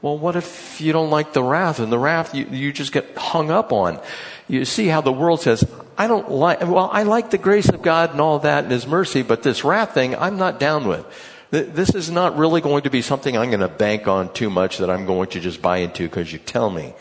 Well, 0.00 0.18
what 0.18 0.34
if 0.34 0.80
you 0.80 0.92
don't 0.92 1.10
like 1.10 1.32
the 1.32 1.44
wrath 1.44 1.78
and 1.78 1.92
the 1.92 1.98
wrath 1.98 2.34
you, 2.34 2.46
you 2.50 2.72
just 2.72 2.92
get 2.92 3.16
hung 3.16 3.52
up 3.52 3.72
on? 3.72 4.00
You 4.48 4.64
see 4.64 4.88
how 4.88 5.00
the 5.00 5.12
world 5.12 5.40
says, 5.40 5.64
I 5.96 6.08
don't 6.08 6.28
like, 6.28 6.60
well, 6.60 6.90
I 6.92 7.04
like 7.04 7.30
the 7.30 7.38
grace 7.38 7.68
of 7.68 7.82
God 7.82 8.10
and 8.10 8.20
all 8.20 8.40
that 8.40 8.64
and 8.64 8.72
His 8.72 8.86
mercy, 8.86 9.22
but 9.22 9.44
this 9.44 9.62
wrath 9.62 9.94
thing, 9.94 10.16
I'm 10.16 10.36
not 10.38 10.58
down 10.58 10.88
with. 10.88 11.06
This 11.52 11.94
is 11.94 12.10
not 12.10 12.38
really 12.38 12.62
going 12.62 12.84
to 12.84 12.90
be 12.90 13.02
something 13.02 13.36
I'm 13.36 13.50
going 13.50 13.60
to 13.60 13.68
bank 13.68 14.08
on 14.08 14.32
too 14.32 14.48
much 14.48 14.78
that 14.78 14.88
I'm 14.88 15.04
going 15.04 15.28
to 15.28 15.40
just 15.40 15.60
buy 15.60 15.78
into 15.78 16.04
because 16.04 16.32
you 16.32 16.38
tell 16.38 16.70
me. 16.70 16.94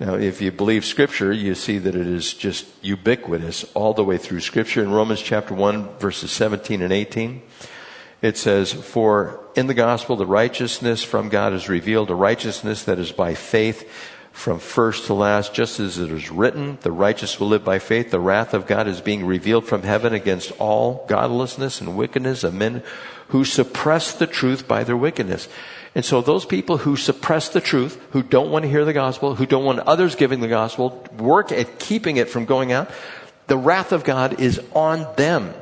Now, 0.00 0.14
if 0.14 0.42
you 0.42 0.50
believe 0.50 0.84
scripture, 0.84 1.32
you 1.32 1.54
see 1.54 1.78
that 1.78 1.94
it 1.94 2.08
is 2.08 2.34
just 2.34 2.66
ubiquitous 2.82 3.62
all 3.74 3.94
the 3.94 4.02
way 4.02 4.18
through 4.18 4.40
scripture. 4.40 4.82
In 4.82 4.90
Romans 4.90 5.22
chapter 5.22 5.54
1 5.54 5.98
verses 5.98 6.32
17 6.32 6.82
and 6.82 6.92
18, 6.92 7.40
it 8.20 8.36
says, 8.36 8.72
For 8.72 9.38
in 9.54 9.68
the 9.68 9.74
gospel 9.74 10.16
the 10.16 10.26
righteousness 10.26 11.04
from 11.04 11.28
God 11.28 11.52
is 11.52 11.68
revealed, 11.68 12.10
a 12.10 12.16
righteousness 12.16 12.82
that 12.82 12.98
is 12.98 13.12
by 13.12 13.34
faith 13.34 13.88
from 14.32 14.58
first 14.58 15.06
to 15.06 15.14
last, 15.14 15.54
just 15.54 15.78
as 15.78 15.96
it 15.98 16.10
is 16.10 16.32
written, 16.32 16.76
the 16.80 16.90
righteous 16.90 17.38
will 17.38 17.46
live 17.46 17.64
by 17.64 17.78
faith. 17.78 18.10
The 18.10 18.18
wrath 18.18 18.52
of 18.52 18.66
God 18.66 18.88
is 18.88 19.00
being 19.00 19.24
revealed 19.24 19.68
from 19.68 19.84
heaven 19.84 20.12
against 20.12 20.50
all 20.58 21.06
godlessness 21.08 21.80
and 21.80 21.96
wickedness 21.96 22.42
of 22.42 22.52
men 22.52 22.82
who 23.34 23.44
suppress 23.44 24.12
the 24.12 24.28
truth 24.28 24.68
by 24.68 24.84
their 24.84 24.96
wickedness. 24.96 25.48
And 25.96 26.04
so 26.04 26.20
those 26.20 26.44
people 26.44 26.76
who 26.76 26.94
suppress 26.94 27.48
the 27.48 27.60
truth, 27.60 28.00
who 28.12 28.22
don't 28.22 28.52
want 28.52 28.62
to 28.62 28.68
hear 28.68 28.84
the 28.84 28.92
gospel, 28.92 29.34
who 29.34 29.44
don't 29.44 29.64
want 29.64 29.80
others 29.80 30.14
giving 30.14 30.38
the 30.38 30.46
gospel, 30.46 31.04
work 31.18 31.50
at 31.50 31.80
keeping 31.80 32.16
it 32.16 32.28
from 32.28 32.44
going 32.44 32.70
out, 32.70 32.88
the 33.48 33.56
wrath 33.56 33.90
of 33.90 34.04
God 34.04 34.40
is 34.40 34.60
on 34.72 35.12
them. 35.16 35.52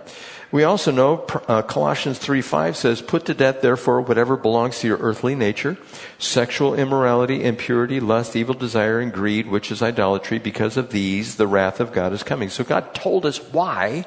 We 0.50 0.64
also 0.64 0.92
know 0.92 1.24
uh, 1.48 1.62
Colossians 1.62 2.18
3 2.18 2.42
5 2.42 2.76
says, 2.76 3.00
Put 3.00 3.24
to 3.24 3.32
death, 3.32 3.62
therefore, 3.62 4.02
whatever 4.02 4.36
belongs 4.36 4.80
to 4.80 4.86
your 4.86 4.98
earthly 4.98 5.34
nature 5.34 5.78
sexual 6.18 6.74
immorality, 6.74 7.42
impurity, 7.42 8.00
lust, 8.00 8.36
evil 8.36 8.54
desire, 8.54 9.00
and 9.00 9.14
greed, 9.14 9.46
which 9.46 9.72
is 9.72 9.80
idolatry. 9.80 10.38
Because 10.38 10.76
of 10.76 10.90
these, 10.90 11.36
the 11.36 11.46
wrath 11.46 11.80
of 11.80 11.90
God 11.90 12.12
is 12.12 12.22
coming. 12.22 12.50
So 12.50 12.64
God 12.64 12.94
told 12.94 13.24
us 13.24 13.38
why 13.38 14.04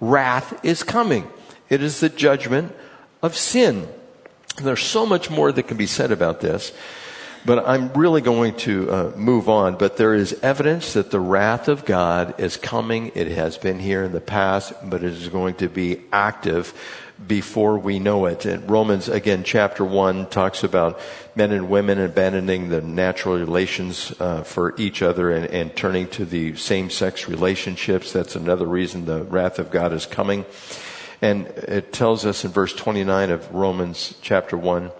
wrath 0.00 0.64
is 0.64 0.84
coming. 0.84 1.26
It 1.68 1.82
is 1.82 1.98
the 1.98 2.08
judgment 2.08 2.72
of 3.22 3.36
sin. 3.36 3.88
There's 4.56 4.82
so 4.82 5.06
much 5.06 5.30
more 5.30 5.52
that 5.52 5.64
can 5.64 5.76
be 5.76 5.86
said 5.86 6.10
about 6.10 6.40
this. 6.40 6.72
But 7.44 7.66
I'm 7.66 7.92
really 7.92 8.20
going 8.20 8.56
to 8.58 8.90
uh, 8.90 9.12
move 9.16 9.48
on. 9.48 9.76
But 9.76 9.96
there 9.96 10.14
is 10.14 10.38
evidence 10.42 10.94
that 10.94 11.10
the 11.10 11.20
wrath 11.20 11.68
of 11.68 11.84
God 11.84 12.38
is 12.38 12.56
coming. 12.56 13.12
It 13.14 13.28
has 13.28 13.56
been 13.56 13.78
here 13.78 14.02
in 14.02 14.12
the 14.12 14.20
past, 14.20 14.72
but 14.82 15.04
it 15.04 15.12
is 15.12 15.28
going 15.28 15.54
to 15.56 15.68
be 15.68 16.02
active 16.12 16.74
before 17.26 17.78
we 17.78 17.98
know 17.98 18.26
it. 18.26 18.44
And 18.44 18.68
Romans, 18.70 19.08
again, 19.08 19.44
chapter 19.44 19.84
1 19.84 20.28
talks 20.28 20.62
about 20.62 21.00
men 21.34 21.52
and 21.52 21.68
women 21.68 22.00
abandoning 22.00 22.68
the 22.68 22.80
natural 22.80 23.38
relations 23.38 24.12
uh, 24.20 24.42
for 24.42 24.74
each 24.76 25.02
other 25.02 25.30
and, 25.32 25.46
and 25.46 25.74
turning 25.74 26.08
to 26.08 26.24
the 26.24 26.54
same 26.56 26.90
sex 26.90 27.28
relationships. 27.28 28.12
That's 28.12 28.36
another 28.36 28.66
reason 28.66 29.04
the 29.04 29.24
wrath 29.24 29.58
of 29.58 29.70
God 29.70 29.92
is 29.92 30.06
coming. 30.06 30.44
And 31.20 31.46
it 31.46 31.92
tells 31.92 32.24
us 32.24 32.44
in 32.44 32.50
verse 32.50 32.74
29 32.74 33.30
of 33.30 33.52
Romans 33.54 34.14
chapter 34.22 34.56
1 34.56 34.90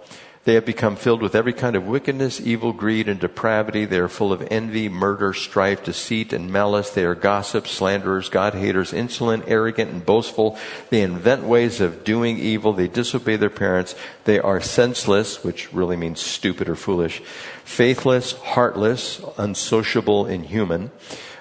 they 0.49 0.55
have 0.55 0.65
become 0.65 0.95
filled 0.95 1.21
with 1.21 1.35
every 1.35 1.53
kind 1.53 1.75
of 1.75 1.85
wickedness, 1.85 2.41
evil, 2.41 2.73
greed, 2.73 3.07
and 3.07 3.19
depravity. 3.19 3.85
They 3.85 3.99
are 3.99 4.07
full 4.07 4.33
of 4.33 4.47
envy, 4.49 4.89
murder, 4.89 5.31
strife, 5.31 5.83
deceit, 5.83 6.31
and 6.33 6.49
malice. 6.49 6.89
They 6.89 7.03
are 7.03 7.13
gossips, 7.13 7.69
slanderers, 7.69 8.29
God 8.29 8.55
haters, 8.55 8.91
insolent, 8.91 9.43
arrogant, 9.47 9.91
and 9.91 10.03
boastful. 10.03 10.57
They 10.89 11.03
invent 11.03 11.43
ways 11.43 11.81
of 11.81 12.03
doing 12.03 12.39
evil. 12.39 12.73
They 12.73 12.87
disobey 12.87 13.35
their 13.35 13.51
parents. 13.51 13.93
They 14.23 14.39
are 14.39 14.59
senseless, 14.59 15.43
which 15.43 15.71
really 15.71 15.97
means 15.97 16.21
stupid 16.21 16.67
or 16.67 16.75
foolish, 16.75 17.19
faithless, 17.63 18.31
heartless, 18.31 19.21
unsociable, 19.37 20.25
inhuman 20.25 20.89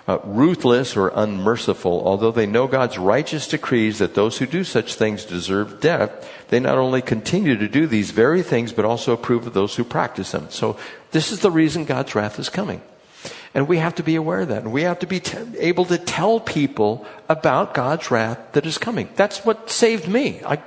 uh, 0.09 0.19
ruthless 0.25 0.97
or 0.97 1.13
unmerciful, 1.15 2.03
although 2.05 2.33
they 2.33 2.47
know 2.47 2.67
God's 2.67 2.97
righteous 2.97 3.47
decrees 3.47 3.99
that 3.99 4.15
those 4.15 4.39
who 4.39 4.47
do 4.47 4.65
such 4.65 4.95
things 4.95 5.27
deserve 5.27 5.81
death, 5.81 6.27
they 6.49 6.59
not 6.59 6.79
only 6.79 7.03
continue 7.03 7.57
to 7.59 7.69
do 7.69 7.87
these 7.87 8.11
very 8.11 8.43
things, 8.43 8.73
but 8.73 8.87
also 8.87 9.13
approve 9.13 9.47
of 9.47 9.53
those 9.53 9.77
who 9.77 9.85
practice 9.85 10.33
them. 10.33 10.47
So 10.49 10.79
this 11.11 11.31
is 11.31 11.41
the 11.41 11.51
reason 11.51 11.85
God's 11.85 12.15
wrath 12.15 12.39
is 12.39 12.49
coming. 12.49 12.81
And 13.53 13.69
we 13.69 13.79
have 13.79 13.97
to 13.97 14.03
be 14.03 14.17
aware 14.17 14.41
of 14.41 14.49
that. 14.49 14.63
And 14.63 14.73
we 14.73 14.83
have 14.83 14.99
to 15.01 15.07
be 15.07 15.21
t- 15.21 15.37
able 15.59 15.85
to 15.87 15.99
tell 15.99 16.41
people 16.41 17.07
about 17.29 17.75
God's 17.75 18.11
wrath 18.11 18.39
that 18.53 18.65
is 18.65 18.79
coming. 18.79 19.11
That's 19.15 19.45
what 19.45 19.71
saved 19.71 20.09
me. 20.09 20.41
I, 20.45 20.59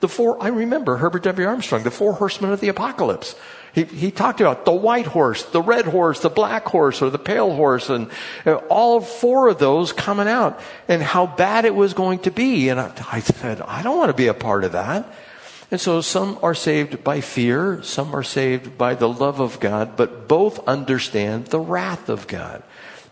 the 0.00 0.08
four, 0.08 0.42
I 0.42 0.48
remember 0.48 0.98
Herbert 0.98 1.22
W. 1.22 1.46
Armstrong, 1.48 1.82
the 1.82 1.90
four 1.90 2.14
horsemen 2.14 2.52
of 2.52 2.60
the 2.60 2.68
apocalypse. 2.68 3.36
He, 3.74 3.84
he 3.84 4.10
talked 4.10 4.40
about 4.40 4.64
the 4.64 4.72
white 4.72 5.06
horse, 5.06 5.44
the 5.44 5.62
red 5.62 5.86
horse, 5.86 6.20
the 6.20 6.28
black 6.28 6.66
horse, 6.66 7.00
or 7.00 7.08
the 7.08 7.18
pale 7.18 7.54
horse, 7.54 7.88
and 7.88 8.10
uh, 8.44 8.56
all 8.68 9.00
four 9.00 9.48
of 9.48 9.58
those 9.58 9.92
coming 9.92 10.28
out, 10.28 10.60
and 10.88 11.02
how 11.02 11.26
bad 11.26 11.64
it 11.64 11.74
was 11.74 11.94
going 11.94 12.18
to 12.20 12.30
be. 12.30 12.68
And 12.68 12.78
I, 12.78 12.92
I 13.10 13.20
said, 13.20 13.62
I 13.62 13.82
don't 13.82 13.96
want 13.96 14.10
to 14.10 14.16
be 14.16 14.26
a 14.26 14.34
part 14.34 14.64
of 14.64 14.72
that. 14.72 15.06
And 15.70 15.80
so 15.80 16.02
some 16.02 16.38
are 16.42 16.54
saved 16.54 17.02
by 17.02 17.22
fear, 17.22 17.82
some 17.82 18.14
are 18.14 18.22
saved 18.22 18.76
by 18.76 18.94
the 18.94 19.08
love 19.08 19.40
of 19.40 19.58
God, 19.58 19.96
but 19.96 20.28
both 20.28 20.68
understand 20.68 21.46
the 21.46 21.60
wrath 21.60 22.10
of 22.10 22.26
God. 22.26 22.62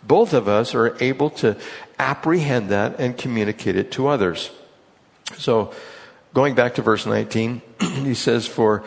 Both 0.03 0.35
of 0.35 0.47
us 0.47 0.75
are 0.75 0.95
able 1.03 1.31
to 1.41 1.57
apprehend 1.99 2.69
that 2.69 3.01
and 3.01 3.17
communicate 3.17 3.77
it 3.77 3.93
to 3.93 4.09
others. 4.09 4.51
So, 5.39 5.73
going 6.35 6.55
back 6.55 6.75
to 6.75 6.83
verse 6.83 7.07
19, 7.07 7.63
he 7.81 8.15
says, 8.15 8.47
For 8.47 8.85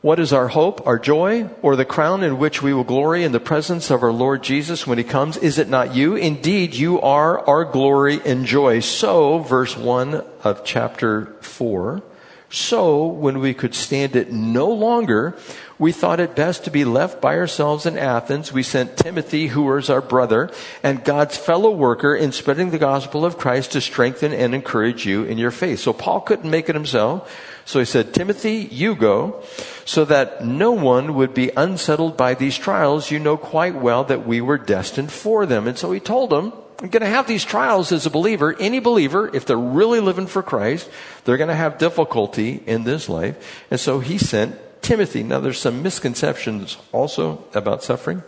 what 0.00 0.20
is 0.20 0.32
our 0.32 0.46
hope, 0.46 0.86
our 0.86 0.98
joy, 0.98 1.50
or 1.60 1.74
the 1.74 1.84
crown 1.84 2.22
in 2.22 2.38
which 2.38 2.62
we 2.62 2.72
will 2.72 2.84
glory 2.84 3.24
in 3.24 3.32
the 3.32 3.40
presence 3.40 3.90
of 3.90 4.04
our 4.04 4.12
Lord 4.12 4.44
Jesus 4.44 4.86
when 4.86 4.96
he 4.96 5.02
comes? 5.02 5.36
Is 5.36 5.58
it 5.58 5.68
not 5.68 5.94
you? 5.94 6.14
Indeed, 6.14 6.74
you 6.74 7.00
are 7.00 7.44
our 7.48 7.64
glory 7.64 8.20
and 8.24 8.46
joy. 8.46 8.78
So, 8.78 9.40
verse 9.40 9.76
1 9.76 10.22
of 10.44 10.64
chapter 10.64 11.34
4. 11.40 12.00
So, 12.48 13.06
when 13.06 13.40
we 13.40 13.52
could 13.54 13.74
stand 13.74 14.14
it 14.14 14.32
no 14.32 14.70
longer, 14.70 15.36
we 15.78 15.92
thought 15.92 16.20
it 16.20 16.34
best 16.34 16.64
to 16.64 16.70
be 16.70 16.84
left 16.84 17.20
by 17.20 17.36
ourselves 17.36 17.84
in 17.84 17.98
Athens. 17.98 18.52
We 18.52 18.62
sent 18.62 18.96
Timothy, 18.96 19.48
who 19.48 19.64
was 19.64 19.90
our 19.90 20.00
brother 20.00 20.50
and 20.82 21.04
God's 21.04 21.36
fellow 21.36 21.70
worker 21.70 22.14
in 22.14 22.32
spreading 22.32 22.70
the 22.70 22.78
gospel 22.78 23.24
of 23.24 23.36
Christ 23.36 23.72
to 23.72 23.80
strengthen 23.80 24.32
and 24.32 24.54
encourage 24.54 25.04
you 25.06 25.24
in 25.24 25.38
your 25.38 25.50
faith. 25.50 25.80
So 25.80 25.92
Paul 25.92 26.20
couldn't 26.20 26.50
make 26.50 26.68
it 26.68 26.74
himself. 26.74 27.30
So 27.64 27.80
he 27.80 27.84
said, 27.84 28.14
Timothy, 28.14 28.66
you 28.70 28.94
go, 28.94 29.44
so 29.88 30.04
that 30.04 30.44
no 30.44 30.70
one 30.70 31.14
would 31.14 31.32
be 31.32 31.50
unsettled 31.56 32.14
by 32.14 32.34
these 32.34 32.58
trials. 32.58 33.10
You 33.10 33.18
know 33.18 33.38
quite 33.38 33.74
well 33.74 34.04
that 34.04 34.26
we 34.26 34.42
were 34.42 34.58
destined 34.58 35.10
for 35.10 35.46
them. 35.46 35.66
And 35.66 35.78
so 35.78 35.92
he 35.92 35.98
told 35.98 36.28
them, 36.28 36.52
I'm 36.82 36.90
going 36.90 37.00
to 37.00 37.08
have 37.08 37.26
these 37.26 37.42
trials 37.42 37.90
as 37.90 38.04
a 38.04 38.10
believer. 38.10 38.54
Any 38.60 38.80
believer, 38.80 39.34
if 39.34 39.46
they're 39.46 39.56
really 39.56 40.00
living 40.00 40.26
for 40.26 40.42
Christ, 40.42 40.90
they're 41.24 41.38
going 41.38 41.48
to 41.48 41.54
have 41.54 41.78
difficulty 41.78 42.62
in 42.66 42.84
this 42.84 43.08
life. 43.08 43.64
And 43.70 43.80
so 43.80 44.00
he 44.00 44.18
sent 44.18 44.58
Timothy. 44.82 45.22
Now 45.22 45.40
there's 45.40 45.58
some 45.58 45.82
misconceptions 45.82 46.76
also 46.92 47.46
about 47.54 47.82
suffering. 47.82 48.22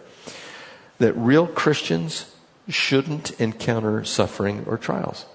That 0.97 1.13
real 1.13 1.47
Christians 1.47 2.35
shouldn't 2.71 3.39
encounter 3.39 4.03
suffering 4.05 4.65
or 4.67 4.79
trials 4.79 5.27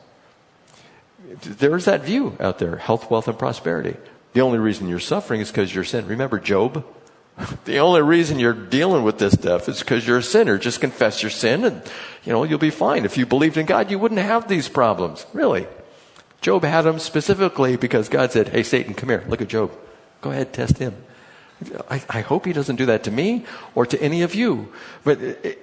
there's 1.41 1.85
that 1.85 2.01
view 2.01 2.37
out 2.39 2.59
there 2.59 2.77
health, 2.77 3.09
wealth, 3.11 3.27
and 3.27 3.37
prosperity. 3.37 3.97
The 4.35 4.41
only 4.41 4.59
reason 4.59 4.89
you're 4.89 4.99
suffering 4.99 5.39
is 5.39 5.49
because 5.49 5.73
you're 5.73 5.85
sin. 5.85 6.07
Remember 6.07 6.39
Job? 6.39 6.85
The 7.65 7.79
only 7.79 8.01
reason 8.01 8.39
you're 8.39 8.53
dealing 8.53 9.03
with 9.03 9.17
this 9.17 9.33
stuff 9.33 9.67
is 9.67 9.79
because 9.79 10.07
you're 10.07 10.19
a 10.19 10.23
sinner. 10.23 10.57
Just 10.57 10.79
confess 10.79 11.21
your 11.21 11.29
sin 11.29 11.65
and, 11.65 11.81
you 12.23 12.31
know, 12.31 12.45
you'll 12.45 12.59
be 12.59 12.69
fine. 12.69 13.03
If 13.03 13.17
you 13.17 13.25
believed 13.25 13.57
in 13.57 13.65
God, 13.65 13.91
you 13.91 13.99
wouldn't 13.99 14.21
have 14.21 14.47
these 14.47 14.69
problems. 14.69 15.25
Really. 15.33 15.67
Job 16.39 16.63
had 16.63 16.83
them 16.83 16.99
specifically 16.99 17.75
because 17.75 18.07
God 18.07 18.31
said, 18.31 18.49
Hey, 18.49 18.63
Satan, 18.63 18.93
come 18.93 19.09
here. 19.09 19.25
Look 19.27 19.41
at 19.41 19.49
Job. 19.49 19.71
Go 20.21 20.31
ahead, 20.31 20.53
test 20.53 20.77
him. 20.77 20.95
I, 21.89 22.01
I, 22.09 22.21
hope 22.21 22.45
he 22.45 22.53
doesn't 22.53 22.77
do 22.77 22.85
that 22.87 23.03
to 23.05 23.11
me 23.11 23.45
or 23.73 23.85
to 23.85 24.01
any 24.01 24.21
of 24.21 24.33
you. 24.33 24.71
But 25.03 25.19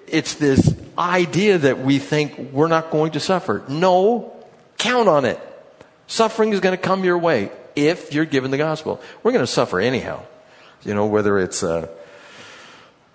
it's 0.07 0.35
this 0.35 0.75
idea 0.99 1.59
that 1.59 1.79
we 1.79 1.99
think 1.99 2.53
we're 2.53 2.69
not 2.69 2.91
going 2.91 3.13
to 3.13 3.21
suffer. 3.21 3.65
No, 3.69 4.35
count 4.77 5.09
on 5.09 5.25
it. 5.25 5.41
Suffering 6.07 6.53
is 6.53 6.61
going 6.61 6.77
to 6.77 6.83
come 6.83 7.05
your 7.05 7.19
way 7.19 7.51
if 7.77 8.13
you're 8.13 8.25
given 8.25 8.51
the 8.51 8.59
gospel. 8.59 9.01
We're 9.23 9.33
going 9.33 9.45
to 9.45 9.51
suffer 9.51 9.81
anyhow. 9.81 10.23
You 10.85 10.95
know, 10.95 11.07
whether 11.07 11.39
it's 11.39 11.63
uh, 11.63 11.89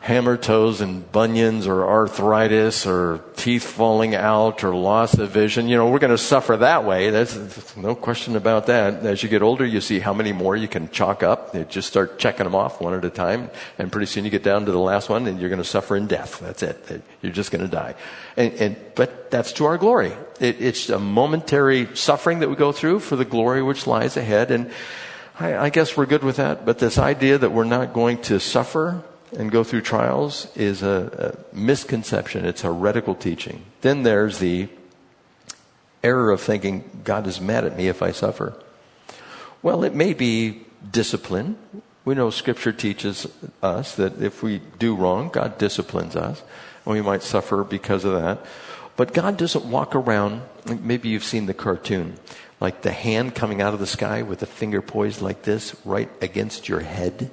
hammer 0.08 0.38
toes 0.38 0.80
and 0.80 1.12
bunions 1.12 1.68
or 1.68 1.86
arthritis 1.86 2.88
or 2.88 3.22
teeth 3.36 3.66
falling 3.66 4.16
out 4.16 4.64
or 4.64 4.74
loss 4.74 5.16
of 5.16 5.30
vision. 5.32 5.68
You 5.68 5.76
know, 5.76 5.89
we're 5.89 5.99
going 5.99 6.12
to 6.16 6.18
suffer 6.18 6.55
that 6.55 6.86
way. 6.86 7.10
There's, 7.10 7.76
no 7.76 7.93
question 7.93 8.38
about 8.38 8.68
that. 8.68 9.05
As 9.05 9.22
you 9.22 9.28
get 9.28 9.41
older, 9.41 9.66
you 9.66 9.82
see 9.82 9.99
how 9.99 10.14
many 10.14 10.32
more 10.32 10.55
you 10.55 10.70
can 10.70 10.89
chalk 10.91 11.24
up. 11.24 11.53
You 11.53 11.66
just 11.66 11.89
start 11.89 12.20
checking 12.20 12.45
them 12.45 12.55
off 12.55 12.80
one 12.80 12.93
at 12.93 13.03
a 13.03 13.10
time. 13.10 13.49
And 13.78 13.91
pretty 13.91 14.05
soon 14.05 14.24
you 14.24 14.32
get 14.32 14.43
down 14.43 14.66
to 14.68 14.72
the 14.72 14.80
last 14.80 15.10
one 15.10 15.28
and 15.28 15.41
you're 15.41 15.49
going 15.49 15.62
to 15.62 15.68
suffer 15.68 15.97
in 15.97 16.08
death. 16.08 16.39
That's 16.39 16.64
it. 16.64 17.01
You're 17.22 17.34
just 17.34 17.51
going 17.51 17.66
to 17.66 17.68
die. 17.68 17.95
And, 18.38 18.53
and, 18.53 18.78
but 18.95 19.30
that's 19.30 19.51
to 19.53 19.66
our 19.66 19.78
glory. 19.78 20.14
It, 20.39 20.62
it's 20.62 20.88
a 20.88 20.99
momentary 20.99 21.93
suffering 21.97 22.39
that 22.39 22.49
we 22.49 22.55
go 22.55 22.72
through 22.72 23.01
for 23.01 23.18
the 23.18 23.26
glory 23.26 23.62
which 23.62 23.86
lies 23.86 24.16
ahead. 24.16 24.51
And 24.51 24.72
I, 25.38 25.58
I 25.58 25.70
guess 25.70 25.97
we're 25.97 26.05
good 26.05 26.24
with 26.24 26.38
that. 26.38 26.66
But 26.66 26.80
this 26.80 26.97
idea 26.97 27.38
that 27.38 27.51
we're 27.51 27.66
not 27.66 27.91
going 27.91 28.22
to 28.22 28.39
suffer 28.39 29.03
and 29.36 29.51
go 29.51 29.63
through 29.63 29.82
trials 29.82 30.47
is 30.55 30.82
a, 30.84 31.36
a 31.53 31.55
misconception. 31.55 32.45
It's 32.45 32.63
a 32.63 32.67
heretical 32.67 33.15
teaching. 33.15 33.63
Then 33.82 34.03
there's 34.03 34.39
the 34.39 34.69
error 36.03 36.32
of 36.32 36.41
thinking 36.41 37.01
God 37.03 37.28
is 37.28 37.41
mad 37.41 37.65
at 37.65 37.75
me 37.75 37.88
if 37.88 38.01
I 38.01 38.11
suffer. 38.11 38.53
Well, 39.61 39.84
it 39.84 39.93
may 39.93 40.13
be 40.13 40.61
discipline. 40.89 41.57
We 42.05 42.15
know 42.15 42.30
Scripture 42.30 42.71
teaches 42.71 43.28
us 43.61 43.95
that 43.95 44.21
if 44.21 44.41
we 44.41 44.61
do 44.80 44.95
wrong, 44.95 45.30
God 45.30 45.57
disciplines 45.57 46.15
us, 46.15 46.41
and 46.86 46.93
we 46.93 47.01
might 47.01 47.23
suffer 47.23 47.63
because 47.63 48.05
of 48.05 48.13
that. 48.13 48.45
But 48.95 49.13
God 49.13 49.38
doesn't 49.38 49.65
walk 49.65 49.93
around, 49.93 50.41
maybe 50.65 51.09
you've 51.09 51.23
seen 51.23 51.47
the 51.47 51.53
cartoon, 51.53 52.15
like 52.59 52.82
the 52.82 52.91
hand 52.91 53.36
coming 53.36 53.61
out 53.61 53.73
of 53.73 53.80
the 53.80 53.88
sky 53.88 54.21
with 54.21 54.39
the 54.39 54.45
finger 54.45 54.82
poised 54.82 55.21
like 55.21 55.43
this 55.43 55.75
right 55.86 56.09
against 56.21 56.69
your 56.69 56.80
head 56.80 57.30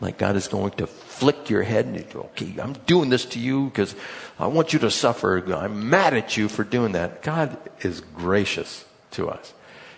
like 0.00 0.18
God 0.18 0.36
is 0.36 0.48
going 0.48 0.72
to 0.72 0.86
flick 0.86 1.50
your 1.50 1.62
head 1.62 1.86
and 1.86 2.10
go, 2.10 2.20
okay, 2.20 2.54
I'm 2.60 2.74
doing 2.86 3.10
this 3.10 3.24
to 3.26 3.38
you 3.38 3.66
because 3.66 3.94
I 4.38 4.46
want 4.46 4.72
you 4.72 4.78
to 4.80 4.90
suffer. 4.90 5.38
I'm 5.52 5.90
mad 5.90 6.14
at 6.14 6.36
you 6.36 6.48
for 6.48 6.62
doing 6.62 6.92
that. 6.92 7.22
God 7.22 7.58
is 7.80 8.00
gracious 8.00 8.84
to 9.12 9.28
us. 9.28 9.52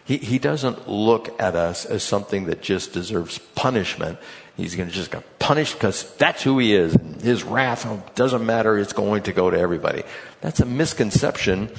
He, 0.05 0.17
he 0.17 0.39
doesn't 0.39 0.89
look 0.89 1.41
at 1.41 1.55
us 1.55 1.85
as 1.85 2.03
something 2.03 2.47
that 2.47 2.63
just 2.63 2.93
deserves 2.93 3.39
punishment. 3.55 4.19
He's 4.57 4.75
going 4.75 4.89
to 4.89 4.95
just 4.95 5.11
get 5.11 5.39
punished 5.39 5.75
because 5.75 6.15
that's 6.17 6.43
who 6.43 6.59
he 6.59 6.75
is. 6.75 6.97
His 7.23 7.45
wrath 7.45 7.87
oh, 7.87 8.03
doesn't 8.15 8.45
matter. 8.45 8.79
It's 8.79 8.93
going 8.93 9.23
to 9.25 9.33
go 9.33 9.51
to 9.51 9.59
everybody. 9.59 10.03
That's 10.41 10.61
a 10.61 10.67
misconception 10.67 11.71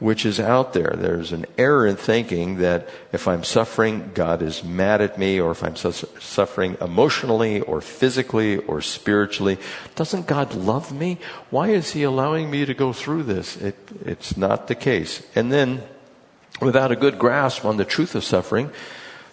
which 0.00 0.24
is 0.24 0.40
out 0.40 0.72
there. 0.72 0.94
There's 0.96 1.30
an 1.30 1.44
error 1.58 1.86
in 1.86 1.94
thinking 1.96 2.56
that 2.56 2.88
if 3.12 3.28
I'm 3.28 3.44
suffering, 3.44 4.10
God 4.14 4.40
is 4.40 4.64
mad 4.64 5.02
at 5.02 5.18
me, 5.18 5.38
or 5.38 5.52
if 5.52 5.62
I'm 5.62 5.76
su- 5.76 5.92
suffering 6.18 6.76
emotionally 6.80 7.60
or 7.60 7.82
physically 7.82 8.56
or 8.56 8.80
spiritually, 8.80 9.58
doesn't 9.94 10.26
God 10.26 10.54
love 10.54 10.90
me? 10.90 11.18
Why 11.50 11.68
is 11.68 11.92
He 11.92 12.02
allowing 12.02 12.50
me 12.50 12.64
to 12.64 12.74
go 12.74 12.94
through 12.94 13.24
this? 13.24 13.56
It, 13.58 13.76
it's 14.04 14.36
not 14.38 14.68
the 14.68 14.74
case. 14.74 15.22
And 15.34 15.52
then, 15.52 15.82
without 16.62 16.90
a 16.90 16.96
good 16.96 17.18
grasp 17.18 17.66
on 17.66 17.76
the 17.76 17.84
truth 17.84 18.14
of 18.14 18.24
suffering, 18.24 18.70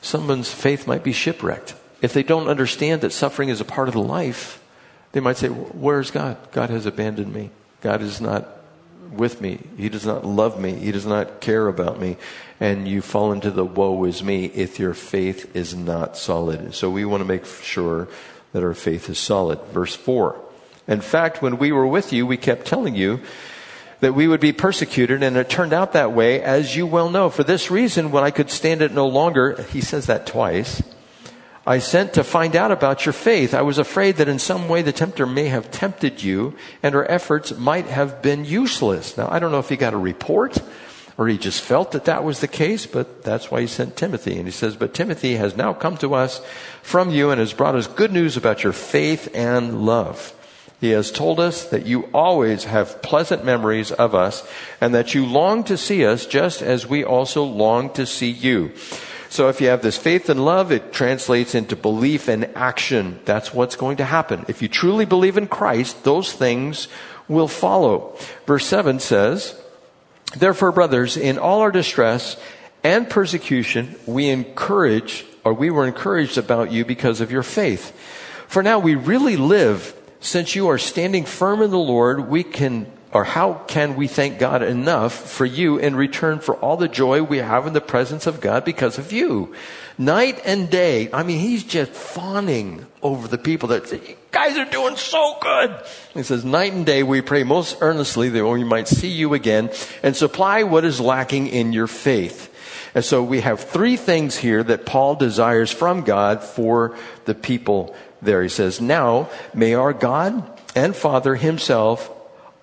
someone's 0.01 0.51
faith 0.51 0.86
might 0.86 1.03
be 1.03 1.13
shipwrecked. 1.13 1.76
If 2.01 2.13
they 2.13 2.24
don't 2.24 2.49
understand 2.49 3.01
that 3.01 3.13
suffering 3.13 3.49
is 3.49 3.61
a 3.61 3.65
part 3.65 3.88
of 3.88 3.93
the 3.93 4.01
life, 4.01 4.61
they 5.13 5.22
might 5.22 5.38
say, 5.38 5.47
Where's 5.47 6.11
God? 6.11 6.38
God 6.51 6.70
has 6.70 6.86
abandoned 6.86 7.34
me. 7.34 7.51
God 7.80 8.01
is 8.01 8.20
not 8.20 8.56
with 9.11 9.41
me. 9.41 9.59
He 9.77 9.89
does 9.89 10.05
not 10.05 10.25
love 10.25 10.59
me. 10.59 10.73
He 10.73 10.91
does 10.91 11.05
not 11.05 11.41
care 11.41 11.67
about 11.67 11.99
me. 11.99 12.17
And 12.59 12.87
you 12.87 13.01
fall 13.01 13.31
into 13.31 13.51
the 13.51 13.65
woe 13.65 14.03
is 14.05 14.23
me 14.23 14.45
if 14.45 14.79
your 14.79 14.93
faith 14.93 15.55
is 15.55 15.75
not 15.75 16.17
solid. 16.17 16.73
So 16.73 16.89
we 16.89 17.05
want 17.05 17.21
to 17.21 17.27
make 17.27 17.45
sure 17.45 18.07
that 18.53 18.63
our 18.63 18.73
faith 18.73 19.09
is 19.09 19.19
solid. 19.19 19.61
Verse 19.71 19.95
4. 19.95 20.39
In 20.87 21.01
fact, 21.01 21.41
when 21.41 21.57
we 21.57 21.71
were 21.71 21.87
with 21.87 22.13
you, 22.13 22.25
we 22.25 22.37
kept 22.37 22.65
telling 22.65 22.95
you 22.95 23.19
that 23.99 24.13
we 24.13 24.27
would 24.27 24.39
be 24.39 24.53
persecuted, 24.53 25.23
and 25.23 25.35
it 25.37 25.49
turned 25.49 25.73
out 25.73 25.93
that 25.93 26.13
way, 26.13 26.41
as 26.41 26.75
you 26.75 26.85
well 26.85 27.09
know. 27.09 27.29
For 27.29 27.43
this 27.43 27.71
reason, 27.71 28.11
when 28.11 28.23
I 28.23 28.31
could 28.31 28.49
stand 28.49 28.81
it 28.81 28.91
no 28.91 29.07
longer, 29.07 29.61
he 29.63 29.81
says 29.81 30.05
that 30.05 30.27
twice, 30.27 30.81
I 31.68 31.80
sent 31.80 32.13
to 32.13 32.24
find 32.24 32.55
out 32.55 32.72
about 32.72 33.05
your 33.05 33.11
faith. 33.11 33.53
I 33.53 33.61
was 33.61 33.78
afraid 33.78 34.15
that 34.15 34.30
in 34.30 34.39
some 34.39 34.70
way 34.70 34.82
the 34.82 34.93
tempter 34.93 35.26
may 35.26 35.49
have 35.49 35.70
tempted 35.70 36.24
you 36.24 36.55
and 36.82 36.95
our 36.95 37.03
efforts 37.11 37.57
might 37.57 37.88
have 37.88 38.22
been 38.22 38.45
useless. 38.45 39.18
Now, 39.18 39.28
I 39.30 39.39
don't 39.39 39.51
know 39.51 39.59
if 39.59 39.68
he 39.68 39.76
got 39.76 39.93
a 39.93 39.97
report 39.97 40.59
or 41.18 41.28
he 41.28 41.38
just 41.38 41.61
felt 41.61 41.91
that 41.91 42.05
that 42.05 42.24
was 42.24 42.39
the 42.39 42.47
case, 42.47 42.86
but 42.86 43.22
that's 43.22 43.51
why 43.51 43.59
he 43.59 43.68
sent 43.68 43.97
Timothy. 43.97 44.38
And 44.38 44.45
he 44.45 44.51
says, 44.51 44.78
But 44.78 44.93
Timothy 44.93 45.36
has 45.36 45.57
now 45.57 45.74
come 45.74 45.97
to 45.97 46.13
us 46.13 46.39
from 46.84 47.11
you 47.11 47.32
and 47.32 47.39
has 47.41 47.51
brought 47.51 47.76
us 47.76 47.88
good 47.88 48.13
news 48.13 48.38
about 48.38 48.63
your 48.63 48.72
faith 48.72 49.28
and 49.34 49.86
love. 49.86 50.34
He 50.80 50.91
has 50.91 51.11
told 51.11 51.38
us 51.41 51.65
that 51.65 51.86
you 51.86 52.07
always 52.13 52.63
have 52.63 53.01
pleasant 53.01 53.43
memories 53.43 53.91
of 53.91 54.15
us 54.15 54.47
and 54.80 54.95
that 54.95 55.13
you 55.13 55.26
long 55.26 55.65
to 55.65 55.76
see 55.76 56.05
us 56.05 56.26
just 56.26 56.61
as 56.61 56.88
we 56.88 57.03
also 57.03 57.43
long 57.43 57.89
to 57.95 58.05
see 58.05 58.30
you. 58.30 58.72
So 59.30 59.49
if 59.49 59.59
you 59.59 59.67
have 59.67 59.82
this 59.82 59.97
faith 59.97 60.30
and 60.30 60.43
love, 60.43 60.71
it 60.71 60.93
translates 60.93 61.53
into 61.53 61.75
belief 61.75 62.28
and 62.28 62.45
action. 62.55 63.19
That's 63.25 63.53
what's 63.53 63.75
going 63.75 63.97
to 63.97 64.05
happen. 64.05 64.45
If 64.47 64.61
you 64.61 64.67
truly 64.67 65.05
believe 65.05 65.38
in 65.38 65.47
Christ, 65.47 66.03
those 66.03 66.32
things 66.32 66.88
will 67.28 67.47
follow. 67.47 68.17
Verse 68.45 68.65
7 68.65 68.99
says, 68.99 69.59
Therefore, 70.36 70.71
brothers, 70.71 71.17
in 71.17 71.38
all 71.38 71.61
our 71.61 71.71
distress 71.71 72.38
and 72.84 73.09
persecution, 73.09 73.95
we 74.05 74.30
encourage, 74.30 75.25
or 75.43 75.53
we 75.53 75.69
were 75.69 75.88
encouraged 75.88 76.38
about 76.38 76.71
you 76.71 76.86
because 76.86 77.21
of 77.21 77.32
your 77.32 77.43
faith. 77.43 77.91
For 78.47 78.63
now 78.63 78.80
we 78.80 78.95
really 78.95 79.38
live, 79.38 79.93
since 80.19 80.55
you 80.55 80.69
are 80.69 80.78
standing 80.78 81.25
firm 81.25 81.61
in 81.61 81.71
the 81.71 81.78
Lord, 81.78 82.30
we 82.30 82.43
can 82.43 82.91
or 83.13 83.23
how 83.23 83.53
can 83.67 83.95
we 83.95 84.07
thank 84.07 84.37
God 84.37 84.61
enough 84.61 85.13
for 85.13 85.45
you 85.45 85.77
in 85.77 85.95
return 85.95 86.39
for 86.39 86.55
all 86.55 86.75
the 86.75 86.89
joy 86.89 87.23
we 87.23 87.37
have 87.37 87.65
in 87.65 87.73
the 87.73 87.81
presence 87.81 88.27
of 88.27 88.41
God 88.41 88.65
because 88.65 88.97
of 88.97 89.11
you? 89.11 89.55
Night 89.97 90.41
and 90.45 90.69
day. 90.69 91.09
I 91.11 91.23
mean, 91.23 91.39
he's 91.39 91.63
just 91.63 91.91
fawning 91.91 92.85
over 93.01 93.27
the 93.27 93.37
people 93.37 93.69
that 93.69 93.87
say, 93.87 94.01
you 94.05 94.15
guys 94.31 94.57
are 94.57 94.69
doing 94.69 94.95
so 94.95 95.37
good. 95.41 95.81
He 96.13 96.23
says, 96.23 96.43
night 96.43 96.73
and 96.73 96.85
day 96.85 97.01
we 97.01 97.21
pray 97.21 97.43
most 97.43 97.77
earnestly 97.81 98.29
that 98.29 98.45
we 98.45 98.63
might 98.63 98.87
see 98.87 99.07
you 99.09 99.33
again 99.33 99.71
and 100.03 100.15
supply 100.15 100.63
what 100.63 100.85
is 100.85 100.99
lacking 100.99 101.47
in 101.47 101.73
your 101.73 101.87
faith. 101.87 102.53
And 102.93 103.05
so 103.05 103.23
we 103.23 103.41
have 103.41 103.61
three 103.61 103.95
things 103.95 104.35
here 104.37 104.63
that 104.63 104.85
Paul 104.85 105.15
desires 105.15 105.71
from 105.71 106.01
God 106.01 106.43
for 106.43 106.95
the 107.25 107.35
people 107.35 107.95
there. 108.21 108.43
He 108.43 108.49
says, 108.49 108.81
now 108.81 109.29
may 109.53 109.73
our 109.75 109.93
God 109.93 110.59
and 110.75 110.95
Father 110.95 111.35
himself 111.35 112.11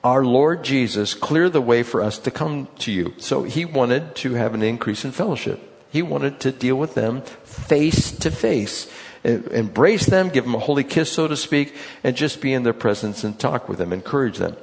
our 0.05 0.23
Lord 0.23 0.63
Jesus 0.63 1.15
clear 1.15 1.49
the 1.49 1.63
way 1.63 1.83
for 1.83 2.03
us 2.03 2.19
to 2.19 2.31
come 2.31 2.69
to 2.81 2.93
you. 2.93 3.15
So 3.17 3.43
he 3.43 3.65
wanted 3.65 4.15
to 4.17 4.35
have 4.35 4.53
an 4.53 4.63
increase 4.63 5.05
in 5.05 5.13
fellowship. 5.13 5.59
He 5.91 6.03
wanted 6.03 6.41
to 6.41 6.53
deal 6.53 6.77
with 6.77 6.95
them 6.95 7.23
face 7.45 8.13
to 8.19 8.31
face, 8.31 8.91
embrace 9.25 10.07
them, 10.07 10.29
give 10.29 10.45
them 10.45 10.55
a 10.55 10.59
holy 10.59 10.85
kiss, 10.85 11.11
so 11.11 11.27
to 11.27 11.37
speak, 11.37 11.75
and 12.03 12.15
just 12.15 12.43
be 12.43 12.53
in 12.53 12.65
their 12.65 12.75
presence 12.75 13.25
and 13.25 13.39
talk 13.39 13.69
with 13.69 13.79
them, 13.79 13.93
encourage 13.93 14.39
them. 14.39 14.57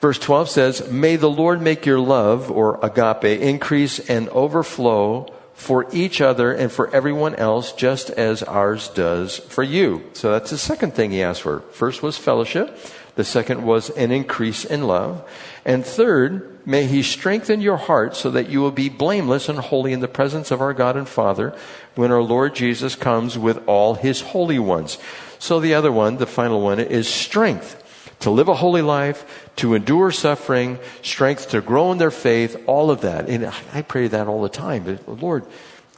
Verse 0.00 0.18
12 0.18 0.48
says, 0.48 0.90
May 0.92 1.16
the 1.16 1.30
Lord 1.30 1.60
make 1.60 1.84
your 1.84 1.98
love, 1.98 2.50
or 2.50 2.78
agape, 2.84 3.40
increase 3.40 3.98
and 3.98 4.28
overflow 4.28 5.26
for 5.54 5.86
each 5.92 6.20
other 6.20 6.52
and 6.52 6.70
for 6.70 6.88
everyone 6.94 7.34
else, 7.34 7.72
just 7.72 8.10
as 8.10 8.44
ours 8.44 8.88
does 8.90 9.38
for 9.38 9.64
you. 9.64 10.04
So 10.12 10.30
that's 10.30 10.50
the 10.50 10.58
second 10.58 10.94
thing 10.94 11.10
he 11.10 11.20
asked 11.20 11.42
for. 11.42 11.60
First 11.72 12.00
was 12.00 12.16
fellowship. 12.16 12.78
The 13.18 13.24
second 13.24 13.64
was 13.64 13.90
an 13.90 14.12
increase 14.12 14.64
in 14.64 14.84
love. 14.84 15.28
And 15.64 15.84
third, 15.84 16.64
may 16.64 16.86
he 16.86 17.02
strengthen 17.02 17.60
your 17.60 17.76
heart 17.76 18.14
so 18.14 18.30
that 18.30 18.48
you 18.48 18.60
will 18.60 18.70
be 18.70 18.88
blameless 18.88 19.48
and 19.48 19.58
holy 19.58 19.92
in 19.92 19.98
the 19.98 20.06
presence 20.06 20.52
of 20.52 20.60
our 20.60 20.72
God 20.72 20.96
and 20.96 21.08
Father 21.08 21.52
when 21.96 22.12
our 22.12 22.22
Lord 22.22 22.54
Jesus 22.54 22.94
comes 22.94 23.36
with 23.36 23.60
all 23.66 23.94
his 23.94 24.20
holy 24.20 24.60
ones. 24.60 24.98
So 25.40 25.58
the 25.58 25.74
other 25.74 25.90
one, 25.90 26.18
the 26.18 26.28
final 26.28 26.60
one, 26.60 26.78
is 26.78 27.08
strength. 27.08 27.82
To 28.20 28.30
live 28.30 28.46
a 28.46 28.54
holy 28.54 28.82
life, 28.82 29.50
to 29.56 29.74
endure 29.74 30.12
suffering, 30.12 30.78
strength 31.02 31.48
to 31.48 31.60
grow 31.60 31.90
in 31.90 31.98
their 31.98 32.12
faith, 32.12 32.62
all 32.66 32.88
of 32.88 33.00
that. 33.00 33.28
And 33.28 33.52
I 33.74 33.82
pray 33.82 34.06
that 34.06 34.28
all 34.28 34.42
the 34.42 34.48
time. 34.48 35.00
Lord, 35.08 35.44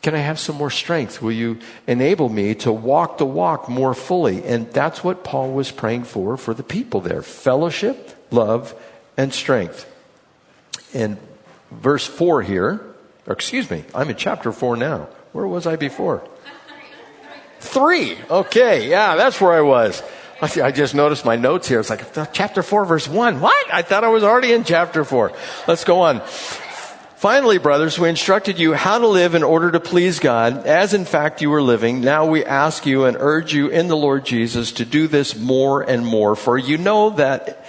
can 0.03 0.15
I 0.15 0.19
have 0.19 0.39
some 0.39 0.57
more 0.57 0.71
strength? 0.71 1.21
Will 1.21 1.33
you 1.33 1.59
enable 1.87 2.29
me 2.29 2.55
to 2.57 2.73
walk 2.73 3.19
the 3.19 3.27
walk 3.27 3.69
more 3.69 3.93
fully? 3.95 4.43
And 4.45 4.71
that's 4.73 5.05
what 5.05 5.25
Paul 5.25 5.53
was 5.53 5.71
praying 5.71 6.05
for 6.05 6.37
for 6.37 6.55
the 6.55 6.63
people 6.63 7.01
there 7.01 7.23
fellowship, 7.23 8.27
love, 8.31 8.75
and 9.17 9.33
strength. 9.35 9.87
And 10.95 11.19
verse 11.71 12.07
4 12.07 12.43
here, 12.43 12.81
excuse 13.27 13.71
me, 13.71 13.85
I'm 13.95 14.09
in 14.09 14.17
chapter 14.17 14.53
4 14.53 14.77
now. 14.77 15.09
Where 15.33 15.47
was 15.47 15.67
I 15.67 15.77
before? 15.77 16.27
Three. 17.61 18.17
Okay, 18.31 18.89
yeah, 18.89 19.17
that's 19.17 19.39
where 19.41 19.53
I 19.53 19.61
was. 19.61 20.03
I 20.41 20.73
just 20.73 20.95
noticed 20.95 21.27
my 21.27 21.37
notes 21.37 21.69
here. 21.69 21.79
It's 21.81 21.91
like 21.91 22.33
chapter 22.33 22.63
4, 22.63 22.87
verse 22.87 23.07
1. 23.07 23.43
What? 23.43 23.67
I 23.71 23.83
thought 23.83 24.05
I 24.05 24.09
was 24.09 24.25
already 24.25 24.55
in 24.55 24.65
chapter 24.65 25.05
4. 25.05 25.33
Let's 25.69 25.85
go 25.85 26.01
on. 26.01 26.23
Finally, 27.21 27.59
brothers, 27.59 27.99
we 27.99 28.09
instructed 28.09 28.59
you 28.59 28.73
how 28.73 28.97
to 28.97 29.07
live 29.07 29.35
in 29.35 29.43
order 29.43 29.71
to 29.71 29.79
please 29.79 30.19
God, 30.19 30.67
as 30.67 30.95
in 30.95 31.05
fact 31.05 31.43
you 31.43 31.51
were 31.51 31.61
living. 31.61 32.01
Now 32.01 32.25
we 32.25 32.43
ask 32.47 32.87
you 32.87 33.05
and 33.05 33.15
urge 33.21 33.53
you 33.53 33.69
in 33.69 33.89
the 33.89 33.97
Lord 33.97 34.25
Jesus 34.25 34.73
to 34.73 34.87
do 34.87 35.07
this 35.07 35.37
more 35.37 35.83
and 35.83 36.07
more, 36.07 36.35
for 36.35 36.57
you 36.57 36.79
know 36.79 37.11
that, 37.11 37.67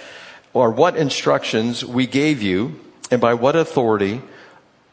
or 0.54 0.70
what 0.70 0.96
instructions 0.96 1.84
we 1.84 2.06
gave 2.06 2.40
you, 2.40 2.80
and 3.10 3.20
by 3.20 3.34
what 3.34 3.54
authority, 3.54 4.22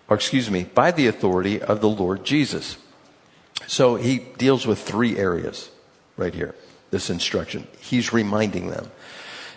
or 0.10 0.18
excuse 0.18 0.51
me, 0.51 0.66
by 0.66 0.91
the 0.91 1.07
authority 1.07 1.62
of 1.62 1.80
the 1.80 1.88
Lord 1.88 2.26
Jesus. 2.26 2.76
So 3.66 3.95
he 3.95 4.18
deals 4.18 4.68
with 4.68 4.80
three 4.80 5.16
areas 5.18 5.70
right 6.18 6.34
here, 6.34 6.53
this 6.91 7.10
instruction. 7.10 7.66
He's 7.80 8.12
reminding 8.12 8.72
them. 8.72 8.91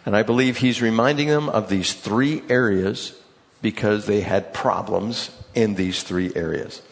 And 0.07 0.15
I 0.15 0.23
believe 0.23 0.59
he's 0.59 0.81
reminding 0.81 1.27
them 1.27 1.49
of 1.49 1.69
these 1.69 1.93
three 1.93 2.45
areas 2.49 3.19
because 3.63 4.07
they 4.07 4.21
had 4.21 4.53
problems 4.53 5.31
in 5.55 5.75
these 5.77 6.03
three 6.03 6.33
areas. 6.35 6.83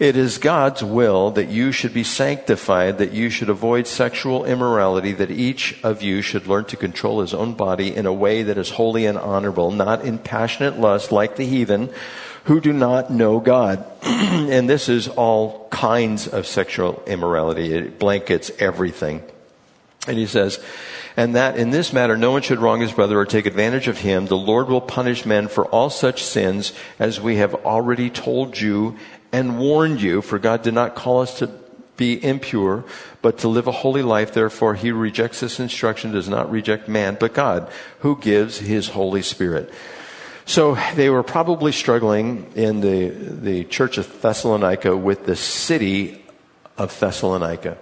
It 0.00 0.16
is 0.16 0.38
God's 0.38 0.82
will 0.82 1.30
that 1.32 1.50
you 1.50 1.72
should 1.72 1.92
be 1.92 2.04
sanctified, 2.04 2.96
that 2.98 3.12
you 3.12 3.28
should 3.28 3.50
avoid 3.50 3.86
sexual 3.86 4.46
immorality, 4.46 5.12
that 5.12 5.30
each 5.30 5.78
of 5.84 6.00
you 6.00 6.22
should 6.22 6.46
learn 6.46 6.64
to 6.66 6.76
control 6.76 7.20
his 7.20 7.34
own 7.34 7.52
body 7.52 7.94
in 7.94 8.06
a 8.06 8.12
way 8.12 8.42
that 8.42 8.56
is 8.56 8.70
holy 8.70 9.04
and 9.04 9.18
honorable, 9.18 9.70
not 9.70 10.02
in 10.02 10.16
passionate 10.16 10.80
lust 10.80 11.12
like 11.12 11.36
the 11.36 11.44
heathen 11.44 11.92
who 12.44 12.62
do 12.62 12.72
not 12.72 13.10
know 13.10 13.40
God. 13.40 13.84
and 14.02 14.70
this 14.70 14.88
is 14.88 15.06
all 15.06 15.68
kinds 15.68 16.26
of 16.26 16.46
sexual 16.46 17.02
immorality. 17.06 17.74
It 17.74 17.98
blankets 17.98 18.50
everything. 18.58 19.22
And 20.08 20.16
he 20.16 20.26
says, 20.26 20.64
and 21.16 21.34
that 21.34 21.56
in 21.56 21.70
this 21.70 21.92
matter 21.92 22.16
no 22.16 22.30
one 22.30 22.42
should 22.42 22.58
wrong 22.58 22.80
his 22.80 22.92
brother 22.92 23.18
or 23.18 23.26
take 23.26 23.46
advantage 23.46 23.88
of 23.88 23.98
him. 23.98 24.26
The 24.26 24.36
Lord 24.36 24.68
will 24.68 24.80
punish 24.80 25.26
men 25.26 25.48
for 25.48 25.66
all 25.66 25.90
such 25.90 26.22
sins 26.22 26.72
as 26.98 27.20
we 27.20 27.36
have 27.36 27.54
already 27.54 28.10
told 28.10 28.60
you 28.60 28.96
and 29.32 29.58
warned 29.58 30.00
you, 30.02 30.22
for 30.22 30.38
God 30.38 30.62
did 30.62 30.74
not 30.74 30.94
call 30.94 31.20
us 31.20 31.38
to 31.38 31.50
be 31.96 32.22
impure, 32.24 32.84
but 33.20 33.38
to 33.38 33.48
live 33.48 33.66
a 33.66 33.72
holy 33.72 34.02
life. 34.02 34.32
Therefore, 34.32 34.74
he 34.74 34.90
rejects 34.90 35.40
this 35.40 35.60
instruction, 35.60 36.12
does 36.12 36.28
not 36.28 36.50
reject 36.50 36.88
man, 36.88 37.16
but 37.20 37.34
God, 37.34 37.70
who 38.00 38.16
gives 38.16 38.58
his 38.58 38.88
Holy 38.88 39.22
Spirit. 39.22 39.70
So 40.46 40.76
they 40.94 41.10
were 41.10 41.22
probably 41.22 41.72
struggling 41.72 42.50
in 42.56 42.80
the, 42.80 43.10
the 43.10 43.64
church 43.64 43.98
of 43.98 44.20
Thessalonica 44.20 44.96
with 44.96 45.26
the 45.26 45.36
city 45.36 46.24
of 46.78 46.98
Thessalonica 46.98 47.76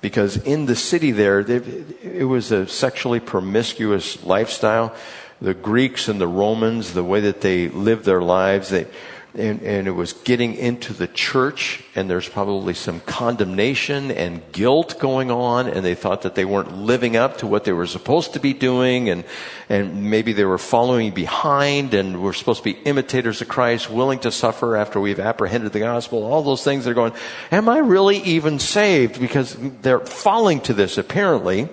because 0.00 0.36
in 0.38 0.66
the 0.66 0.76
city 0.76 1.10
there, 1.10 1.40
it 1.40 2.26
was 2.26 2.52
a 2.52 2.66
sexually 2.66 3.20
promiscuous 3.20 4.24
lifestyle. 4.24 4.94
The 5.40 5.54
Greeks 5.54 6.08
and 6.08 6.20
the 6.20 6.28
Romans, 6.28 6.92
the 6.92 7.04
way 7.04 7.20
that 7.20 7.40
they 7.40 7.68
lived 7.68 8.04
their 8.04 8.22
lives, 8.22 8.70
they, 8.70 8.86
and, 9.34 9.62
and, 9.62 9.86
it 9.86 9.92
was 9.92 10.12
getting 10.12 10.54
into 10.54 10.92
the 10.92 11.06
church, 11.06 11.84
and 11.94 12.10
there's 12.10 12.28
probably 12.28 12.74
some 12.74 13.00
condemnation 13.00 14.10
and 14.10 14.42
guilt 14.52 14.98
going 14.98 15.30
on, 15.30 15.68
and 15.68 15.84
they 15.84 15.94
thought 15.94 16.22
that 16.22 16.34
they 16.34 16.44
weren't 16.44 16.76
living 16.76 17.16
up 17.16 17.38
to 17.38 17.46
what 17.46 17.64
they 17.64 17.72
were 17.72 17.86
supposed 17.86 18.32
to 18.32 18.40
be 18.40 18.52
doing, 18.52 19.08
and, 19.08 19.24
and 19.68 20.10
maybe 20.10 20.32
they 20.32 20.44
were 20.44 20.58
following 20.58 21.12
behind, 21.12 21.94
and 21.94 22.22
we're 22.22 22.32
supposed 22.32 22.64
to 22.64 22.74
be 22.74 22.78
imitators 22.80 23.40
of 23.40 23.48
Christ, 23.48 23.88
willing 23.88 24.18
to 24.20 24.32
suffer 24.32 24.76
after 24.76 25.00
we've 25.00 25.20
apprehended 25.20 25.72
the 25.72 25.80
gospel. 25.80 26.24
All 26.24 26.42
those 26.42 26.64
things 26.64 26.84
they're 26.84 26.94
going, 26.94 27.12
am 27.52 27.68
I 27.68 27.78
really 27.78 28.18
even 28.18 28.58
saved? 28.58 29.20
Because 29.20 29.56
they're 29.82 30.00
falling 30.00 30.60
to 30.62 30.74
this 30.74 30.98
apparently. 30.98 31.68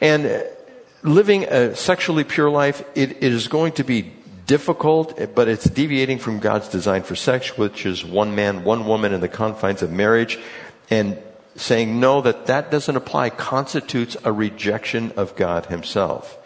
And 0.00 0.44
living 1.02 1.44
a 1.44 1.76
sexually 1.76 2.24
pure 2.24 2.50
life, 2.50 2.82
it, 2.94 3.22
it 3.22 3.32
is 3.32 3.48
going 3.48 3.72
to 3.72 3.84
be 3.84 4.12
difficult, 4.46 5.18
but 5.34 5.48
it's 5.48 5.64
deviating 5.64 6.18
from 6.18 6.38
God's 6.38 6.68
design 6.68 7.02
for 7.02 7.16
sex, 7.16 7.56
which 7.56 7.86
is 7.86 8.04
one 8.04 8.34
man, 8.34 8.64
one 8.64 8.86
woman 8.86 9.12
in 9.12 9.20
the 9.20 9.28
confines 9.28 9.82
of 9.82 9.90
marriage, 9.90 10.38
and 10.90 11.18
saying 11.56 12.00
no, 12.00 12.20
that 12.20 12.46
that 12.46 12.70
doesn't 12.70 12.96
apply 12.96 13.30
constitutes 13.30 14.16
a 14.24 14.32
rejection 14.32 15.12
of 15.16 15.36
God 15.36 15.66
himself. 15.66 16.38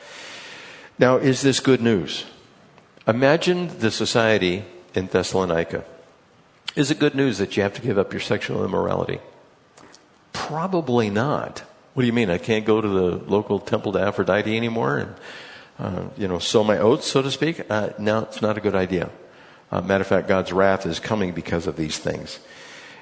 Now, 0.99 1.17
is 1.17 1.43
this 1.43 1.61
good 1.61 1.81
news? 1.81 2.25
Imagine 3.07 3.79
the 3.79 3.91
society 3.91 4.65
in 4.95 5.07
Thessalonica. 5.07 5.85
Is 6.77 6.91
it 6.91 6.99
good 6.99 7.15
news 7.15 7.39
that 7.39 7.57
you 7.57 7.63
have 7.63 7.75
to 7.75 7.81
give 7.81 7.99
up 7.99 8.13
your 8.13 8.21
sexual 8.21 8.65
immorality? 8.65 9.21
Probably 10.33 11.09
not. 11.09 11.63
What 11.95 12.03
do 12.03 12.07
you 12.07 12.13
mean? 12.13 12.31
I 12.31 12.39
can't 12.39 12.65
go 12.65 12.81
to 12.81 12.89
the 12.89 13.17
local 13.31 13.59
temple 13.59 13.93
to 13.93 14.01
Aphrodite 14.01 14.57
anymore 14.57 14.99
and 14.99 15.15
uh, 15.79 16.05
you 16.17 16.27
know, 16.27 16.39
sow 16.39 16.65
my 16.65 16.79
oats, 16.79 17.07
so 17.07 17.23
to 17.23 17.31
speak, 17.31 17.71
uh, 17.71 17.91
no, 17.99 18.21
it's 18.21 18.43
not 18.43 18.59
a 18.59 18.61
good 18.61 18.75
idea. 18.75 19.11
Uh, 19.71 19.81
matter 19.81 20.03
of 20.03 20.07
fact, 20.07 20.29
God's 20.29 20.53
wrath 20.53 20.87
is 20.87 20.99
coming 20.99 21.33
because 21.33 21.67
of 21.67 21.77
these 21.77 21.99
things. 21.99 22.41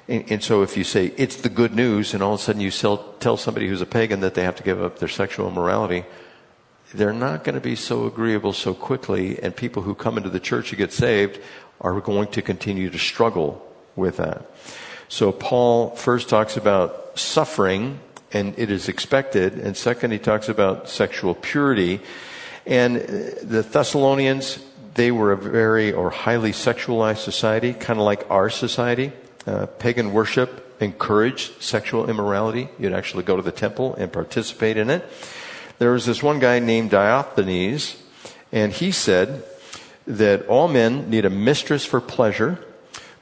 And, 0.07 0.31
and, 0.31 0.43
so 0.43 0.63
if 0.63 0.77
you 0.77 0.83
say 0.83 1.07
it's 1.17 1.37
the 1.37 1.49
good 1.49 1.73
news 1.73 2.13
and 2.13 2.21
all 2.21 2.35
of 2.35 2.39
a 2.39 2.43
sudden 2.43 2.61
you 2.61 2.71
sell, 2.71 2.97
tell 3.19 3.35
somebody 3.35 3.67
who's 3.67 3.81
a 3.81 3.85
pagan 3.85 4.21
that 4.21 4.35
they 4.35 4.43
have 4.43 4.55
to 4.57 4.63
give 4.63 4.81
up 4.81 4.99
their 4.99 5.09
sexual 5.09 5.47
immorality, 5.47 6.05
they're 6.93 7.13
not 7.13 7.43
going 7.43 7.55
to 7.55 7.61
be 7.61 7.75
so 7.75 8.05
agreeable 8.05 8.53
so 8.53 8.73
quickly 8.73 9.41
and 9.41 9.55
people 9.55 9.83
who 9.83 9.93
come 9.93 10.17
into 10.17 10.29
the 10.29 10.39
church 10.39 10.69
to 10.69 10.75
get 10.75 10.93
saved 10.93 11.39
are 11.81 11.99
going 11.99 12.29
to 12.29 12.41
continue 12.41 12.89
to 12.89 12.97
struggle 12.97 13.65
with 13.95 14.17
that. 14.17 14.45
So 15.09 15.31
Paul 15.31 15.95
first 15.95 16.29
talks 16.29 16.55
about 16.55 17.19
suffering 17.19 17.99
and 18.31 18.57
it 18.57 18.71
is 18.71 18.87
expected 18.87 19.53
and 19.53 19.75
second 19.75 20.11
he 20.11 20.19
talks 20.19 20.47
about 20.47 20.89
sexual 20.89 21.35
purity 21.35 22.01
And 22.67 22.97
the 22.97 23.63
Thessalonians, 23.63 24.59
they 24.95 25.09
were 25.09 25.31
a 25.31 25.37
very 25.37 25.93
or 25.93 26.09
highly 26.09 26.51
sexualized 26.51 27.19
society, 27.23 27.73
kind 27.73 27.97
of 27.97 28.05
like 28.05 28.29
our 28.29 28.49
society. 28.49 29.13
Uh, 29.45 29.67
pagan 29.79 30.11
worship 30.11 30.75
encouraged 30.81 31.63
sexual 31.63 32.09
immorality. 32.09 32.67
You'd 32.77 32.91
actually 32.91 33.23
go 33.23 33.37
to 33.37 33.41
the 33.41 33.53
temple 33.53 33.95
and 33.95 34.11
participate 34.11 34.75
in 34.75 34.89
it. 34.89 35.07
There 35.79 35.91
was 35.91 36.05
this 36.05 36.21
one 36.21 36.39
guy 36.39 36.59
named 36.59 36.91
Demosthenes, 36.91 37.95
and 38.51 38.73
he 38.73 38.91
said 38.91 39.45
that 40.05 40.47
all 40.47 40.67
men 40.67 41.09
need 41.09 41.23
a 41.23 41.29
mistress 41.29 41.85
for 41.85 42.01
pleasure, 42.01 42.59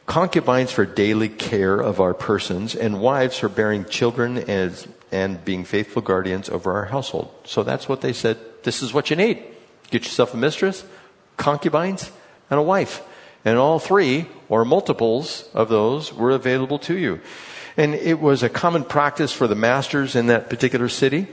concubines 0.08 0.72
for 0.72 0.86
daily 0.86 1.30
care 1.30 1.80
of 1.80 2.00
our 2.00 2.14
persons, 2.16 2.74
and 2.74 3.00
wives 3.00 3.38
for 3.38 3.50
bearing 3.50 3.86
children 3.86 4.38
as, 4.38 4.88
and 5.12 5.44
being 5.46 5.66
faithful 5.66 6.02
guardians 6.02 6.50
over 6.50 6.74
our 6.74 6.86
household. 6.86 7.32
So 7.44 7.62
that's 7.62 7.88
what 7.88 8.02
they 8.02 8.14
said. 8.14 8.38
This 8.66 8.82
is 8.82 8.94
what 8.94 9.10
you 9.10 9.16
need. 9.16 9.44
Get 9.92 10.04
yourself 10.04 10.34
a 10.34 10.38
mistress, 10.38 10.84
concubines, 11.38 12.12
and 12.50 12.60
a 12.60 12.64
wife. 12.64 13.02
And 13.46 13.60
all 13.60 13.78
three 13.78 14.26
or 14.50 14.66
multiples 14.66 15.48
of 15.54 15.70
those 15.70 16.12
were 16.12 16.32
available 16.32 16.80
to 16.80 16.98
you. 16.98 17.22
And 17.78 17.94
it 17.94 18.20
was 18.20 18.42
a 18.42 18.50
common 18.50 18.84
practice 18.84 19.32
for 19.32 19.48
the 19.48 19.56
masters 19.56 20.16
in 20.16 20.28
that 20.28 20.50
particular 20.50 20.90
city 20.90 21.28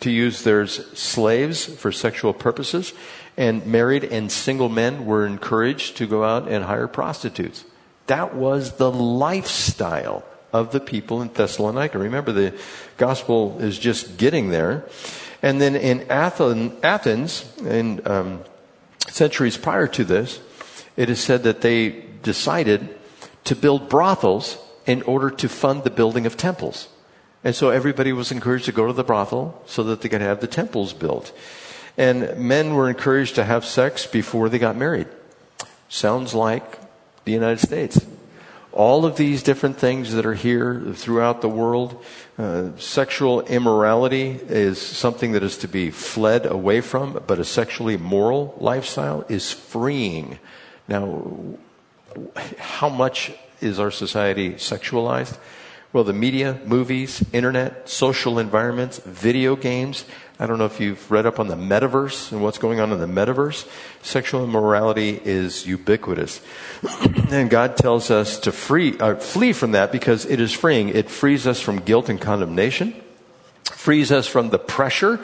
to 0.00 0.10
use 0.10 0.42
their 0.42 0.66
slaves 0.66 1.64
for 1.64 1.92
sexual 1.92 2.34
purposes. 2.34 2.92
And 3.36 3.64
married 3.64 4.02
and 4.02 4.30
single 4.30 4.68
men 4.68 5.06
were 5.06 5.24
encouraged 5.24 5.98
to 5.98 6.06
go 6.08 6.24
out 6.24 6.48
and 6.48 6.64
hire 6.64 6.88
prostitutes. 6.88 7.64
That 8.08 8.34
was 8.34 8.72
the 8.72 8.90
lifestyle 8.90 10.24
of 10.52 10.72
the 10.72 10.80
people 10.80 11.22
in 11.22 11.28
Thessalonica. 11.28 11.98
Remember, 11.98 12.32
the 12.32 12.54
gospel 12.96 13.58
is 13.60 13.78
just 13.78 14.16
getting 14.16 14.50
there. 14.50 14.84
And 15.42 15.60
then 15.60 15.74
in 15.74 16.08
Athens, 16.08 17.58
in 17.58 18.00
um, 18.06 18.44
centuries 19.08 19.56
prior 19.56 19.88
to 19.88 20.04
this, 20.04 20.40
it 20.96 21.10
is 21.10 21.20
said 21.20 21.42
that 21.42 21.60
they 21.60 22.04
decided 22.22 22.96
to 23.44 23.56
build 23.56 23.88
brothels 23.88 24.58
in 24.86 25.02
order 25.02 25.30
to 25.30 25.48
fund 25.48 25.82
the 25.82 25.90
building 25.90 26.26
of 26.26 26.36
temples. 26.36 26.88
And 27.44 27.54
so 27.54 27.70
everybody 27.70 28.12
was 28.12 28.30
encouraged 28.30 28.66
to 28.66 28.72
go 28.72 28.86
to 28.86 28.92
the 28.92 29.02
brothel 29.02 29.60
so 29.66 29.82
that 29.84 30.00
they 30.00 30.08
could 30.08 30.20
have 30.20 30.40
the 30.40 30.46
temples 30.46 30.92
built. 30.92 31.32
And 31.98 32.38
men 32.38 32.74
were 32.74 32.88
encouraged 32.88 33.34
to 33.34 33.44
have 33.44 33.64
sex 33.64 34.06
before 34.06 34.48
they 34.48 34.58
got 34.58 34.76
married. 34.76 35.08
Sounds 35.88 36.34
like 36.34 36.78
the 37.24 37.32
United 37.32 37.58
States. 37.58 38.06
All 38.72 39.04
of 39.04 39.16
these 39.16 39.42
different 39.42 39.76
things 39.76 40.12
that 40.14 40.24
are 40.24 40.34
here 40.34 40.80
throughout 40.94 41.42
the 41.42 41.48
world, 41.48 42.02
uh, 42.38 42.70
sexual 42.78 43.42
immorality 43.42 44.40
is 44.48 44.80
something 44.80 45.32
that 45.32 45.42
is 45.42 45.58
to 45.58 45.68
be 45.68 45.90
fled 45.90 46.46
away 46.46 46.80
from, 46.80 47.22
but 47.26 47.38
a 47.38 47.44
sexually 47.44 47.98
moral 47.98 48.56
lifestyle 48.58 49.26
is 49.28 49.52
freeing. 49.52 50.38
Now, 50.88 51.22
how 52.58 52.88
much 52.88 53.32
is 53.60 53.78
our 53.78 53.90
society 53.90 54.54
sexualized? 54.54 55.36
Well, 55.92 56.04
the 56.04 56.14
media, 56.14 56.58
movies, 56.64 57.22
internet, 57.34 57.86
social 57.86 58.38
environments, 58.38 58.96
video 59.00 59.56
games. 59.56 60.06
I 60.40 60.46
don't 60.46 60.56
know 60.56 60.64
if 60.64 60.80
you've 60.80 61.10
read 61.10 61.26
up 61.26 61.38
on 61.38 61.48
the 61.48 61.54
metaverse 61.54 62.32
and 62.32 62.42
what's 62.42 62.56
going 62.56 62.80
on 62.80 62.92
in 62.92 62.98
the 62.98 63.06
metaverse. 63.06 63.68
Sexual 64.00 64.42
immorality 64.42 65.20
is 65.22 65.66
ubiquitous. 65.66 66.40
and 67.30 67.50
God 67.50 67.76
tells 67.76 68.10
us 68.10 68.40
to 68.40 68.52
free, 68.52 68.98
uh, 68.98 69.16
flee 69.16 69.52
from 69.52 69.72
that 69.72 69.92
because 69.92 70.24
it 70.24 70.40
is 70.40 70.50
freeing. 70.50 70.88
It 70.88 71.10
frees 71.10 71.46
us 71.46 71.60
from 71.60 71.80
guilt 71.80 72.08
and 72.08 72.18
condemnation, 72.18 72.94
frees 73.64 74.10
us 74.10 74.26
from 74.26 74.48
the 74.48 74.58
pressure, 74.58 75.20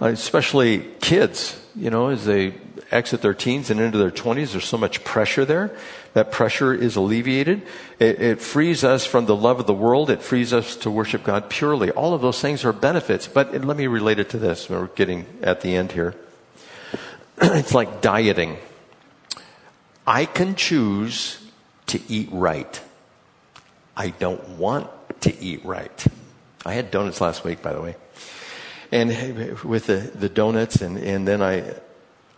uh, 0.00 0.06
especially 0.06 0.78
kids, 1.00 1.60
you 1.74 1.90
know, 1.90 2.10
as 2.10 2.24
they 2.24 2.54
exit 2.92 3.20
their 3.20 3.34
teens 3.34 3.68
and 3.68 3.80
into 3.80 3.98
their 3.98 4.12
20s, 4.12 4.52
there's 4.52 4.64
so 4.64 4.78
much 4.78 5.02
pressure 5.02 5.44
there. 5.44 5.76
That 6.14 6.30
pressure 6.30 6.72
is 6.72 6.94
alleviated. 6.94 7.62
It, 7.98 8.22
it, 8.22 8.40
frees 8.40 8.84
us 8.84 9.04
from 9.04 9.26
the 9.26 9.34
love 9.34 9.58
of 9.58 9.66
the 9.66 9.74
world. 9.74 10.10
It 10.10 10.22
frees 10.22 10.52
us 10.52 10.76
to 10.76 10.90
worship 10.90 11.24
God 11.24 11.50
purely. 11.50 11.90
All 11.90 12.14
of 12.14 12.22
those 12.22 12.40
things 12.40 12.64
are 12.64 12.72
benefits. 12.72 13.26
But 13.26 13.64
let 13.64 13.76
me 13.76 13.88
relate 13.88 14.20
it 14.20 14.30
to 14.30 14.38
this. 14.38 14.70
We're 14.70 14.86
getting 14.86 15.26
at 15.42 15.60
the 15.60 15.74
end 15.74 15.90
here. 15.90 16.14
it's 17.42 17.74
like 17.74 18.00
dieting. 18.00 18.58
I 20.06 20.24
can 20.24 20.54
choose 20.54 21.44
to 21.86 22.00
eat 22.08 22.28
right. 22.30 22.80
I 23.96 24.10
don't 24.10 24.50
want 24.50 24.88
to 25.22 25.36
eat 25.40 25.64
right. 25.64 26.06
I 26.64 26.74
had 26.74 26.92
donuts 26.92 27.20
last 27.20 27.42
week, 27.42 27.60
by 27.60 27.72
the 27.72 27.82
way. 27.82 27.96
And 28.92 29.58
with 29.64 29.86
the, 29.86 29.96
the 29.96 30.28
donuts, 30.28 30.80
and, 30.80 30.96
and 30.96 31.26
then 31.26 31.42
I, 31.42 31.74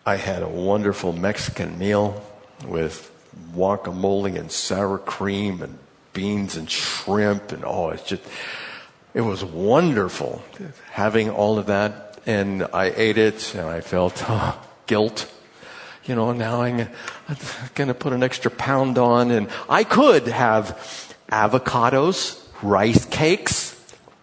I 0.06 0.16
had 0.16 0.42
a 0.42 0.48
wonderful 0.48 1.12
Mexican 1.12 1.78
meal 1.78 2.24
with 2.64 3.12
guacamole 3.54 4.36
and 4.38 4.50
sour 4.50 4.98
cream 4.98 5.62
and 5.62 5.78
beans 6.12 6.56
and 6.56 6.70
shrimp 6.70 7.52
and 7.52 7.64
oh, 7.64 7.90
it's 7.90 8.02
just, 8.02 8.22
it 9.14 9.20
was 9.20 9.44
wonderful 9.44 10.42
having 10.90 11.30
all 11.30 11.58
of 11.58 11.66
that. 11.66 12.18
And 12.26 12.64
I 12.72 12.92
ate 12.94 13.18
it 13.18 13.54
and 13.54 13.66
I 13.66 13.80
felt 13.80 14.22
oh, 14.28 14.60
guilt. 14.86 15.32
You 16.04 16.14
know, 16.14 16.32
now 16.32 16.62
I'm, 16.62 16.80
I'm 17.28 17.36
going 17.74 17.88
to 17.88 17.94
put 17.94 18.12
an 18.12 18.22
extra 18.22 18.50
pound 18.50 18.98
on 18.98 19.30
and 19.30 19.48
I 19.68 19.84
could 19.84 20.28
have 20.28 21.14
avocados, 21.30 22.40
rice 22.62 23.04
cakes, 23.06 23.65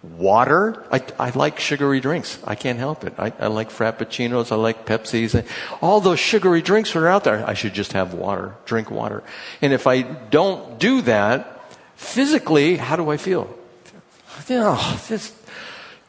water. 0.04 0.86
I, 0.92 1.02
I 1.18 1.30
like 1.32 1.60
sugary 1.60 2.02
drinks. 2.02 2.38
I 2.46 2.56
can't 2.56 2.78
help 2.78 3.04
it. 3.06 3.14
I, 3.18 3.32
I 3.40 3.48
like 3.48 3.70
frappuccinos. 3.70 4.52
I 4.52 4.56
like 4.56 4.86
Pepsis. 4.86 5.46
All 5.82 6.02
those 6.02 6.20
sugary 6.20 6.62
drinks 6.62 6.96
are 6.96 7.08
out 7.08 7.24
there. 7.24 7.48
I 7.48 7.54
should 7.54 7.74
just 7.74 7.94
have 7.94 8.14
water. 8.14 8.56
Drink 8.66 8.92
water. 8.92 9.24
And 9.62 9.72
if 9.72 9.88
I 9.88 10.02
don't 10.02 10.78
do 10.78 11.02
that, 11.04 11.72
physically, 11.96 12.76
how 12.76 12.98
do 12.98 13.10
I 13.10 13.18
feel? 13.18 13.54
Oh, 14.50 15.02
this 15.08 15.34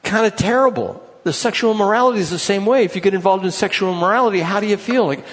kind 0.02 0.26
of 0.26 0.36
terrible. 0.36 1.00
The 1.22 1.32
sexual 1.32 1.72
morality 1.72 2.20
is 2.20 2.30
the 2.30 2.38
same 2.38 2.66
way. 2.66 2.84
If 2.84 2.96
you 2.96 3.00
get 3.00 3.14
involved 3.14 3.44
in 3.44 3.50
sexual 3.50 3.94
morality, 3.94 4.40
how 4.40 4.60
do 4.60 4.66
you 4.66 4.76
feel? 4.76 5.06
Like, 5.06 5.24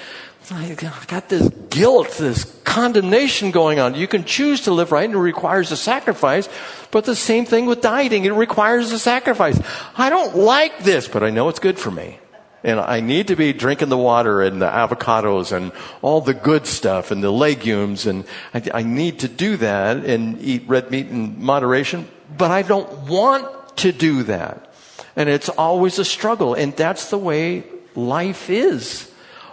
I 0.50 0.74
got 1.08 1.30
this 1.30 1.50
guilt, 1.70 2.18
this 2.18 2.46
condemnation 2.64 3.52
going 3.52 3.80
on. 3.80 3.96
You 3.96 4.08
can 4.08 4.26
choose 4.26 4.62
to 4.62 4.72
live 4.72 4.92
right 4.92 5.06
and 5.06 5.14
it 5.14 5.20
requires 5.20 5.72
a 5.72 5.78
sacrifice, 5.78 6.50
but 6.90 7.06
the 7.06 7.16
same 7.16 7.46
thing 7.46 7.68
with 7.68 7.82
dieting. 7.82 8.26
It 8.26 8.34
requires 8.34 8.92
a 8.92 9.00
sacrifice. 9.00 9.62
I 9.96 10.10
don't 10.10 10.36
like 10.36 10.80
this, 10.80 11.08
but 11.08 11.24
I 11.24 11.30
know 11.30 11.48
it's 11.50 11.60
good 11.60 11.78
for 11.78 11.92
me. 11.92 12.20
And 12.64 12.80
I 12.80 13.00
need 13.00 13.28
to 13.28 13.36
be 13.36 13.54
drinking 13.54 13.90
the 13.90 13.98
water 13.98 14.42
and 14.42 14.62
the 14.62 14.68
avocados 14.68 15.52
and 15.52 15.72
all 16.02 16.22
the 16.22 16.34
good 16.34 16.68
stuff 16.68 17.12
and 17.12 17.24
the 17.24 17.32
legumes. 17.32 18.06
And 18.06 18.26
I, 18.54 18.64
I 18.74 18.84
need 18.84 19.20
to 19.20 19.28
do 19.28 19.58
that 19.58 20.06
and 20.06 20.40
eat 20.42 20.64
red 20.68 20.92
meat 20.92 21.08
in 21.08 21.44
moderation, 21.44 22.08
but 22.38 22.52
I 22.52 22.62
don't 22.62 23.08
want 23.08 23.78
to 23.78 23.92
do 23.92 24.24
that. 24.24 24.74
And 25.16 25.28
it's 25.28 25.50
always 25.50 25.98
a 25.98 26.06
struggle. 26.06 26.54
And 26.54 26.76
that's 26.76 27.10
the 27.10 27.18
way 27.18 27.64
life 27.96 28.50
is. 28.50 29.11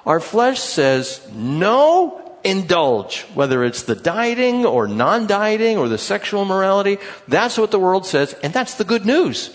Our 0.09 0.21
flesh 0.21 0.59
says, 0.59 1.21
no, 1.35 2.41
indulge, 2.43 3.27
whether 3.35 3.63
it's 3.63 3.83
the 3.83 3.95
dieting 3.95 4.65
or 4.65 4.89
non 4.89 5.27
dieting 5.27 5.77
or 5.77 5.87
the 5.87 5.99
sexual 5.99 6.47
morality. 6.47 6.97
That's 7.29 7.59
what 7.59 7.73
the 7.73 7.79
world 7.79 8.07
says, 8.07 8.33
and 8.43 8.55
that's 8.55 8.75
the 8.81 8.85
good 8.89 9.05
news. 9.05 9.55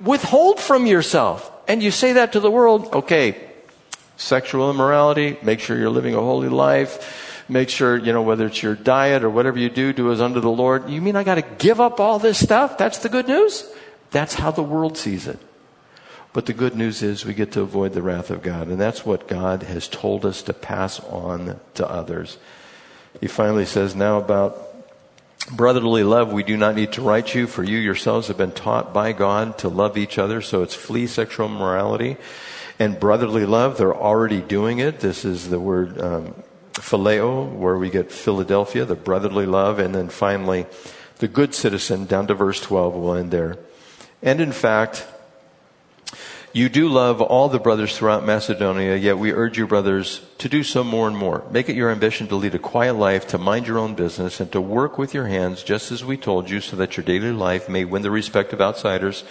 Withhold 0.00 0.60
from 0.60 0.86
yourself. 0.86 1.50
And 1.66 1.82
you 1.82 1.90
say 1.90 2.12
that 2.12 2.34
to 2.34 2.40
the 2.40 2.52
world, 2.52 2.94
okay, 2.94 3.50
sexual 4.16 4.70
immorality, 4.70 5.36
make 5.42 5.58
sure 5.58 5.76
you're 5.76 5.90
living 5.90 6.14
a 6.14 6.20
holy 6.20 6.48
life. 6.48 7.44
Make 7.48 7.68
sure, 7.68 7.98
you 7.98 8.12
know, 8.12 8.22
whether 8.22 8.46
it's 8.46 8.62
your 8.62 8.76
diet 8.76 9.24
or 9.24 9.30
whatever 9.30 9.58
you 9.58 9.70
do, 9.70 9.92
do 9.92 10.12
as 10.12 10.20
under 10.20 10.38
the 10.38 10.50
Lord. 10.50 10.88
You 10.88 11.02
mean 11.02 11.16
I 11.16 11.24
got 11.24 11.34
to 11.34 11.42
give 11.42 11.80
up 11.80 11.98
all 11.98 12.20
this 12.20 12.38
stuff? 12.38 12.78
That's 12.78 12.98
the 12.98 13.08
good 13.08 13.26
news? 13.26 13.68
That's 14.12 14.34
how 14.34 14.52
the 14.52 14.62
world 14.62 14.96
sees 14.96 15.26
it. 15.26 15.40
But 16.32 16.46
the 16.46 16.54
good 16.54 16.74
news 16.74 17.02
is 17.02 17.24
we 17.24 17.34
get 17.34 17.52
to 17.52 17.60
avoid 17.60 17.92
the 17.92 18.02
wrath 18.02 18.30
of 18.30 18.42
God. 18.42 18.68
And 18.68 18.80
that's 18.80 19.04
what 19.04 19.28
God 19.28 19.64
has 19.64 19.86
told 19.86 20.24
us 20.24 20.42
to 20.42 20.54
pass 20.54 20.98
on 21.00 21.60
to 21.74 21.88
others. 21.88 22.38
He 23.20 23.26
finally 23.26 23.66
says, 23.66 23.94
now 23.94 24.16
about 24.16 24.58
brotherly 25.50 26.04
love, 26.04 26.32
we 26.32 26.42
do 26.42 26.56
not 26.56 26.74
need 26.74 26.92
to 26.92 27.02
write 27.02 27.34
you, 27.34 27.46
for 27.46 27.62
you 27.62 27.76
yourselves 27.76 28.28
have 28.28 28.38
been 28.38 28.52
taught 28.52 28.94
by 28.94 29.12
God 29.12 29.58
to 29.58 29.68
love 29.68 29.98
each 29.98 30.16
other. 30.16 30.40
So 30.40 30.62
it's 30.62 30.74
flee 30.74 31.06
sexual 31.06 31.48
morality. 31.48 32.16
And 32.78 32.98
brotherly 32.98 33.44
love, 33.44 33.76
they're 33.76 33.94
already 33.94 34.40
doing 34.40 34.78
it. 34.78 35.00
This 35.00 35.26
is 35.26 35.50
the 35.50 35.60
word 35.60 36.00
um, 36.00 36.34
phileo, 36.72 37.52
where 37.52 37.76
we 37.76 37.90
get 37.90 38.10
Philadelphia, 38.10 38.86
the 38.86 38.94
brotherly 38.94 39.44
love. 39.44 39.78
And 39.78 39.94
then 39.94 40.08
finally, 40.08 40.64
the 41.18 41.28
good 41.28 41.54
citizen, 41.54 42.06
down 42.06 42.26
to 42.28 42.34
verse 42.34 42.60
12, 42.60 42.94
we'll 42.94 43.14
end 43.14 43.30
there. 43.30 43.58
And 44.22 44.40
in 44.40 44.52
fact, 44.52 45.06
you 46.52 46.68
do 46.68 46.88
love 46.88 47.20
all 47.20 47.48
the 47.48 47.58
brothers 47.58 47.96
throughout 47.96 48.24
Macedonia, 48.24 48.96
yet 48.96 49.18
we 49.18 49.32
urge 49.32 49.58
you, 49.58 49.66
brothers, 49.66 50.20
to 50.38 50.48
do 50.48 50.62
so 50.62 50.84
more 50.84 51.08
and 51.08 51.16
more. 51.16 51.44
Make 51.50 51.68
it 51.68 51.76
your 51.76 51.90
ambition 51.90 52.28
to 52.28 52.36
lead 52.36 52.54
a 52.54 52.58
quiet 52.58 52.94
life, 52.94 53.26
to 53.28 53.38
mind 53.38 53.66
your 53.66 53.78
own 53.78 53.94
business, 53.94 54.40
and 54.40 54.52
to 54.52 54.60
work 54.60 54.98
with 54.98 55.14
your 55.14 55.26
hands, 55.26 55.62
just 55.62 55.90
as 55.90 56.04
we 56.04 56.16
told 56.16 56.50
you, 56.50 56.60
so 56.60 56.76
that 56.76 56.96
your 56.96 57.04
daily 57.04 57.32
life 57.32 57.68
may 57.68 57.84
win 57.84 58.02
the 58.02 58.10
respect 58.10 58.52
of 58.52 58.60
outsiders 58.60 59.24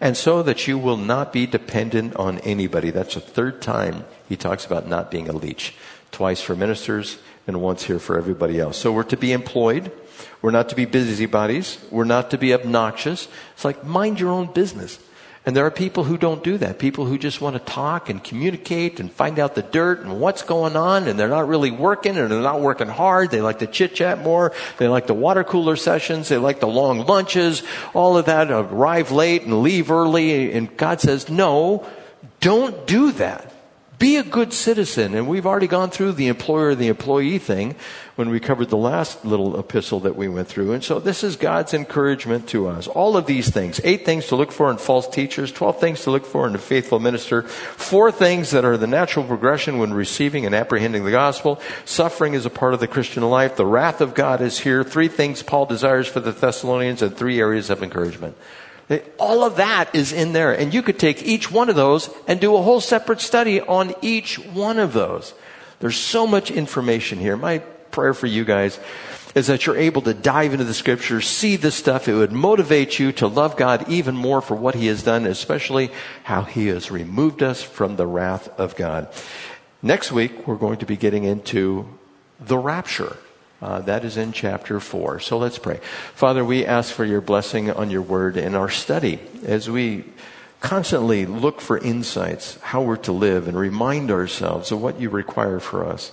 And 0.00 0.16
so 0.16 0.42
that 0.42 0.68
you 0.68 0.78
will 0.78 0.96
not 0.96 1.32
be 1.32 1.46
dependent 1.46 2.14
on 2.16 2.38
anybody. 2.40 2.90
That's 2.90 3.14
the 3.14 3.20
third 3.20 3.60
time 3.60 4.04
he 4.28 4.36
talks 4.36 4.64
about 4.64 4.86
not 4.86 5.10
being 5.10 5.28
a 5.28 5.32
leech. 5.32 5.74
Twice 6.12 6.40
for 6.40 6.54
ministers 6.54 7.18
and 7.46 7.60
once 7.60 7.84
here 7.84 7.98
for 7.98 8.16
everybody 8.16 8.60
else. 8.60 8.76
So 8.76 8.92
we're 8.92 9.02
to 9.04 9.16
be 9.16 9.32
employed. 9.32 9.90
We're 10.40 10.52
not 10.52 10.68
to 10.68 10.76
be 10.76 10.84
busybodies. 10.84 11.78
We're 11.90 12.04
not 12.04 12.30
to 12.30 12.38
be 12.38 12.54
obnoxious. 12.54 13.28
It's 13.54 13.64
like 13.64 13.84
mind 13.84 14.20
your 14.20 14.30
own 14.30 14.52
business. 14.52 14.98
And 15.48 15.56
there 15.56 15.64
are 15.64 15.70
people 15.70 16.04
who 16.04 16.18
don't 16.18 16.44
do 16.44 16.58
that. 16.58 16.78
People 16.78 17.06
who 17.06 17.16
just 17.16 17.40
want 17.40 17.56
to 17.56 17.72
talk 17.72 18.10
and 18.10 18.22
communicate 18.22 19.00
and 19.00 19.10
find 19.10 19.38
out 19.38 19.54
the 19.54 19.62
dirt 19.62 20.00
and 20.00 20.20
what's 20.20 20.42
going 20.42 20.76
on 20.76 21.08
and 21.08 21.18
they're 21.18 21.26
not 21.26 21.48
really 21.48 21.70
working 21.70 22.18
and 22.18 22.30
they're 22.30 22.42
not 22.42 22.60
working 22.60 22.86
hard. 22.86 23.30
They 23.30 23.40
like 23.40 23.60
to 23.60 23.66
chit 23.66 23.94
chat 23.94 24.22
more. 24.22 24.52
They 24.76 24.88
like 24.88 25.06
the 25.06 25.14
water 25.14 25.44
cooler 25.44 25.76
sessions. 25.76 26.28
They 26.28 26.36
like 26.36 26.60
the 26.60 26.66
long 26.66 27.06
lunches. 27.06 27.62
All 27.94 28.18
of 28.18 28.26
that. 28.26 28.50
Arrive 28.50 29.10
late 29.10 29.44
and 29.44 29.62
leave 29.62 29.90
early. 29.90 30.52
And 30.52 30.76
God 30.76 31.00
says, 31.00 31.30
no, 31.30 31.86
don't 32.40 32.86
do 32.86 33.12
that. 33.12 33.47
Be 33.98 34.16
a 34.16 34.22
good 34.22 34.52
citizen. 34.52 35.14
And 35.14 35.26
we've 35.26 35.46
already 35.46 35.66
gone 35.66 35.90
through 35.90 36.12
the 36.12 36.28
employer 36.28 36.74
the 36.76 36.86
employee 36.86 37.38
thing 37.38 37.74
when 38.14 38.30
we 38.30 38.38
covered 38.38 38.68
the 38.68 38.76
last 38.76 39.24
little 39.24 39.58
epistle 39.58 40.00
that 40.00 40.14
we 40.14 40.28
went 40.28 40.46
through. 40.46 40.72
And 40.72 40.84
so 40.84 41.00
this 41.00 41.24
is 41.24 41.34
God's 41.34 41.74
encouragement 41.74 42.48
to 42.50 42.68
us. 42.68 42.86
All 42.86 43.16
of 43.16 43.26
these 43.26 43.50
things. 43.50 43.80
Eight 43.82 44.04
things 44.04 44.28
to 44.28 44.36
look 44.36 44.52
for 44.52 44.70
in 44.70 44.76
false 44.76 45.08
teachers. 45.08 45.50
Twelve 45.50 45.80
things 45.80 46.02
to 46.04 46.12
look 46.12 46.26
for 46.26 46.46
in 46.46 46.54
a 46.54 46.58
faithful 46.58 47.00
minister. 47.00 47.42
Four 47.42 48.12
things 48.12 48.52
that 48.52 48.64
are 48.64 48.76
the 48.76 48.86
natural 48.86 49.24
progression 49.24 49.78
when 49.78 49.92
receiving 49.92 50.46
and 50.46 50.54
apprehending 50.54 51.04
the 51.04 51.10
gospel. 51.10 51.60
Suffering 51.84 52.34
is 52.34 52.46
a 52.46 52.50
part 52.50 52.74
of 52.74 52.80
the 52.80 52.86
Christian 52.86 53.24
life. 53.24 53.56
The 53.56 53.66
wrath 53.66 54.00
of 54.00 54.14
God 54.14 54.40
is 54.40 54.60
here. 54.60 54.84
Three 54.84 55.08
things 55.08 55.42
Paul 55.42 55.66
desires 55.66 56.06
for 56.06 56.20
the 56.20 56.32
Thessalonians 56.32 57.02
and 57.02 57.16
three 57.16 57.40
areas 57.40 57.68
of 57.68 57.82
encouragement. 57.82 58.36
All 59.18 59.44
of 59.44 59.56
that 59.56 59.94
is 59.94 60.12
in 60.12 60.32
there. 60.32 60.52
And 60.52 60.72
you 60.72 60.82
could 60.82 60.98
take 60.98 61.22
each 61.22 61.50
one 61.50 61.68
of 61.68 61.76
those 61.76 62.10
and 62.26 62.40
do 62.40 62.56
a 62.56 62.62
whole 62.62 62.80
separate 62.80 63.20
study 63.20 63.60
on 63.60 63.94
each 64.00 64.38
one 64.38 64.78
of 64.78 64.92
those. 64.92 65.34
There's 65.80 65.96
so 65.96 66.26
much 66.26 66.50
information 66.50 67.18
here. 67.18 67.36
My 67.36 67.58
prayer 67.58 68.14
for 68.14 68.26
you 68.26 68.44
guys 68.44 68.78
is 69.34 69.46
that 69.48 69.66
you're 69.66 69.76
able 69.76 70.02
to 70.02 70.14
dive 70.14 70.52
into 70.52 70.64
the 70.64 70.74
scriptures, 70.74 71.26
see 71.26 71.56
this 71.56 71.74
stuff. 71.74 72.08
It 72.08 72.14
would 72.14 72.32
motivate 72.32 72.98
you 72.98 73.12
to 73.12 73.26
love 73.26 73.56
God 73.56 73.88
even 73.88 74.16
more 74.16 74.40
for 74.40 74.54
what 74.54 74.74
He 74.74 74.86
has 74.86 75.02
done, 75.02 75.26
especially 75.26 75.90
how 76.24 76.42
He 76.42 76.68
has 76.68 76.90
removed 76.90 77.42
us 77.42 77.62
from 77.62 77.96
the 77.96 78.06
wrath 78.06 78.48
of 78.58 78.74
God. 78.74 79.08
Next 79.82 80.10
week, 80.10 80.46
we're 80.46 80.56
going 80.56 80.78
to 80.78 80.86
be 80.86 80.96
getting 80.96 81.24
into 81.24 81.86
the 82.40 82.58
rapture. 82.58 83.16
Uh, 83.60 83.80
that 83.80 84.04
is 84.04 84.16
in 84.16 84.30
chapter 84.30 84.78
4. 84.78 85.18
So 85.18 85.36
let's 85.36 85.58
pray. 85.58 85.80
Father, 86.14 86.44
we 86.44 86.64
ask 86.64 86.92
for 86.92 87.04
your 87.04 87.20
blessing 87.20 87.70
on 87.70 87.90
your 87.90 88.02
word 88.02 88.36
in 88.36 88.54
our 88.54 88.68
study 88.68 89.18
as 89.44 89.68
we 89.68 90.04
constantly 90.60 91.26
look 91.26 91.60
for 91.60 91.76
insights, 91.78 92.58
how 92.60 92.82
we're 92.82 92.96
to 92.96 93.12
live, 93.12 93.48
and 93.48 93.58
remind 93.58 94.10
ourselves 94.10 94.70
of 94.70 94.80
what 94.80 95.00
you 95.00 95.10
require 95.10 95.58
for 95.58 95.84
us. 95.84 96.12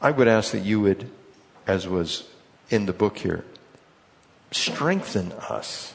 I 0.00 0.12
would 0.12 0.28
ask 0.28 0.52
that 0.52 0.64
you 0.64 0.80
would, 0.80 1.10
as 1.66 1.88
was 1.88 2.28
in 2.70 2.86
the 2.86 2.92
book 2.92 3.18
here, 3.18 3.44
strengthen 4.52 5.32
us, 5.32 5.94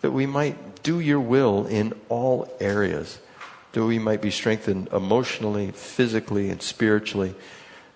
that 0.00 0.12
we 0.12 0.26
might 0.26 0.82
do 0.82 1.00
your 1.00 1.20
will 1.20 1.66
in 1.66 1.92
all 2.08 2.52
areas, 2.60 3.18
that 3.72 3.84
we 3.84 3.98
might 3.98 4.22
be 4.22 4.30
strengthened 4.30 4.88
emotionally, 4.92 5.72
physically, 5.72 6.50
and 6.50 6.62
spiritually 6.62 7.34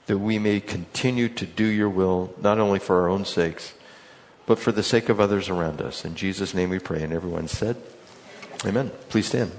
that 0.08 0.18
we 0.18 0.38
may 0.38 0.58
continue 0.58 1.28
to 1.28 1.46
do 1.46 1.64
your 1.64 1.88
will, 1.88 2.34
not 2.40 2.58
only 2.58 2.78
for 2.78 3.02
our 3.02 3.08
own 3.08 3.26
sakes, 3.26 3.74
but 4.46 4.58
for 4.58 4.72
the 4.72 4.82
sake 4.82 5.10
of 5.10 5.20
others 5.20 5.50
around 5.50 5.82
us. 5.82 6.04
In 6.04 6.14
Jesus' 6.14 6.54
name 6.54 6.70
we 6.70 6.78
pray. 6.78 7.02
And 7.02 7.12
everyone 7.12 7.46
said, 7.46 7.76
Amen. 8.64 8.90
Please 9.10 9.26
stand. 9.26 9.52